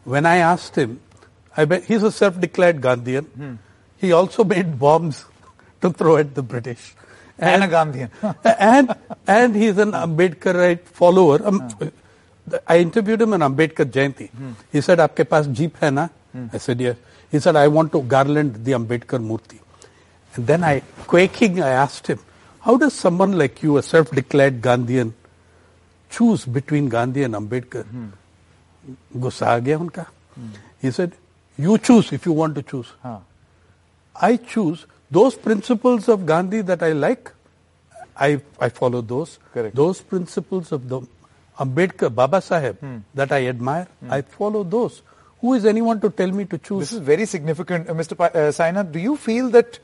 when 0.04 0.26
I 0.26 0.36
asked 0.36 0.76
him, 0.76 1.00
I 1.56 1.64
bet 1.64 1.84
he's 1.84 2.02
a 2.02 2.12
self-declared 2.12 2.82
Gandhian 2.82 3.58
he 3.98 4.12
also 4.12 4.44
made 4.44 4.78
bombs 4.78 5.24
to 5.80 5.90
throw 5.90 6.16
at 6.16 6.34
the 6.34 6.42
British. 6.42 6.94
And, 7.38 7.62
and 7.62 7.72
a 7.72 7.76
Gandhian. 7.76 8.34
and, 8.58 8.94
and 9.26 9.56
he's 9.56 9.78
an 9.78 9.92
Ambedkarite 9.92 10.86
follower. 10.86 11.46
Um, 11.46 11.68
I 12.66 12.78
interviewed 12.78 13.20
him 13.22 13.32
on 13.32 13.40
Ambedkar 13.40 13.84
Jayanti. 13.84 14.30
Hmm. 14.30 14.52
He 14.72 14.80
said, 14.80 14.98
Aapke 14.98 15.24
paas 15.24 15.52
jeep 15.52 15.76
hai 15.78 15.90
na? 15.90 16.08
Hmm. 16.32 16.46
I 16.52 16.58
said, 16.58 16.80
yes. 16.80 16.96
He 17.30 17.38
said, 17.38 17.56
I 17.56 17.68
want 17.68 17.92
to 17.92 18.02
garland 18.02 18.64
the 18.64 18.72
Ambedkar 18.72 19.20
Murti. 19.22 19.60
And 20.34 20.46
then 20.46 20.64
I, 20.64 20.80
quaking, 21.06 21.60
I 21.62 21.70
asked 21.70 22.06
him, 22.06 22.18
how 22.60 22.76
does 22.76 22.94
someone 22.94 23.32
like 23.32 23.62
you, 23.62 23.76
a 23.76 23.82
self-declared 23.82 24.60
Gandhian, 24.60 25.12
choose 26.10 26.44
between 26.44 26.88
Gandhi 26.88 27.22
and 27.22 27.34
Ambedkar? 27.34 27.84
Hmm. 27.84 28.08
Gussa 29.16 29.60
unka. 29.60 30.06
Hmm. 30.34 30.48
He 30.80 30.90
said, 30.90 31.12
you 31.56 31.76
choose 31.78 32.12
if 32.12 32.24
you 32.26 32.32
want 32.32 32.54
to 32.54 32.62
choose. 32.62 32.90
Huh. 33.02 33.18
I 34.20 34.36
choose 34.36 34.86
those 35.10 35.34
principles 35.36 36.08
of 36.08 36.26
Gandhi 36.26 36.60
that 36.62 36.82
I 36.82 36.92
like. 36.92 37.32
I, 38.16 38.40
I 38.60 38.68
follow 38.68 39.00
those. 39.00 39.38
Correct. 39.54 39.74
Those 39.76 40.00
principles 40.00 40.72
of 40.72 40.88
the 40.88 41.00
Ambedkar, 41.58 42.14
Baba 42.14 42.38
Saheb 42.38 43.02
that 43.14 43.32
I 43.32 43.46
admire, 43.46 43.88
I 44.08 44.22
follow 44.22 44.64
those. 44.64 45.02
Who 45.40 45.54
is 45.54 45.64
anyone 45.64 46.00
to 46.00 46.10
tell 46.10 46.30
me 46.32 46.44
to 46.46 46.58
choose? 46.58 46.80
This 46.80 46.92
is 46.94 46.98
very 46.98 47.24
significant. 47.24 47.88
Uh, 47.88 47.94
Mr. 47.94 48.16
Pa- 48.16 48.24
uh, 48.24 48.50
Sainath, 48.50 48.90
do 48.90 48.98
you 48.98 49.16
feel 49.16 49.50
that 49.50 49.78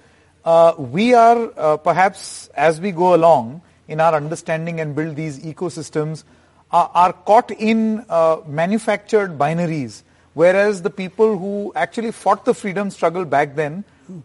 uh, 0.45 0.75
we 0.77 1.15
are 1.15 1.53
uh, 1.57 1.77
perhaps, 1.77 2.49
as 2.55 2.81
we 2.81 2.91
go 2.91 3.15
along 3.15 3.63
in 3.87 4.01
our 4.01 4.15
understanding 4.15 4.81
and 4.81 4.97
build 4.97 5.15
these 5.15 5.39
ecosystems, 5.39 6.25
are, 6.73 6.91
are 6.93 7.13
caught 7.13 7.53
in 7.53 8.05
uh, 8.09 8.39
manufactured 8.49 9.39
binaries, 9.39 10.03
whereas 10.35 10.83
the 10.83 10.91
people 10.91 11.39
who 11.39 11.73
actually 11.77 12.11
fought 12.11 12.45
the 12.45 12.55
freedom 12.55 12.91
struggle 12.91 13.25
back 13.25 13.55
then 13.55 13.85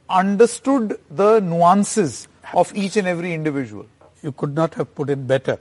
understood 0.09 0.99
the 1.09 1.39
nuances 1.39 2.27
of 2.53 2.75
each 2.75 2.97
and 2.97 3.07
every 3.07 3.33
individual? 3.33 3.85
you 4.21 4.31
could 4.31 4.55
not 4.55 4.73
have 4.75 4.93
put 4.95 5.09
it 5.09 5.27
better. 5.27 5.57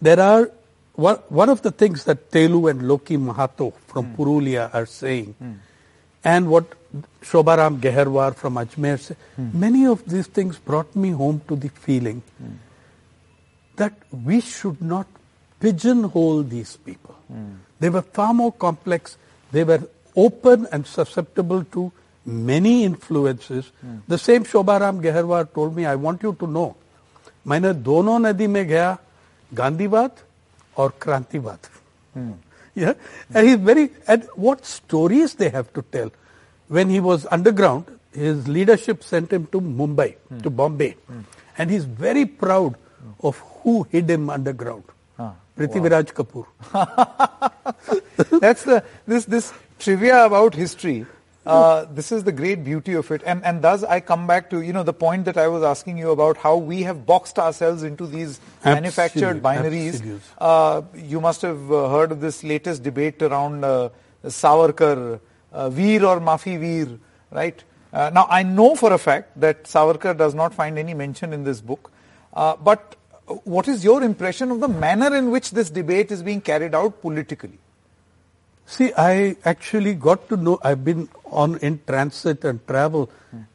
There 0.00 0.20
are 0.20 0.50
one, 0.94 1.16
one 1.28 1.48
of 1.48 1.62
the 1.62 1.70
things 1.70 2.04
that 2.04 2.30
Telu 2.30 2.70
and 2.70 2.86
Loki 2.86 3.16
Mahato 3.16 3.72
from 3.86 4.06
hmm. 4.06 4.22
Purulia 4.22 4.74
are 4.74 4.86
saying, 4.86 5.34
hmm. 5.38 5.52
and 6.24 6.50
what 6.50 6.74
Shobaram 7.22 7.80
Geharwar 7.80 8.34
from 8.34 8.54
Ajmer 8.54 8.98
say, 8.98 9.14
hmm. 9.36 9.58
many 9.58 9.86
of 9.86 10.04
these 10.08 10.26
things 10.26 10.58
brought 10.58 10.94
me 10.96 11.10
home 11.10 11.40
to 11.48 11.56
the 11.56 11.68
feeling 11.68 12.22
that 13.76 13.94
we 14.10 14.40
should 14.40 14.82
not 14.82 15.06
pigeonhole 15.60 16.42
these 16.42 16.76
people. 16.76 17.16
They 17.78 17.88
were 17.88 18.02
far 18.02 18.34
more 18.34 18.52
complex. 18.52 19.16
They 19.52 19.64
were 19.64 19.88
open 20.16 20.66
and 20.72 20.86
susceptible 20.86 21.64
to 21.72 21.92
many 22.25 22.83
influences. 22.83 23.71
The 24.07 24.17
same 24.17 24.43
Shobaram 24.43 25.01
Geharwar 25.01 25.53
told 25.53 25.75
me, 25.75 25.85
I 25.85 25.95
want 25.95 26.23
you 26.23 26.33
to 26.39 26.47
know, 26.47 26.75
मैंने 27.47 27.73
दोनों 27.85 28.19
नदी 28.19 28.47
में 28.47 28.65
गया 28.67 28.97
गांधीवाद 29.53 30.11
और 30.77 30.93
क्रांतिवाद 31.01 31.59
yeah 32.75 32.93
and 33.33 33.47
he's 33.47 33.57
very 33.57 33.89
and 34.07 34.23
what 34.35 34.65
stories 34.65 35.35
they 35.35 35.49
have 35.49 35.71
to 35.73 35.81
tell 35.81 36.09
when 36.67 36.89
he 36.89 36.99
was 36.99 37.27
underground 37.31 37.85
his 38.13 38.47
leadership 38.47 39.03
sent 39.03 39.31
him 39.31 39.45
to 39.53 39.61
mumbai 39.61 40.15
to 40.43 40.49
bombay 40.49 40.95
and 41.57 41.69
he's 41.69 41.85
very 41.85 42.25
proud 42.25 42.75
of 43.21 43.37
who 43.61 43.83
hid 43.91 44.09
him 44.09 44.29
underground 44.29 44.83
prithviraj 45.57 46.11
kapoor 46.19 46.45
That's 48.45 48.63
the 48.63 48.83
this 49.07 49.25
this 49.25 49.53
trivia 49.79 50.25
about 50.25 50.55
history. 50.55 51.05
uh, 51.46 51.86
this 51.86 52.12
is 52.12 52.24
the 52.24 52.32
great 52.32 52.62
beauty 52.62 52.92
of 52.92 53.10
it, 53.10 53.22
and 53.24 53.42
and 53.44 53.62
thus 53.62 53.82
I 53.82 54.00
come 54.00 54.26
back 54.26 54.50
to 54.50 54.60
you 54.60 54.74
know 54.74 54.82
the 54.82 54.92
point 54.92 55.24
that 55.24 55.38
I 55.38 55.48
was 55.48 55.62
asking 55.62 55.96
you 55.96 56.10
about 56.10 56.36
how 56.36 56.56
we 56.56 56.82
have 56.82 57.06
boxed 57.06 57.38
ourselves 57.38 57.82
into 57.82 58.06
these 58.06 58.40
manufactured 58.62 59.42
binaries. 59.42 60.20
Uh, 60.36 60.82
you 60.94 61.18
must 61.18 61.40
have 61.40 61.72
uh, 61.72 61.88
heard 61.88 62.12
of 62.12 62.20
this 62.20 62.44
latest 62.44 62.82
debate 62.82 63.22
around 63.22 63.64
uh, 63.64 63.88
Savarkar, 64.24 65.18
uh, 65.52 65.70
Veer 65.70 66.04
or 66.04 66.20
Mafi 66.20 66.60
Veer, 66.60 66.98
right? 67.30 67.64
Uh, 67.90 68.10
now 68.12 68.26
I 68.28 68.42
know 68.42 68.74
for 68.74 68.92
a 68.92 68.98
fact 68.98 69.40
that 69.40 69.64
Savarkar 69.64 70.16
does 70.18 70.34
not 70.34 70.52
find 70.52 70.78
any 70.78 70.92
mention 70.92 71.32
in 71.32 71.44
this 71.44 71.62
book, 71.62 71.90
uh, 72.34 72.54
but 72.56 72.96
what 73.44 73.66
is 73.66 73.82
your 73.82 74.02
impression 74.02 74.50
of 74.50 74.60
the 74.60 74.68
manner 74.68 75.16
in 75.16 75.30
which 75.30 75.52
this 75.52 75.70
debate 75.70 76.12
is 76.12 76.22
being 76.22 76.42
carried 76.42 76.74
out 76.74 77.00
politically? 77.00 77.58
See, 78.70 78.92
I 78.96 79.36
actually 79.44 79.94
got 79.94 80.28
to 80.28 80.36
know, 80.36 80.60
I've 80.62 80.84
been 80.84 81.08
on 81.24 81.58
in 81.58 81.80
transit 81.88 82.44
and 82.44 82.64
travel, 82.68 83.10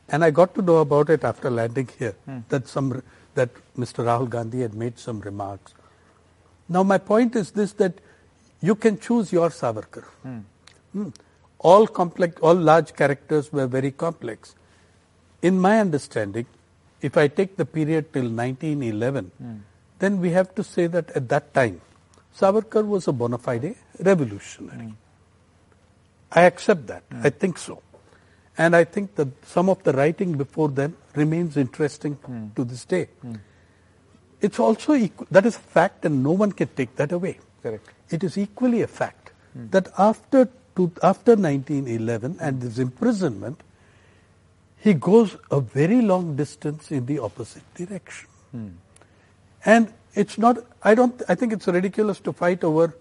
and 0.10 0.26
I 0.26 0.30
got 0.30 0.54
to 0.56 0.62
know 0.62 0.78
about 0.80 1.10
it 1.10 1.24
after 1.24 1.50
landing 1.50 1.88
here, 1.98 2.16
hmm. 2.26 2.40
that 2.50 2.68
some, 2.68 3.02
that 3.34 3.50
Mr. 3.78 4.04
Rahul 4.04 4.30
Gandhi 4.30 4.60
had 4.60 4.74
made 4.74 5.00
some 5.00 5.22
remarks. 5.22 5.74
Now 6.68 6.84
my 6.84 6.98
point 6.98 7.38
is 7.38 7.52
this, 7.52 7.72
that 7.74 7.94
you 8.60 8.76
can 8.76 9.00
choose 9.00 9.32
your 9.32 9.52
Savarkar. 9.52 10.04
Hmm. 10.24 10.40
hmm. 10.92 11.10
All 11.60 11.88
complex, 11.88 12.38
all 12.42 12.54
large 12.54 12.94
characters 12.94 13.54
were 13.54 13.68
very 13.68 13.92
complex. 13.92 14.54
In 15.42 15.58
my 15.58 15.80
understanding, 15.80 16.46
if 17.02 17.16
I 17.16 17.30
take 17.30 17.56
the 17.56 17.66
period 17.66 18.12
till 18.12 18.24
1911, 18.24 19.32
hmm. 19.38 19.56
then 20.00 20.20
we 20.20 20.32
have 20.32 20.54
to 20.56 20.64
say 20.64 20.88
that 20.88 21.10
at 21.12 21.30
that 21.30 21.54
time, 21.54 21.80
Savarkar 22.38 22.86
was 22.86 23.08
a 23.08 23.14
bona 23.14 23.38
fide 23.38 23.76
revolutionary. 23.98 24.94
I 26.32 26.44
accept 26.44 26.88
that. 26.88 27.04
I 27.24 27.30
think 27.30 27.58
so. 27.58 27.82
And 28.58 28.76
I 28.76 28.84
think 28.86 29.16
that 29.16 29.28
some 29.46 29.70
of 29.70 29.84
the 29.84 29.92
writing 29.94 30.38
before 30.38 30.70
then 30.70 30.96
remains 31.16 31.58
interesting 31.58 32.18
to 32.56 32.64
this 32.64 32.86
day. 32.86 33.08
It's 34.42 34.60
also, 34.60 34.94
equ- 34.94 35.28
that 35.32 35.46
is 35.46 35.56
a 35.56 35.60
fact 35.60 36.06
and 36.06 36.24
no 36.24 36.32
one 36.32 36.52
can 36.52 36.68
take 36.70 36.96
that 36.98 37.12
away. 37.12 37.40
Correct. 37.64 37.90
It 38.10 38.24
is 38.24 38.38
equally 38.38 38.82
a 38.82 38.88
fact 38.88 39.32
that 39.72 39.88
after, 39.98 40.50
to, 40.76 40.92
after 41.02 41.36
1911 41.36 42.38
and 42.42 42.62
his 42.62 42.80
imprisonment, 42.80 43.62
he 44.78 44.94
goes 44.94 45.36
a 45.50 45.60
very 45.62 46.02
long 46.02 46.36
distance 46.36 46.92
in 46.92 47.06
the 47.08 47.20
opposite 47.20 47.64
direction. 47.76 48.28
And 49.66 49.92
it's 50.14 50.38
not, 50.38 50.58
I 50.84 50.96
don't, 50.96 51.22
I 51.28 51.36
think 51.36 51.54
it's 51.54 51.68
ridiculous 51.68 52.20
to 52.22 52.34
fight 52.34 52.64
over 52.64 52.96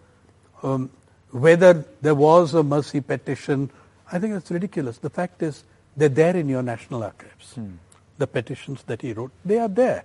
um, 0.62 0.90
whether 1.34 1.84
there 2.00 2.14
was 2.14 2.54
a 2.54 2.62
mercy 2.62 3.00
petition. 3.00 3.70
I 4.10 4.18
think 4.20 4.34
it's 4.34 4.50
ridiculous. 4.50 4.98
The 4.98 5.10
fact 5.10 5.42
is, 5.42 5.64
they're 5.96 6.08
there 6.08 6.36
in 6.36 6.48
your 6.48 6.62
national 6.62 7.02
archives. 7.02 7.58
The 8.18 8.26
petitions 8.26 8.84
that 8.84 9.02
he 9.02 9.12
wrote, 9.12 9.32
they 9.44 9.58
are 9.58 9.68
there. 9.68 10.04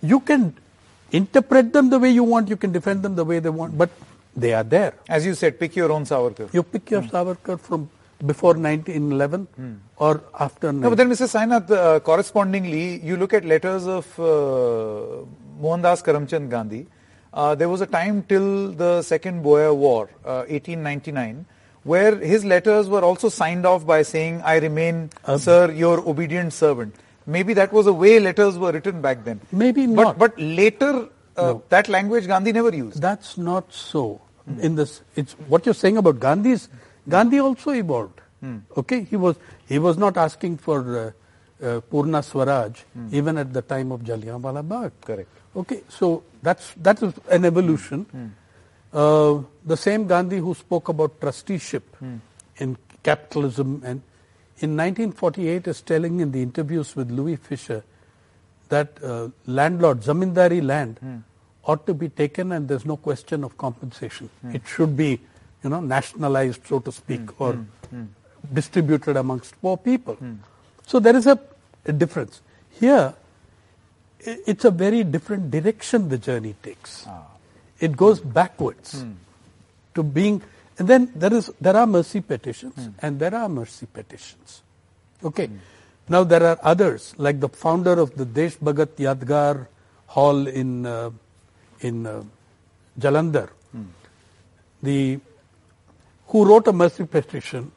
You 0.00 0.20
can 0.20 0.56
interpret 1.10 1.72
them 1.72 1.90
the 1.90 1.98
way 1.98 2.10
you 2.10 2.22
want, 2.22 2.48
you 2.48 2.56
can 2.56 2.70
defend 2.72 3.02
them 3.02 3.16
the 3.16 3.24
way 3.24 3.40
they 3.40 3.48
want, 3.50 3.76
but 3.76 3.90
they 4.36 4.52
are 4.52 4.62
there. 4.62 4.94
As 5.08 5.26
you 5.26 5.34
said, 5.34 5.58
pick 5.58 5.74
your 5.74 5.90
own 5.90 6.04
Savarkar. 6.04 6.52
You 6.54 6.62
pick 6.62 6.90
your 6.90 7.02
Savarkar 7.02 7.58
from 7.58 7.90
before 8.24 8.54
1911 8.54 9.80
or 9.96 10.22
after. 10.38 10.72
No, 10.72 10.88
but 10.90 10.96
then, 10.96 11.08
Mr. 11.08 11.26
Sainath, 11.26 11.70
uh, 11.70 12.00
correspondingly, 12.00 13.00
you 13.04 13.16
look 13.16 13.34
at 13.34 13.44
letters 13.44 13.86
of 13.86 14.06
uh, 14.20 15.24
Mohandas 15.60 16.02
Karamchand 16.02 16.48
Gandhi. 16.48 16.86
Uh, 17.36 17.54
there 17.54 17.68
was 17.68 17.82
a 17.82 17.86
time 17.86 18.22
till 18.22 18.72
the 18.72 19.02
Second 19.02 19.42
Boer 19.42 19.74
War, 19.74 20.08
uh, 20.24 20.44
1899, 20.48 21.44
where 21.84 22.16
his 22.16 22.44
letters 22.46 22.88
were 22.88 23.02
also 23.02 23.28
signed 23.28 23.66
off 23.66 23.86
by 23.86 24.00
saying, 24.02 24.40
I 24.42 24.56
remain, 24.56 25.10
sir, 25.36 25.70
your 25.70 26.00
obedient 26.08 26.54
servant. 26.54 26.94
Maybe 27.26 27.52
that 27.54 27.72
was 27.72 27.84
the 27.84 27.92
way 27.92 28.18
letters 28.20 28.56
were 28.56 28.72
written 28.72 29.02
back 29.02 29.24
then. 29.24 29.40
Maybe 29.52 29.86
But, 29.86 30.02
not. 30.02 30.18
but 30.18 30.40
later, 30.40 31.08
uh, 31.36 31.54
that 31.68 31.88
language 31.88 32.26
Gandhi 32.26 32.52
never 32.52 32.74
used. 32.74 33.02
That's 33.02 33.36
not 33.36 33.70
so. 33.72 34.22
In 34.60 34.76
this, 34.76 35.02
it's 35.16 35.32
what 35.48 35.66
you're 35.66 35.74
saying 35.74 35.96
about 35.98 36.20
Gandhi 36.20 36.52
is 36.52 36.68
Gandhi 37.08 37.40
also 37.40 37.72
evolved. 37.72 38.20
Okay, 38.76 39.02
he 39.02 39.16
was 39.16 39.34
he 39.66 39.80
was 39.80 39.98
not 39.98 40.16
asking 40.16 40.58
for 40.58 41.14
uh, 41.62 41.80
Purna 41.80 42.22
Swaraj 42.22 42.80
hmm. 42.92 43.08
even 43.12 43.38
at 43.38 43.52
the 43.52 43.62
time 43.62 43.92
of 43.92 44.00
Jallianwala 44.00 44.66
Bagh. 44.66 44.92
Correct. 45.00 45.28
Okay, 45.54 45.82
so 45.88 46.22
that's 46.42 46.74
that 46.76 47.02
is 47.02 47.14
an 47.30 47.44
evolution. 47.44 48.04
Hmm. 48.04 48.26
Uh, 48.92 49.42
the 49.64 49.76
same 49.76 50.06
Gandhi 50.06 50.38
who 50.38 50.54
spoke 50.54 50.88
about 50.88 51.20
trusteeship 51.20 51.96
hmm. 51.96 52.16
in 52.58 52.76
capitalism 53.02 53.82
and 53.84 54.02
in 54.58 54.70
1948 54.70 55.66
is 55.66 55.82
telling 55.82 56.20
in 56.20 56.32
the 56.32 56.42
interviews 56.42 56.96
with 56.96 57.10
Louis 57.10 57.36
Fischer 57.36 57.84
that 58.68 59.02
uh, 59.02 59.28
landlord, 59.46 60.00
zamindari 60.00 60.64
land 60.64 61.22
ought 61.64 61.86
to 61.86 61.94
be 61.94 62.08
taken 62.08 62.52
and 62.52 62.66
there's 62.66 62.86
no 62.86 62.96
question 62.96 63.44
of 63.44 63.56
compensation. 63.58 64.30
It 64.52 64.62
should 64.66 64.96
be, 64.96 65.20
you 65.62 65.70
know, 65.70 65.80
nationalized, 65.80 66.66
so 66.66 66.78
to 66.80 66.90
speak, 66.90 67.38
or 67.40 67.58
distributed 68.52 69.16
amongst 69.16 69.60
poor 69.60 69.76
people. 69.76 70.16
So 70.86 71.00
there 71.00 71.16
is 71.16 71.26
a, 71.26 71.38
a 71.84 71.92
difference. 71.92 72.40
Here, 72.78 73.14
it's 74.20 74.64
a 74.64 74.70
very 74.70 75.04
different 75.04 75.50
direction 75.50 76.08
the 76.08 76.18
journey 76.18 76.54
takes. 76.62 77.04
Ah. 77.06 77.26
It 77.78 77.96
goes 77.96 78.20
hmm. 78.20 78.30
backwards 78.30 79.02
hmm. 79.02 79.12
to 79.94 80.02
being, 80.02 80.42
and 80.78 80.88
then 80.88 81.12
there 81.14 81.34
is 81.34 81.50
there 81.60 81.76
are 81.76 81.86
mercy 81.86 82.20
petitions 82.20 82.74
hmm. 82.74 82.90
and 83.00 83.18
there 83.18 83.34
are 83.34 83.48
mercy 83.48 83.86
petitions. 83.86 84.62
Okay. 85.22 85.50
Now 86.08 86.22
there 86.22 86.42
are 86.44 86.58
others, 86.62 87.14
like 87.18 87.40
the 87.40 87.48
founder 87.48 87.98
of 87.98 88.14
the 88.16 88.24
Desh 88.24 88.56
Bhagat 88.56 88.96
Yadgar 88.96 89.66
Hall 90.06 90.46
in 90.46 90.86
uh, 90.86 91.10
in 91.80 92.06
uh, 92.06 92.22
Jalandhar, 92.98 93.50
the 94.82 95.18
who 96.28 96.44
wrote 96.44 96.68
a 96.68 96.72
mercy 96.72 97.04
petition. 97.04 97.72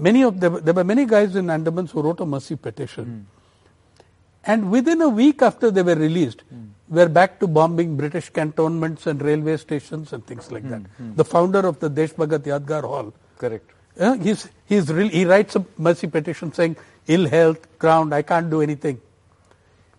Many 0.00 0.22
of 0.22 0.40
them, 0.40 0.60
there 0.62 0.74
were 0.74 0.84
many 0.84 1.04
guys 1.06 1.36
in 1.36 1.46
Andamans 1.46 1.90
who 1.90 2.02
wrote 2.02 2.20
a 2.20 2.26
mercy 2.26 2.56
petition. 2.56 3.04
Hmm. 3.04 4.02
And 4.44 4.70
within 4.70 5.02
a 5.02 5.08
week 5.08 5.42
after 5.42 5.70
they 5.70 5.82
were 5.82 5.94
released, 5.94 6.42
hmm. 6.42 6.68
were 6.88 7.08
back 7.08 7.38
to 7.40 7.46
bombing 7.46 7.96
British 7.96 8.30
cantonments 8.30 9.06
and 9.06 9.20
railway 9.20 9.56
stations 9.56 10.12
and 10.12 10.26
things 10.26 10.50
like 10.50 10.62
hmm, 10.62 10.70
that. 10.70 11.16
The 11.16 11.24
founder 11.24 11.60
of 11.60 11.80
the 11.80 11.90
Desh 11.90 12.12
Bhagat 12.12 12.40
Yadgar 12.40 12.82
Hall. 12.82 13.12
Correct. 13.38 13.70
Yeah, 13.96 14.16
he's, 14.16 14.48
he's 14.66 14.90
really, 14.90 15.10
he 15.10 15.24
writes 15.24 15.56
a 15.56 15.64
mercy 15.76 16.06
petition 16.06 16.52
saying, 16.52 16.76
ill 17.06 17.28
health, 17.28 17.78
ground, 17.78 18.14
I 18.14 18.22
can't 18.22 18.48
do 18.48 18.62
anything. 18.62 19.00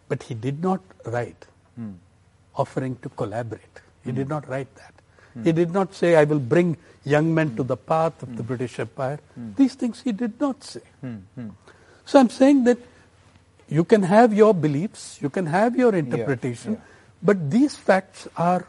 But 0.08 0.24
he 0.24 0.34
did 0.34 0.62
not 0.62 0.82
write 1.06 1.45
offering 2.56 2.95
to 2.97 3.10
collaborate. 3.10 3.80
He 4.04 4.12
did 4.12 4.30
not 4.30 4.47
write 4.47 4.74
that. 4.76 4.91
He 5.44 5.52
did 5.52 5.72
not 5.72 5.94
say, 5.94 6.16
I 6.16 6.24
will 6.26 6.40
bring 6.40 6.78
young 7.04 7.34
men 7.34 7.56
to 7.56 7.64
the 7.64 7.78
path 7.78 8.22
of 8.24 8.36
the 8.38 8.44
British 8.44 8.80
Empire. 8.80 9.20
These 9.56 9.76
things 9.76 10.02
he 10.02 10.12
did 10.12 10.40
not 10.40 10.64
say. 10.64 10.82
So 12.06 12.20
I'm 12.20 12.30
saying 12.30 12.66
that 12.66 12.78
you 13.70 13.86
can 13.86 14.04
have 14.04 14.34
your 14.34 14.54
beliefs, 14.54 15.18
you 15.22 15.30
can 15.30 15.46
have 15.46 15.78
your 15.78 15.96
interpretation, 15.96 16.74
yeah. 16.74 16.80
but 17.24 17.50
these 17.50 17.76
facts 17.76 18.28
are 18.36 18.68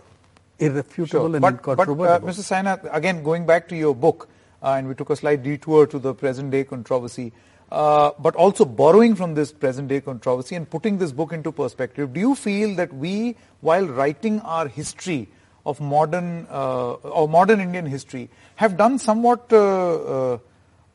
irrefutable 0.61 1.35
and 1.35 1.43
But, 1.43 1.63
but 1.65 1.69
uh, 1.71 1.83
incontrovertible. 1.83 2.29
Mr. 2.29 2.45
Sainath, 2.47 2.95
again, 2.95 3.25
going 3.25 3.45
back 3.45 3.69
to 3.69 3.77
your 3.77 3.97
book, 3.97 4.29
uh, 4.63 4.75
and 4.79 4.87
we 4.87 4.95
took 4.95 5.11
a 5.11 5.17
slight 5.17 5.43
detour 5.43 5.89
to 5.89 5.99
the 5.99 6.15
present 6.15 6.53
day 6.53 6.63
controversy, 6.63 7.33
uh, 7.73 8.13
but 8.19 8.37
also 8.37 8.65
borrowing 8.65 9.17
from 9.17 9.35
this 9.35 9.51
present 9.51 9.89
day 9.89 10.01
controversy 10.01 10.55
and 10.55 10.71
putting 10.71 10.99
this 10.99 11.11
book 11.11 11.33
into 11.33 11.51
perspective, 11.51 12.13
do 12.13 12.21
you 12.21 12.35
feel 12.37 12.77
that 12.77 12.93
we, 12.95 13.35
while 13.61 13.87
writing 13.87 14.39
our 14.41 14.69
history 14.69 15.29
of 15.65 15.81
modern 15.81 16.47
uh, 16.51 16.93
or 16.93 17.29
modern 17.29 17.61
Indian 17.61 17.87
history, 17.87 18.29
have 18.57 18.77
done 18.77 18.99
somewhat 18.99 19.53
uh, 19.53 20.33
uh, 20.33 20.39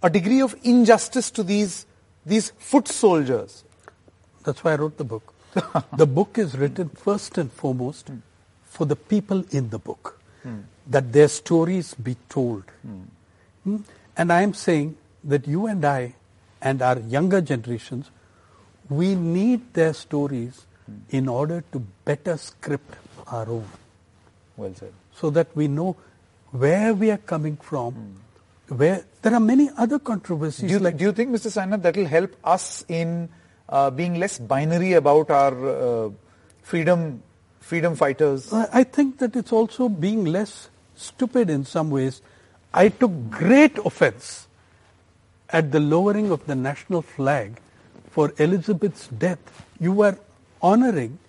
a 0.04 0.10
degree 0.10 0.42
of 0.42 0.56
injustice 0.64 1.32
to 1.32 1.44
these 1.44 1.86
these 2.26 2.52
foot 2.58 2.88
soldiers? 2.88 3.64
That's 4.44 4.64
why 4.64 4.74
I 4.74 4.76
wrote 4.76 4.98
the 4.98 5.04
book. 5.04 5.34
the 5.96 6.06
book 6.06 6.38
is 6.38 6.58
written 6.58 6.90
first 6.90 7.38
and 7.38 7.52
foremost 7.52 8.12
for 8.66 8.86
the 8.86 8.96
people 8.96 9.44
in 9.52 9.70
the 9.70 9.80
book, 9.80 10.20
that 10.86 11.12
their 11.14 11.28
stories 11.28 11.94
be 11.96 12.16
told. 12.30 12.64
Hmm? 13.64 13.78
And 14.16 14.32
I 14.32 14.42
am 14.42 14.54
saying 14.54 14.98
that 15.24 15.48
you 15.48 15.68
and 15.68 15.84
I 15.84 16.16
and 16.62 16.82
our 16.82 17.00
younger 17.00 17.42
generations, 17.42 18.10
we 18.90 19.16
need 19.16 19.74
their 19.74 19.94
stories 19.94 20.66
in 21.10 21.28
order 21.28 21.64
to 21.72 21.80
better 22.06 22.38
script 22.38 22.96
our 23.28 23.48
own 23.50 23.68
Well 24.58 24.74
said. 24.74 24.94
so 25.14 25.30
that 25.30 25.56
we 25.56 25.68
know 25.68 25.96
where 26.52 26.94
we 26.94 27.12
are 27.12 27.18
coming 27.18 27.58
from. 27.58 28.18
Where 28.68 29.06
there 29.22 29.34
are 29.34 29.40
many 29.40 29.70
other 29.78 29.98
controversies 29.98 30.68
Do 30.68 30.74
you, 30.74 30.80
like 30.80 30.98
do 30.98 31.06
you 31.06 31.12
think, 31.14 31.32
Mr. 31.32 31.50
Sainath, 31.50 31.84
that 31.84 31.96
will 31.96 32.06
help 32.06 32.36
us 32.44 32.84
in 32.90 33.30
uh, 33.70 33.90
being 33.92 34.16
less 34.20 34.40
binary 34.40 34.94
about 34.94 35.30
our 35.30 35.54
uh, 35.70 36.10
freedom 36.64 37.24
freedom 37.62 37.96
fighters? 37.96 38.52
I 38.52 38.68
I 38.74 38.84
think 38.84 39.20
that 39.20 39.36
it's 39.36 39.54
also 39.54 39.88
being 39.88 40.26
less 40.26 40.70
stupid 40.96 41.50
in 41.50 41.64
some 41.64 41.90
ways. 41.90 42.22
I 42.74 42.90
took 42.90 43.30
great 43.30 43.78
offense 43.78 44.48
at 45.50 45.72
the 45.72 45.80
lowering 45.80 46.32
of 46.32 46.46
the 46.46 46.56
national 46.56 47.02
flag 47.02 47.62
for 48.10 48.34
Elizabeth's 48.38 49.08
death. 49.08 49.40
You 49.80 49.94
were 49.94 50.18
honoring 50.62 51.20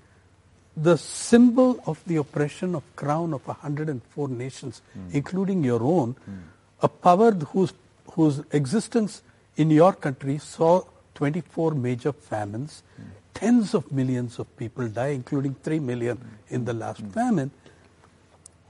the 0.82 0.96
symbol 0.96 1.80
of 1.86 2.02
the 2.06 2.16
oppression 2.16 2.74
of 2.74 2.82
crown 2.96 3.34
of 3.34 3.46
104 3.46 4.28
nations, 4.28 4.82
hmm. 4.92 5.08
including 5.12 5.64
your 5.64 5.82
own, 5.82 6.12
hmm. 6.12 6.36
a 6.82 6.88
power 6.88 7.32
whose, 7.32 7.72
whose 8.12 8.42
existence 8.52 9.22
in 9.56 9.70
your 9.70 9.92
country 9.92 10.38
saw 10.38 10.82
24 11.14 11.72
major 11.72 12.12
famines, 12.12 12.82
hmm. 12.96 13.04
tens 13.34 13.74
of 13.74 13.90
millions 13.90 14.38
of 14.38 14.56
people 14.56 14.88
die, 14.88 15.08
including 15.08 15.54
3 15.62 15.80
million 15.80 16.18
in 16.48 16.64
the 16.64 16.72
last 16.72 17.00
famine. 17.06 17.50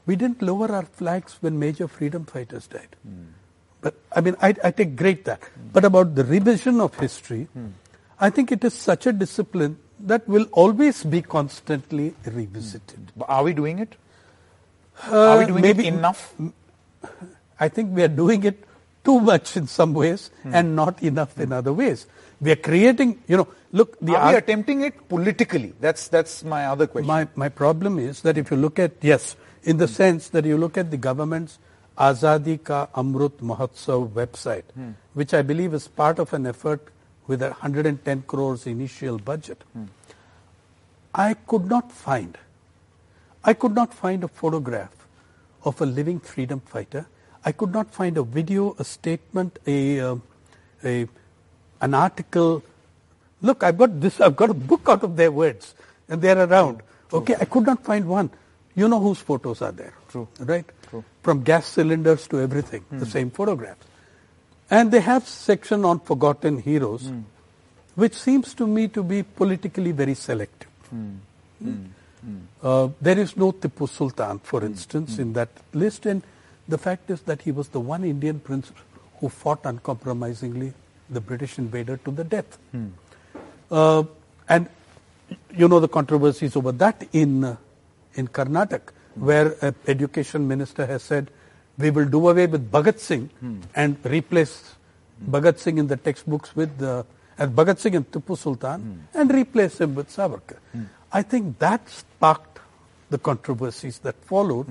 We 0.06 0.16
didn't 0.16 0.40
lower 0.40 0.72
our 0.72 0.84
flags 0.84 1.36
when 1.40 1.58
major 1.58 1.86
freedom 1.86 2.24
fighters 2.24 2.66
died. 2.66 2.96
But 3.82 3.94
I 4.10 4.22
mean, 4.22 4.36
I, 4.40 4.54
I 4.64 4.70
take 4.70 4.96
great 4.96 5.26
that. 5.26 5.42
But 5.70 5.84
about 5.84 6.14
the 6.14 6.24
revision 6.24 6.80
of 6.80 6.94
history, 6.94 7.46
I 8.18 8.30
think 8.30 8.50
it 8.50 8.64
is 8.64 8.72
such 8.72 9.06
a 9.06 9.12
discipline 9.12 9.78
that 10.00 10.28
will 10.28 10.46
always 10.52 11.04
be 11.04 11.22
constantly 11.22 12.14
revisited. 12.24 12.98
Mm. 12.98 13.12
But 13.16 13.28
Are 13.28 13.44
we 13.44 13.52
doing 13.52 13.78
it? 13.78 13.96
Uh, 15.06 15.16
are 15.16 15.38
we 15.38 15.46
doing 15.46 15.62
maybe- 15.62 15.86
it 15.86 15.94
enough? 15.94 16.34
I 17.60 17.68
think 17.68 17.94
we 17.94 18.02
are 18.02 18.08
doing 18.08 18.44
it 18.44 18.64
too 19.04 19.20
much 19.20 19.56
in 19.56 19.66
some 19.66 19.94
ways 19.94 20.30
hmm. 20.42 20.54
and 20.54 20.76
not 20.76 21.02
enough 21.02 21.38
in 21.38 21.52
other 21.52 21.72
ways. 21.72 22.06
We 22.40 22.52
are 22.52 22.56
creating, 22.56 23.22
you 23.26 23.36
know, 23.36 23.48
look, 23.72 23.98
the 24.00 24.16
Are 24.16 24.32
we 24.32 24.36
attempting 24.36 24.82
it 24.82 25.08
politically? 25.08 25.72
That's 25.80 26.08
that's 26.08 26.44
my 26.44 26.66
other 26.66 26.86
question. 26.86 27.06
My, 27.06 27.26
my 27.34 27.48
problem 27.48 27.98
is 27.98 28.22
that 28.22 28.38
if 28.38 28.50
you 28.50 28.56
look 28.56 28.78
at, 28.78 28.92
yes, 29.00 29.36
in 29.62 29.78
the 29.78 29.86
hmm. 29.86 29.92
sense 29.92 30.28
that 30.30 30.44
you 30.44 30.56
look 30.56 30.76
at 30.76 30.90
the 30.90 30.96
government's 30.96 31.58
Azadi 31.96 32.62
Ka 32.62 32.88
Amrit 32.94 33.38
Mahotsav 33.38 34.10
website, 34.10 34.64
hmm. 34.74 34.90
which 35.14 35.34
I 35.34 35.42
believe 35.42 35.74
is 35.74 35.88
part 35.88 36.18
of 36.18 36.32
an 36.32 36.46
effort 36.46 36.86
with 37.28 37.42
a 37.42 37.50
110 37.50 38.22
crores 38.22 38.66
initial 38.66 39.18
budget, 39.18 39.62
I 41.14 41.34
could 41.34 41.66
not 41.66 41.92
find, 41.92 42.36
I 43.44 43.52
could 43.52 43.74
not 43.74 43.94
find 43.94 44.24
a 44.24 44.28
photograph 44.28 44.90
of 45.64 45.80
a 45.80 45.86
living 45.86 46.20
freedom 46.20 46.60
fighter. 46.60 47.06
I 47.44 47.52
could 47.52 47.72
not 47.72 47.92
find 47.94 48.16
a 48.16 48.22
video, 48.22 48.74
a 48.78 48.84
statement, 48.84 49.58
a, 49.66 50.00
uh, 50.00 50.16
a 50.84 51.06
an 51.80 51.94
article. 51.94 52.62
Look, 53.40 53.62
I've 53.62 53.78
got 53.78 54.00
this. 54.00 54.20
I've 54.20 54.34
got 54.36 54.50
a 54.50 54.54
book 54.54 54.82
out 54.88 55.04
of 55.04 55.16
their 55.16 55.30
words, 55.30 55.74
and 56.08 56.20
they're 56.20 56.38
around. 56.38 56.82
Okay, 57.12 57.36
I 57.40 57.44
could 57.44 57.64
not 57.64 57.84
find 57.84 58.08
one. 58.08 58.30
You 58.74 58.88
know 58.88 59.00
whose 59.00 59.18
photos 59.18 59.62
are 59.62 59.72
there? 59.72 59.94
True. 60.08 60.28
Right. 60.40 60.64
True. 60.88 61.04
From 61.22 61.42
gas 61.42 61.66
cylinders 61.66 62.26
to 62.28 62.40
everything, 62.40 62.84
the 62.90 63.06
same 63.06 63.30
photographs. 63.30 63.84
And 64.70 64.92
they 64.92 65.00
have 65.00 65.26
section 65.26 65.84
on 65.84 66.00
forgotten 66.00 66.60
heroes, 66.60 67.06
hmm. 67.06 67.20
which 67.94 68.14
seems 68.14 68.54
to 68.54 68.66
me 68.66 68.88
to 68.88 69.02
be 69.02 69.22
politically 69.22 69.92
very 69.92 70.14
selective. 70.14 70.68
Hmm. 70.90 71.14
Hmm. 71.62 71.86
Uh, 72.62 72.88
there 73.00 73.18
is 73.18 73.36
no 73.36 73.52
Tipu 73.52 73.88
Sultan, 73.88 74.40
for 74.40 74.64
instance, 74.64 75.18
in 75.18 75.32
that 75.34 75.48
list, 75.72 76.04
and 76.06 76.22
the 76.66 76.76
fact 76.76 77.10
is 77.10 77.22
that 77.22 77.42
he 77.42 77.52
was 77.52 77.68
the 77.68 77.80
one 77.80 78.04
Indian 78.04 78.40
prince 78.40 78.72
who 79.20 79.28
fought 79.28 79.60
uncompromisingly 79.64 80.72
the 81.10 81.20
British 81.20 81.58
invader 81.58 81.96
to 81.98 82.10
the 82.10 82.24
death. 82.24 82.58
Uh, 83.70 84.02
and 84.48 84.68
you 85.54 85.68
know 85.68 85.80
the 85.80 85.88
controversies 85.88 86.56
over 86.56 86.72
that 86.72 87.06
in 87.12 87.44
uh, 87.44 87.56
in 88.14 88.28
Karnataka, 88.28 88.90
where 89.14 89.56
an 89.62 89.74
education 89.86 90.48
minister 90.48 90.86
has 90.86 91.02
said 91.02 91.30
we 91.78 91.90
will 91.90 92.06
do 92.06 92.28
away 92.28 92.46
with 92.46 92.70
Bhagat 92.70 92.98
Singh 92.98 93.28
hmm. 93.40 93.60
and 93.74 93.96
replace 94.04 94.74
Bhagat 95.24 95.58
Singh 95.58 95.78
in 95.78 95.86
the 95.86 95.96
textbooks 95.96 96.54
with 96.54 96.82
uh, 96.82 97.02
as 97.38 97.48
Bhagat 97.50 97.78
Singh 97.78 97.96
and 97.96 98.10
Tipu 98.10 98.36
Sultan 98.36 98.80
hmm. 98.80 99.18
and 99.20 99.32
replace 99.32 99.80
him 99.80 99.94
with 99.94 100.08
Savarkar. 100.08 100.58
Hmm. 100.72 100.84
I 101.12 101.22
think 101.22 101.58
that 101.58 101.88
sparked 101.88 102.58
the 103.10 103.18
controversies 103.18 103.98
that 104.00 104.16
followed. 104.24 104.66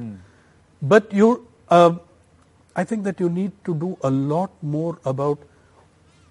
But 0.81 1.11
you, 1.11 1.47
uh, 1.69 1.95
I 2.75 2.83
think 2.83 3.03
that 3.05 3.19
you 3.19 3.29
need 3.29 3.51
to 3.65 3.73
do 3.73 3.97
a 4.03 4.11
lot 4.11 4.51
more 4.61 4.99
about 5.05 5.39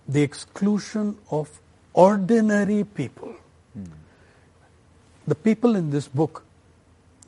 the 0.06 0.22
exclusion 0.22 1.18
of 1.30 1.60
ordinary 1.92 2.84
people. 2.84 3.34
The 5.26 5.34
people 5.34 5.74
in 5.74 5.90
this 5.90 6.06
book, 6.06 6.44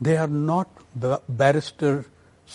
they 0.01 0.17
are 0.17 0.29
not 0.29 0.69
ba- 0.95 1.21
barristers 1.29 2.05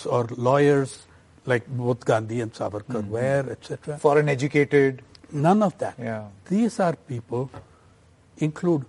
or 0.05 0.27
lawyers 0.35 1.05
like 1.45 1.67
both 1.67 2.05
Gandhi 2.05 2.41
and 2.41 2.53
Savarkar 2.53 3.03
mm-hmm. 3.03 3.09
were, 3.09 3.45
etc. 3.51 3.97
Foreign 3.97 4.29
educated. 4.29 5.01
None 5.31 5.63
of 5.63 5.77
that. 5.79 5.95
Yeah. 5.99 6.27
These 6.47 6.79
are 6.79 6.95
people 6.95 7.49
include 8.37 8.85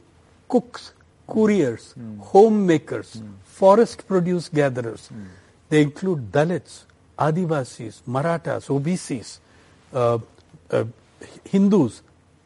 cooks, 0.49 0.93
couriers, 1.27 1.95
mm. 1.99 2.21
homemakers, 2.21 3.17
mm. 3.17 3.33
forest 3.45 4.07
produce 4.07 4.49
gatherers. 4.49 5.09
Mm. 5.13 5.27
They 5.69 5.83
include 5.83 6.31
Dalits, 6.31 6.85
Adivasis, 7.19 8.03
Marathas, 8.07 8.69
OBCs, 8.69 9.39
uh, 9.93 10.19
uh, 10.71 10.85
Hindus, 11.45 12.03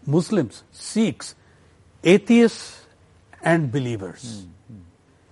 Muslims, 0.07 0.63
Sikhs, 0.73 1.35
atheists, 2.05 2.87
and 3.43 3.71
believers. 3.71 4.47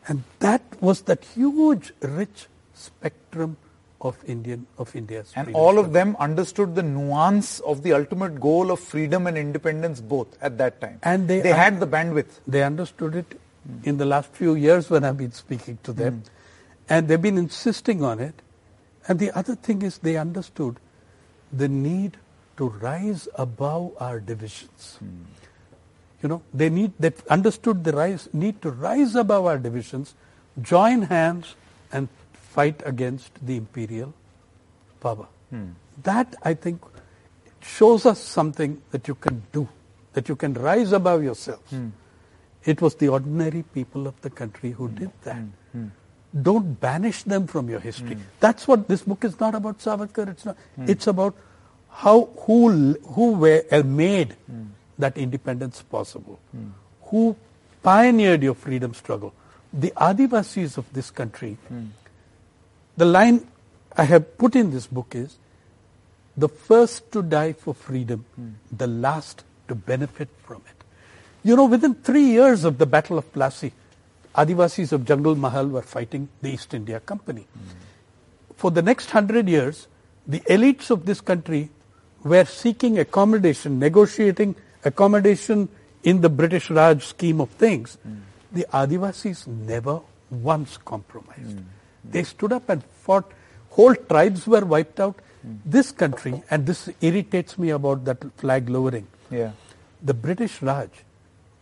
And 0.09 0.23
that 0.39 0.63
was 0.81 1.03
that 1.03 1.25
huge, 1.25 1.93
rich 2.01 2.47
spectrum 2.77 3.57
of 4.01 4.17
Indian 4.27 4.67
of 4.79 4.95
India's 4.95 5.33
And 5.35 5.55
all 5.55 5.71
struggle. 5.71 5.85
of 5.85 5.93
them 5.93 6.17
understood 6.19 6.75
the 6.75 6.83
nuance 6.83 7.61
of 7.61 7.83
the 7.83 7.93
ultimate 7.93 8.39
goal 8.41 8.71
of 8.71 8.79
freedom 8.79 9.27
and 9.27 9.39
independence 9.39 10.01
both 10.01 10.37
at 10.43 10.59
that 10.59 10.81
time. 10.81 10.99
And 11.03 11.29
they- 11.29 11.41
they 11.41 11.53
had 11.53 11.81
the 11.81 11.87
bandwidth. 11.87 12.41
They 12.47 12.63
understood 12.63 13.17
it 13.17 13.39
in 13.85 13.97
the 13.97 14.05
last 14.05 14.29
few 14.33 14.55
years 14.55 14.91
when 14.91 15.05
I've 15.05 15.17
been 15.17 15.33
speaking 15.33 15.79
to 15.83 15.93
them. 15.93 16.13
Hmm. 16.13 16.95
And 16.95 17.09
they've 17.09 17.23
been 17.23 17.39
insisting 17.39 18.05
on 18.05 18.21
it. 18.21 18.43
And 19.09 19.19
the 19.19 19.33
other 19.33 19.55
thing 19.55 19.83
is 19.83 19.99
they 19.99 20.17
understood 20.17 20.77
the 21.53 21.69
need 21.69 22.19
to 22.59 22.69
rise 22.69 23.29
above 23.35 23.93
our 23.99 24.21
divisions. 24.21 24.99
Hmm. 24.99 25.25
You 26.23 26.29
know, 26.29 26.43
they 26.55 26.69
need 26.69 26.93
they 26.99 27.13
understood 27.31 27.85
the 27.85 27.93
rise 27.93 28.29
need 28.33 28.63
to 28.63 28.71
rise 28.71 29.15
above 29.15 29.47
our 29.47 29.59
divisions, 29.59 30.15
join 30.63 31.03
hands 31.03 31.55
and 31.93 32.09
fight 32.57 32.83
against 32.87 33.47
the 33.47 33.57
imperial 33.57 34.15
power. 35.01 35.29
Hmm. 35.51 35.69
That 36.03 36.35
I 36.43 36.55
think 36.55 36.81
shows 37.61 38.07
us 38.07 38.21
something 38.21 38.81
that 38.91 39.09
you 39.09 39.15
can 39.15 39.43
do, 39.53 39.69
that 40.15 40.29
you 40.31 40.37
can 40.37 40.55
rise 40.55 40.93
above 40.93 41.23
yourself. 41.23 41.71
Hmm. 41.71 41.89
It 42.65 42.83
was 42.83 42.97
the 42.97 43.09
ordinary 43.09 43.63
people 43.63 44.07
of 44.07 44.21
the 44.23 44.31
country 44.31 44.73
who 44.73 44.89
hmm. 44.89 45.01
did 45.03 45.13
that. 45.25 45.37
Don't 46.43 46.79
banish 46.81 47.23
them 47.23 47.47
from 47.47 47.69
your 47.71 47.81
history. 47.81 48.17
That's 48.41 48.69
what 48.69 48.89
this 48.89 49.03
book 49.03 49.25
is 49.25 49.39
not 49.41 49.55
about 49.55 49.79
Savarkar. 49.79 50.29
It's 50.29 50.45
not. 50.45 50.57
It's 50.95 51.07
about 51.07 51.35
how 51.89 52.29
who 52.47 52.93
who 53.15 53.29
were 53.45 53.63
uh, 53.73 53.83
made 53.83 54.35
that 54.99 55.17
independence 55.17 55.81
possible, 55.83 56.39
who 57.13 57.37
pioneered 57.83 58.43
your 58.43 58.55
freedom 58.55 58.93
struggle. 58.93 59.33
The 59.73 59.93
Adivasis 60.09 60.77
of 60.77 60.93
this 60.93 61.11
country. 61.23 61.57
The 62.97 63.05
line 63.05 63.47
I 63.97 64.05
have 64.05 64.39
put 64.39 64.57
in 64.57 64.71
this 64.71 64.87
book 64.87 65.15
is 65.15 65.37
the 66.37 66.49
first 66.49 67.11
to 67.13 67.23
die 67.23 67.53
for 67.53 67.75
freedom, 67.75 68.25
hmm. 68.35 68.51
the 68.71 68.87
last 68.87 69.45
to 69.69 69.75
benefit 69.75 70.29
from 70.45 70.63
it. 70.69 70.85
You 71.43 71.57
know, 71.57 71.67
within 71.67 71.95
three 71.95 72.25
years 72.25 72.65
of 72.65 72.79
the 72.79 72.87
Battle 72.87 73.19
of 73.19 73.33
Plassey, 73.33 73.73
Adivasis 74.35 74.93
of 74.93 75.05
Jungle 75.05 75.35
Mahal 75.35 75.67
were 75.69 75.83
fighting 75.83 76.29
the 76.43 76.51
East 76.51 76.75
India 76.75 77.01
Company. 77.01 77.47
Hmm. 77.53 77.77
For 78.57 78.71
the 78.71 78.83
next 78.83 79.11
hundred 79.11 79.49
years, 79.49 79.89
the 80.27 80.41
elites 80.41 80.91
of 80.91 81.07
this 81.07 81.21
country 81.21 81.71
were 82.25 82.45
seeking 82.45 82.99
accommodation, 82.99 83.79
negotiating 83.79 84.57
accommodation 84.85 85.69
in 86.03 86.21
the 86.21 86.29
British 86.29 86.71
Raj 86.71 87.05
scheme 87.05 87.41
of 87.41 87.51
things. 87.51 87.99
Hmm. 88.03 88.17
The 88.53 88.67
Adivasis 88.73 89.47
never 89.47 90.01
once 90.31 90.77
compromised. 90.79 91.61
They 92.11 92.25
stood 92.25 92.53
up 92.53 92.69
and 92.69 92.83
fought. 92.85 93.31
Whole 93.71 93.95
tribes 93.95 94.47
were 94.47 94.65
wiped 94.65 95.01
out. 95.01 95.17
This 95.65 95.93
country, 95.93 96.43
and 96.51 96.67
this 96.67 96.89
irritates 97.01 97.57
me 97.57 97.71
about 97.71 98.05
that 98.07 98.19
flag 98.37 98.69
lowering. 98.69 99.07
Yeah. 99.31 99.53
The 100.03 100.15
British 100.15 100.61
Raj, 100.61 100.91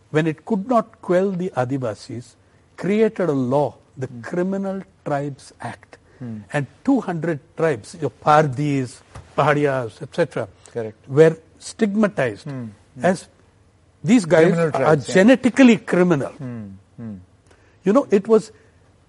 when 0.09 0.25
it 0.25 0.43
could 0.43 0.67
not 0.67 1.01
quell 1.01 1.29
the 1.29 1.51
Adivasis, 1.55 2.33
created 2.77 3.29
a 3.29 3.33
law, 3.33 3.75
the 3.95 4.07
hmm. 4.07 4.21
Criminal 4.21 4.81
Tribes 5.05 5.53
Act. 5.61 5.99
Hmm. 6.17 6.39
And 6.51 6.65
200 6.83 7.39
tribes, 7.55 7.95
your 8.01 8.09
Pardis, 8.09 9.01
Pahadiyas, 9.37 10.01
etc., 10.01 10.47
Correct. 10.71 11.07
were 11.07 11.37
stigmatized 11.59 12.49
hmm. 12.49 12.67
as 13.03 13.27
these 14.03 14.25
guys 14.25 14.47
Criminal 14.47 14.67
are 14.67 14.71
tribes, 14.71 15.09
yeah. 15.09 15.13
genetically 15.13 15.77
criminal. 15.77 16.33
You 17.83 17.93
know, 17.93 18.07
it 18.09 18.27
was 18.27 18.51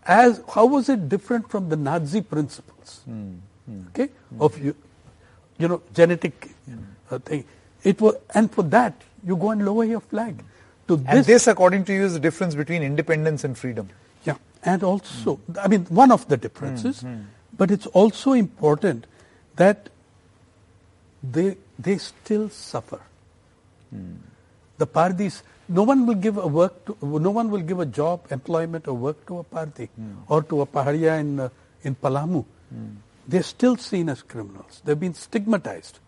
as 0.06 0.42
how 0.54 0.66
was 0.66 0.88
it 0.88 1.08
different 1.08 1.50
from 1.50 1.68
the 1.68 1.76
Nazi 1.76 2.20
principles? 2.20 3.00
Okay, 3.88 4.10
of 4.38 4.58
you, 4.62 4.74
you 5.58 5.68
know, 5.68 5.82
genetic 5.92 6.50
uh, 7.10 7.18
thing. 7.18 7.44
It 7.82 8.00
was, 8.00 8.16
and 8.34 8.50
for 8.50 8.62
that 8.62 8.94
you 9.24 9.36
go 9.36 9.50
and 9.50 9.64
lower 9.64 9.84
your 9.84 10.00
flag. 10.00 10.42
To 10.88 11.02
And 11.06 11.24
this, 11.24 11.46
according 11.48 11.84
to 11.86 11.92
you, 11.92 12.04
is 12.04 12.12
the 12.12 12.20
difference 12.20 12.54
between 12.54 12.82
independence 12.82 13.42
and 13.42 13.58
freedom. 13.58 13.88
yeah, 14.24 14.36
and 14.62 14.84
also, 14.84 15.40
I 15.60 15.66
mean, 15.66 15.84
one 15.86 16.12
of 16.12 16.28
the 16.28 16.36
differences, 16.36 17.00
hmm, 17.00 17.14
hmm. 17.14 17.22
but 17.56 17.70
it's 17.70 17.86
also 17.86 18.32
important 18.32 19.06
that 19.56 19.88
they 21.22 21.56
they 21.78 21.98
still 21.98 22.48
suffer. 22.50 23.00
Hmm. 23.90 24.14
The 24.78 24.86
Pardis, 24.86 25.42
no 25.68 25.82
one 25.82 26.06
will 26.06 26.14
give 26.14 26.36
a 26.38 26.46
work, 26.46 26.84
to, 26.86 26.96
no 27.02 27.30
one 27.30 27.50
will 27.50 27.60
give 27.60 27.80
a 27.80 27.86
job, 27.86 28.26
employment, 28.30 28.86
or 28.88 28.94
work 28.94 29.26
to 29.26 29.38
a 29.38 29.44
Pardi 29.44 29.88
or 30.28 30.42
to 30.42 30.60
a 30.62 30.66
Pahariya 30.66 31.20
in 31.20 31.40
uh, 31.40 31.48
in 31.82 31.94
Palamu. 31.94 32.44
They're 33.28 33.42
still 33.42 33.76
seen 33.76 34.08
as 34.08 34.22
criminals. 34.22 34.80
They've 34.84 34.98
been 34.98 35.14
stigmatized 35.14 35.98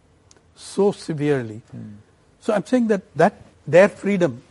so 0.55 0.93
severely. 0.93 1.63
So 2.41 2.53
I'm 2.55 2.65
saying 2.65 2.89
that 2.89 3.03
that 3.17 3.41
their 3.67 3.89
freedom 3.89 4.43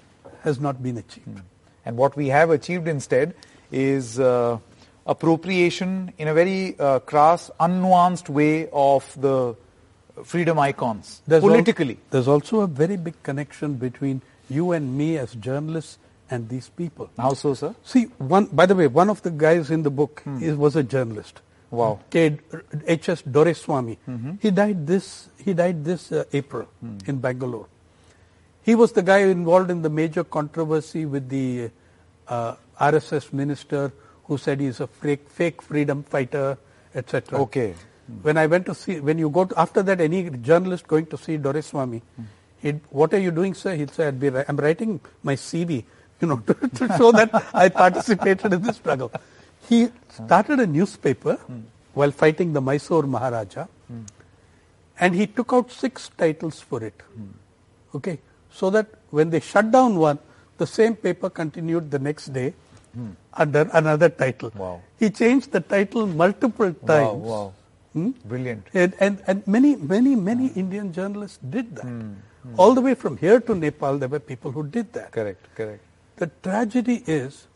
has 0.41 0.59
not 0.59 0.81
been 0.83 0.97
achieved. 0.97 1.41
And 1.85 1.97
what 1.97 2.15
we 2.17 2.27
have 2.27 2.49
achieved 2.49 2.87
instead 2.87 3.33
is 3.71 4.19
uh, 4.19 4.57
appropriation 5.05 6.13
in 6.17 6.27
a 6.27 6.33
very 6.33 6.77
uh, 6.79 6.99
crass, 6.99 7.49
unnuanced 7.59 8.29
way 8.29 8.69
of 8.71 9.05
the 9.19 9.55
freedom 10.23 10.59
icons 10.59 11.21
There's 11.27 11.43
al- 11.43 11.49
politically. 11.49 11.97
there's 12.09 12.27
also 12.27 12.61
a 12.61 12.67
very 12.67 12.97
big 12.97 13.21
connection 13.23 13.75
between 13.75 14.21
you 14.49 14.71
and 14.71 14.97
me 14.97 15.17
as 15.17 15.33
journalists 15.33 15.97
and 16.29 16.49
these 16.49 16.69
people. 16.69 17.09
How 17.17 17.33
so, 17.33 17.53
sir? 17.53 17.75
See, 17.83 18.03
one 18.17 18.45
by 18.47 18.65
the 18.65 18.75
way, 18.75 18.87
one 18.87 19.09
of 19.09 19.21
the 19.21 19.31
guys 19.31 19.71
in 19.71 19.83
the 19.83 19.89
book 19.89 20.23
is, 20.41 20.55
was 20.55 20.75
a 20.75 20.83
journalist. 20.83 21.41
Wow. 21.69 21.99
K. 22.09 22.37
H.S. 22.85 23.23
Doreswamy. 23.23 23.97
He 24.41 24.51
died 24.51 24.87
this. 24.87 25.29
He 25.43 25.53
died 25.53 25.83
this 25.83 26.11
uh, 26.11 26.23
April 26.31 26.67
in 27.05 27.19
Bangalore. 27.19 27.67
He 28.63 28.75
was 28.75 28.91
the 28.91 29.01
guy 29.01 29.19
involved 29.19 29.69
in 29.71 29.81
the 29.81 29.89
major 29.89 30.23
controversy 30.23 31.05
with 31.05 31.29
the 31.29 31.71
uh, 32.27 32.55
RSS 32.79 33.31
minister 33.31 33.93
who 34.25 34.37
said 34.37 34.59
he's 34.59 34.81
a 34.81 34.87
fake, 34.87 35.29
fake 35.29 35.61
freedom 35.61 36.03
fighter, 36.03 36.57
etc. 36.93 37.39
Okay. 37.39 37.75
When 38.21 38.37
I 38.37 38.45
went 38.47 38.65
to 38.65 38.75
see, 38.75 38.99
when 38.99 39.17
you 39.17 39.29
go 39.29 39.45
to, 39.45 39.59
after 39.59 39.83
that, 39.83 40.01
any 40.01 40.29
journalist 40.29 40.87
going 40.87 41.05
to 41.07 41.17
see 41.17 41.37
Doreswamy, 41.37 42.01
he'd, 42.67 42.79
what 42.89 43.13
are 43.13 43.19
you 43.19 43.31
doing, 43.31 43.53
sir? 43.53 43.75
He'd 43.75 43.91
say, 43.91 44.07
I'd 44.07 44.19
be, 44.19 44.29
I'm 44.29 44.57
writing 44.57 44.99
my 45.23 45.35
CV, 45.35 45.83
you 46.21 46.27
know, 46.27 46.37
to, 46.47 46.53
to 46.53 46.87
show 46.97 47.11
that 47.11 47.29
I 47.53 47.69
participated 47.69 48.53
in 48.53 48.61
this 48.61 48.77
struggle. 48.77 49.11
He 49.69 49.89
started 50.09 50.59
a 50.59 50.67
newspaper 50.67 51.39
while 51.93 52.11
fighting 52.11 52.53
the 52.53 52.61
Mysore 52.61 53.03
Maharaja, 53.03 53.65
and 54.99 55.15
he 55.15 55.27
took 55.27 55.51
out 55.53 55.71
six 55.71 56.09
titles 56.17 56.59
for 56.61 56.83
it. 56.83 57.01
Okay, 57.95 58.19
so 58.51 58.69
that 58.69 58.87
when 59.09 59.29
they 59.29 59.39
shut 59.39 59.71
down 59.71 59.97
one, 59.97 60.19
the 60.57 60.67
same 60.67 60.95
paper 60.95 61.29
continued 61.29 61.91
the 61.91 61.99
next 61.99 62.33
day 62.33 62.53
under 63.33 63.69
another 63.73 64.09
title. 64.09 64.51
Wow. 64.55 64.81
He 64.99 65.09
changed 65.09 65.51
the 65.51 65.61
title 65.61 66.07
multiple 66.07 66.73
times. 66.73 67.21
Wow, 67.21 67.53
wow. 67.95 68.13
Brilliant. 68.25 68.67
And, 68.73 68.93
and, 68.99 69.21
and 69.27 69.47
many, 69.47 69.75
many, 69.75 70.15
many 70.15 70.47
Indian 70.49 70.93
journalists 70.93 71.39
did 71.49 71.75
that. 71.75 71.85
Hmm. 71.85 72.13
Hmm. 72.47 72.59
All 72.59 72.73
the 72.73 72.81
way 72.81 72.95
from 72.95 73.17
here 73.17 73.39
to 73.41 73.55
Nepal, 73.55 73.97
there 73.97 74.07
were 74.07 74.19
people 74.19 74.51
who 74.51 74.63
did 74.63 74.93
that. 74.93 75.11
Correct, 75.11 75.45
correct. 75.55 75.83
The 76.15 76.27
tragedy 76.41 77.03
is, 77.05 77.47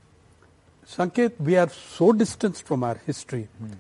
Sanket, 0.86 1.40
we 1.40 1.56
are 1.56 1.70
so 1.70 2.12
distanced 2.12 2.66
from 2.66 2.84
our 2.84 2.96
history. 3.06 3.48
Hmm. 3.58 3.72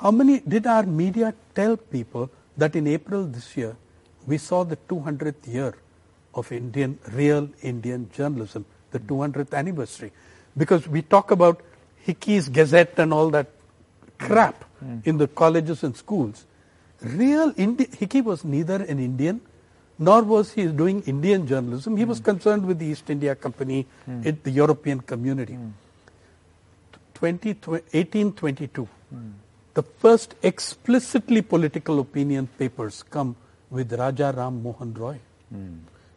How 0.00 0.10
many 0.10 0.40
did 0.40 0.66
our 0.66 0.84
media 0.84 1.34
tell 1.54 1.76
people 1.76 2.30
that 2.56 2.76
in 2.76 2.86
April 2.86 3.24
this 3.24 3.56
year 3.56 3.76
we 4.26 4.38
saw 4.38 4.64
the 4.64 4.76
200th 4.76 5.46
year 5.46 5.74
of 6.34 6.52
Indian, 6.52 6.98
real 7.12 7.48
Indian 7.62 8.10
journalism, 8.12 8.66
the 8.90 8.98
hmm. 8.98 9.08
200th 9.08 9.54
anniversary? 9.54 10.12
Because 10.56 10.86
we 10.86 11.02
talk 11.02 11.30
about 11.30 11.62
Hicky's 12.06 12.48
Gazette 12.48 12.98
and 12.98 13.12
all 13.12 13.30
that 13.30 13.48
crap 14.18 14.64
in 15.04 15.18
the 15.18 15.28
colleges 15.28 15.82
and 15.84 15.96
schools. 15.96 16.46
Real 17.02 17.52
Indi- 17.56 17.86
Hicky 17.86 18.22
was 18.22 18.44
neither 18.44 18.76
an 18.76 18.98
Indian 18.98 19.40
nor 20.00 20.22
was 20.22 20.52
he 20.54 20.66
doing 20.66 21.02
Indian 21.02 21.46
journalism. 21.46 21.96
He 21.96 22.06
was 22.06 22.18
hmm. 22.18 22.24
concerned 22.24 22.66
with 22.66 22.78
the 22.78 22.86
East 22.86 23.10
India 23.10 23.34
Company, 23.34 23.86
hmm. 24.06 24.22
it, 24.24 24.42
the 24.42 24.50
European 24.50 25.00
community. 25.00 25.52
Hmm. 25.52 25.68
20, 27.14 27.52
1822, 27.52 28.88
the 29.74 29.82
first 29.82 30.34
explicitly 30.42 31.42
political 31.42 32.00
opinion 32.00 32.48
papers 32.58 33.02
come 33.02 33.36
with 33.68 33.92
Raja 33.92 34.32
Ram 34.34 34.62
Mohan 34.62 34.94
Roy, 34.94 35.18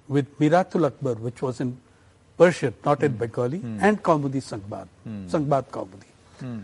with 0.08 0.40
Miratul 0.40 0.90
Akhbar, 0.90 1.20
which 1.20 1.42
was 1.42 1.60
in 1.60 1.78
Persian, 2.38 2.74
not 2.86 3.04
in 3.04 3.18
Bengali, 3.18 3.62
and 3.82 4.02
Kaumudi 4.02 4.42
Sangbad, 4.42 4.88
Sangbad 5.28 5.66
Kaumudi. 5.66 6.64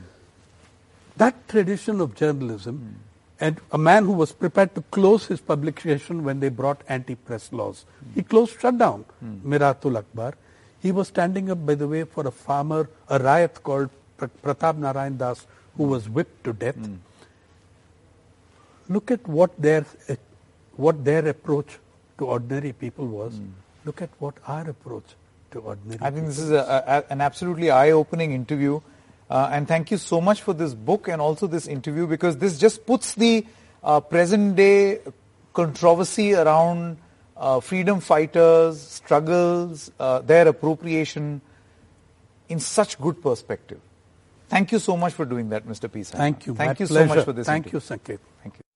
That 1.18 1.50
tradition 1.50 2.00
of 2.00 2.16
journalism, 2.16 2.96
and 3.40 3.60
a 3.72 3.78
man 3.78 4.06
who 4.06 4.12
was 4.12 4.32
prepared 4.34 4.76
to 4.76 4.82
close 4.92 5.26
his 5.28 5.40
publication 5.40 6.24
when 6.24 6.40
they 6.40 6.50
brought 6.50 6.82
anti-press 6.90 7.52
laws. 7.54 7.86
He 8.16 8.22
closed, 8.24 8.60
shut 8.60 8.78
down 8.78 9.06
Miratul 9.46 10.02
Akhbar. 10.04 10.34
He 10.82 10.92
was 10.92 11.08
standing 11.08 11.50
up, 11.52 11.66
by 11.66 11.76
the 11.76 11.88
way, 11.88 12.04
for 12.04 12.26
a 12.28 12.32
farmer, 12.32 12.90
a 13.10 13.20
ryot 13.20 13.62
called 13.64 13.90
Pr- 14.18 14.26
Pratap 14.44 14.78
Narayan 14.78 15.18
Das, 15.18 15.46
who 15.78 15.84
was 15.84 16.10
whipped 16.10 16.44
to 16.46 16.54
death. 16.54 16.76
Look 18.88 19.12
at 19.12 19.28
what 19.28 19.52
their 19.62 19.86
eh, 20.08 20.16
what 20.76 21.04
their 21.06 21.28
approach 21.28 21.78
to 22.18 22.26
ordinary 22.26 22.72
people 22.74 23.08
was. 23.08 23.34
Look 23.86 24.02
at 24.02 24.10
what 24.20 24.36
our 24.48 24.70
approach 24.70 25.04
to 25.52 25.60
ordinary. 25.60 26.00
I 26.02 26.10
think 26.12 26.26
this 26.28 26.40
is 26.40 26.52
a, 26.52 26.84
a, 27.10 27.12
an 27.14 27.22
absolutely 27.22 27.70
eye-opening 27.72 28.32
interview, 28.34 28.80
uh, 29.30 29.50
and 29.52 29.68
thank 29.68 29.92
you 29.92 29.98
so 29.98 30.20
much 30.20 30.42
for 30.42 30.54
this 30.54 30.74
book 30.74 31.08
and 31.08 31.22
also 31.22 31.48
this 31.48 31.68
interview 31.68 32.08
because 32.08 32.38
this 32.38 32.58
just 32.58 32.86
puts 32.86 33.14
the 33.16 33.46
uh, 33.84 34.00
present-day 34.00 35.00
controversy 35.54 36.34
around 36.34 36.98
uh, 37.38 37.60
freedom 37.60 38.00
fighters, 38.00 38.82
struggles, 38.82 39.92
uh, 40.00 40.20
their 40.20 40.48
appropriation 40.48 41.42
in 42.50 42.60
such 42.60 43.00
good 43.00 43.22
perspective. 43.22 43.80
Thank 44.50 44.72
you 44.72 44.80
so 44.80 44.98
much 44.98 45.14
for 45.14 45.26
doing 45.26 45.50
that, 45.50 45.68
Mr. 45.68 45.92
P. 45.92 46.00
Saini. 46.00 46.18
Thank 46.18 46.48
you. 46.48 46.56
Thank 46.56 46.80
My 46.80 46.84
you 46.84 46.88
so 46.88 47.06
much 47.06 47.24
for 47.24 47.34
this. 47.34 47.46
Thank 47.46 47.68
interview. 47.68 47.80
you, 47.80 47.98
Sanket. 47.98 48.20
Thank 48.42 48.58
you. 48.58 48.69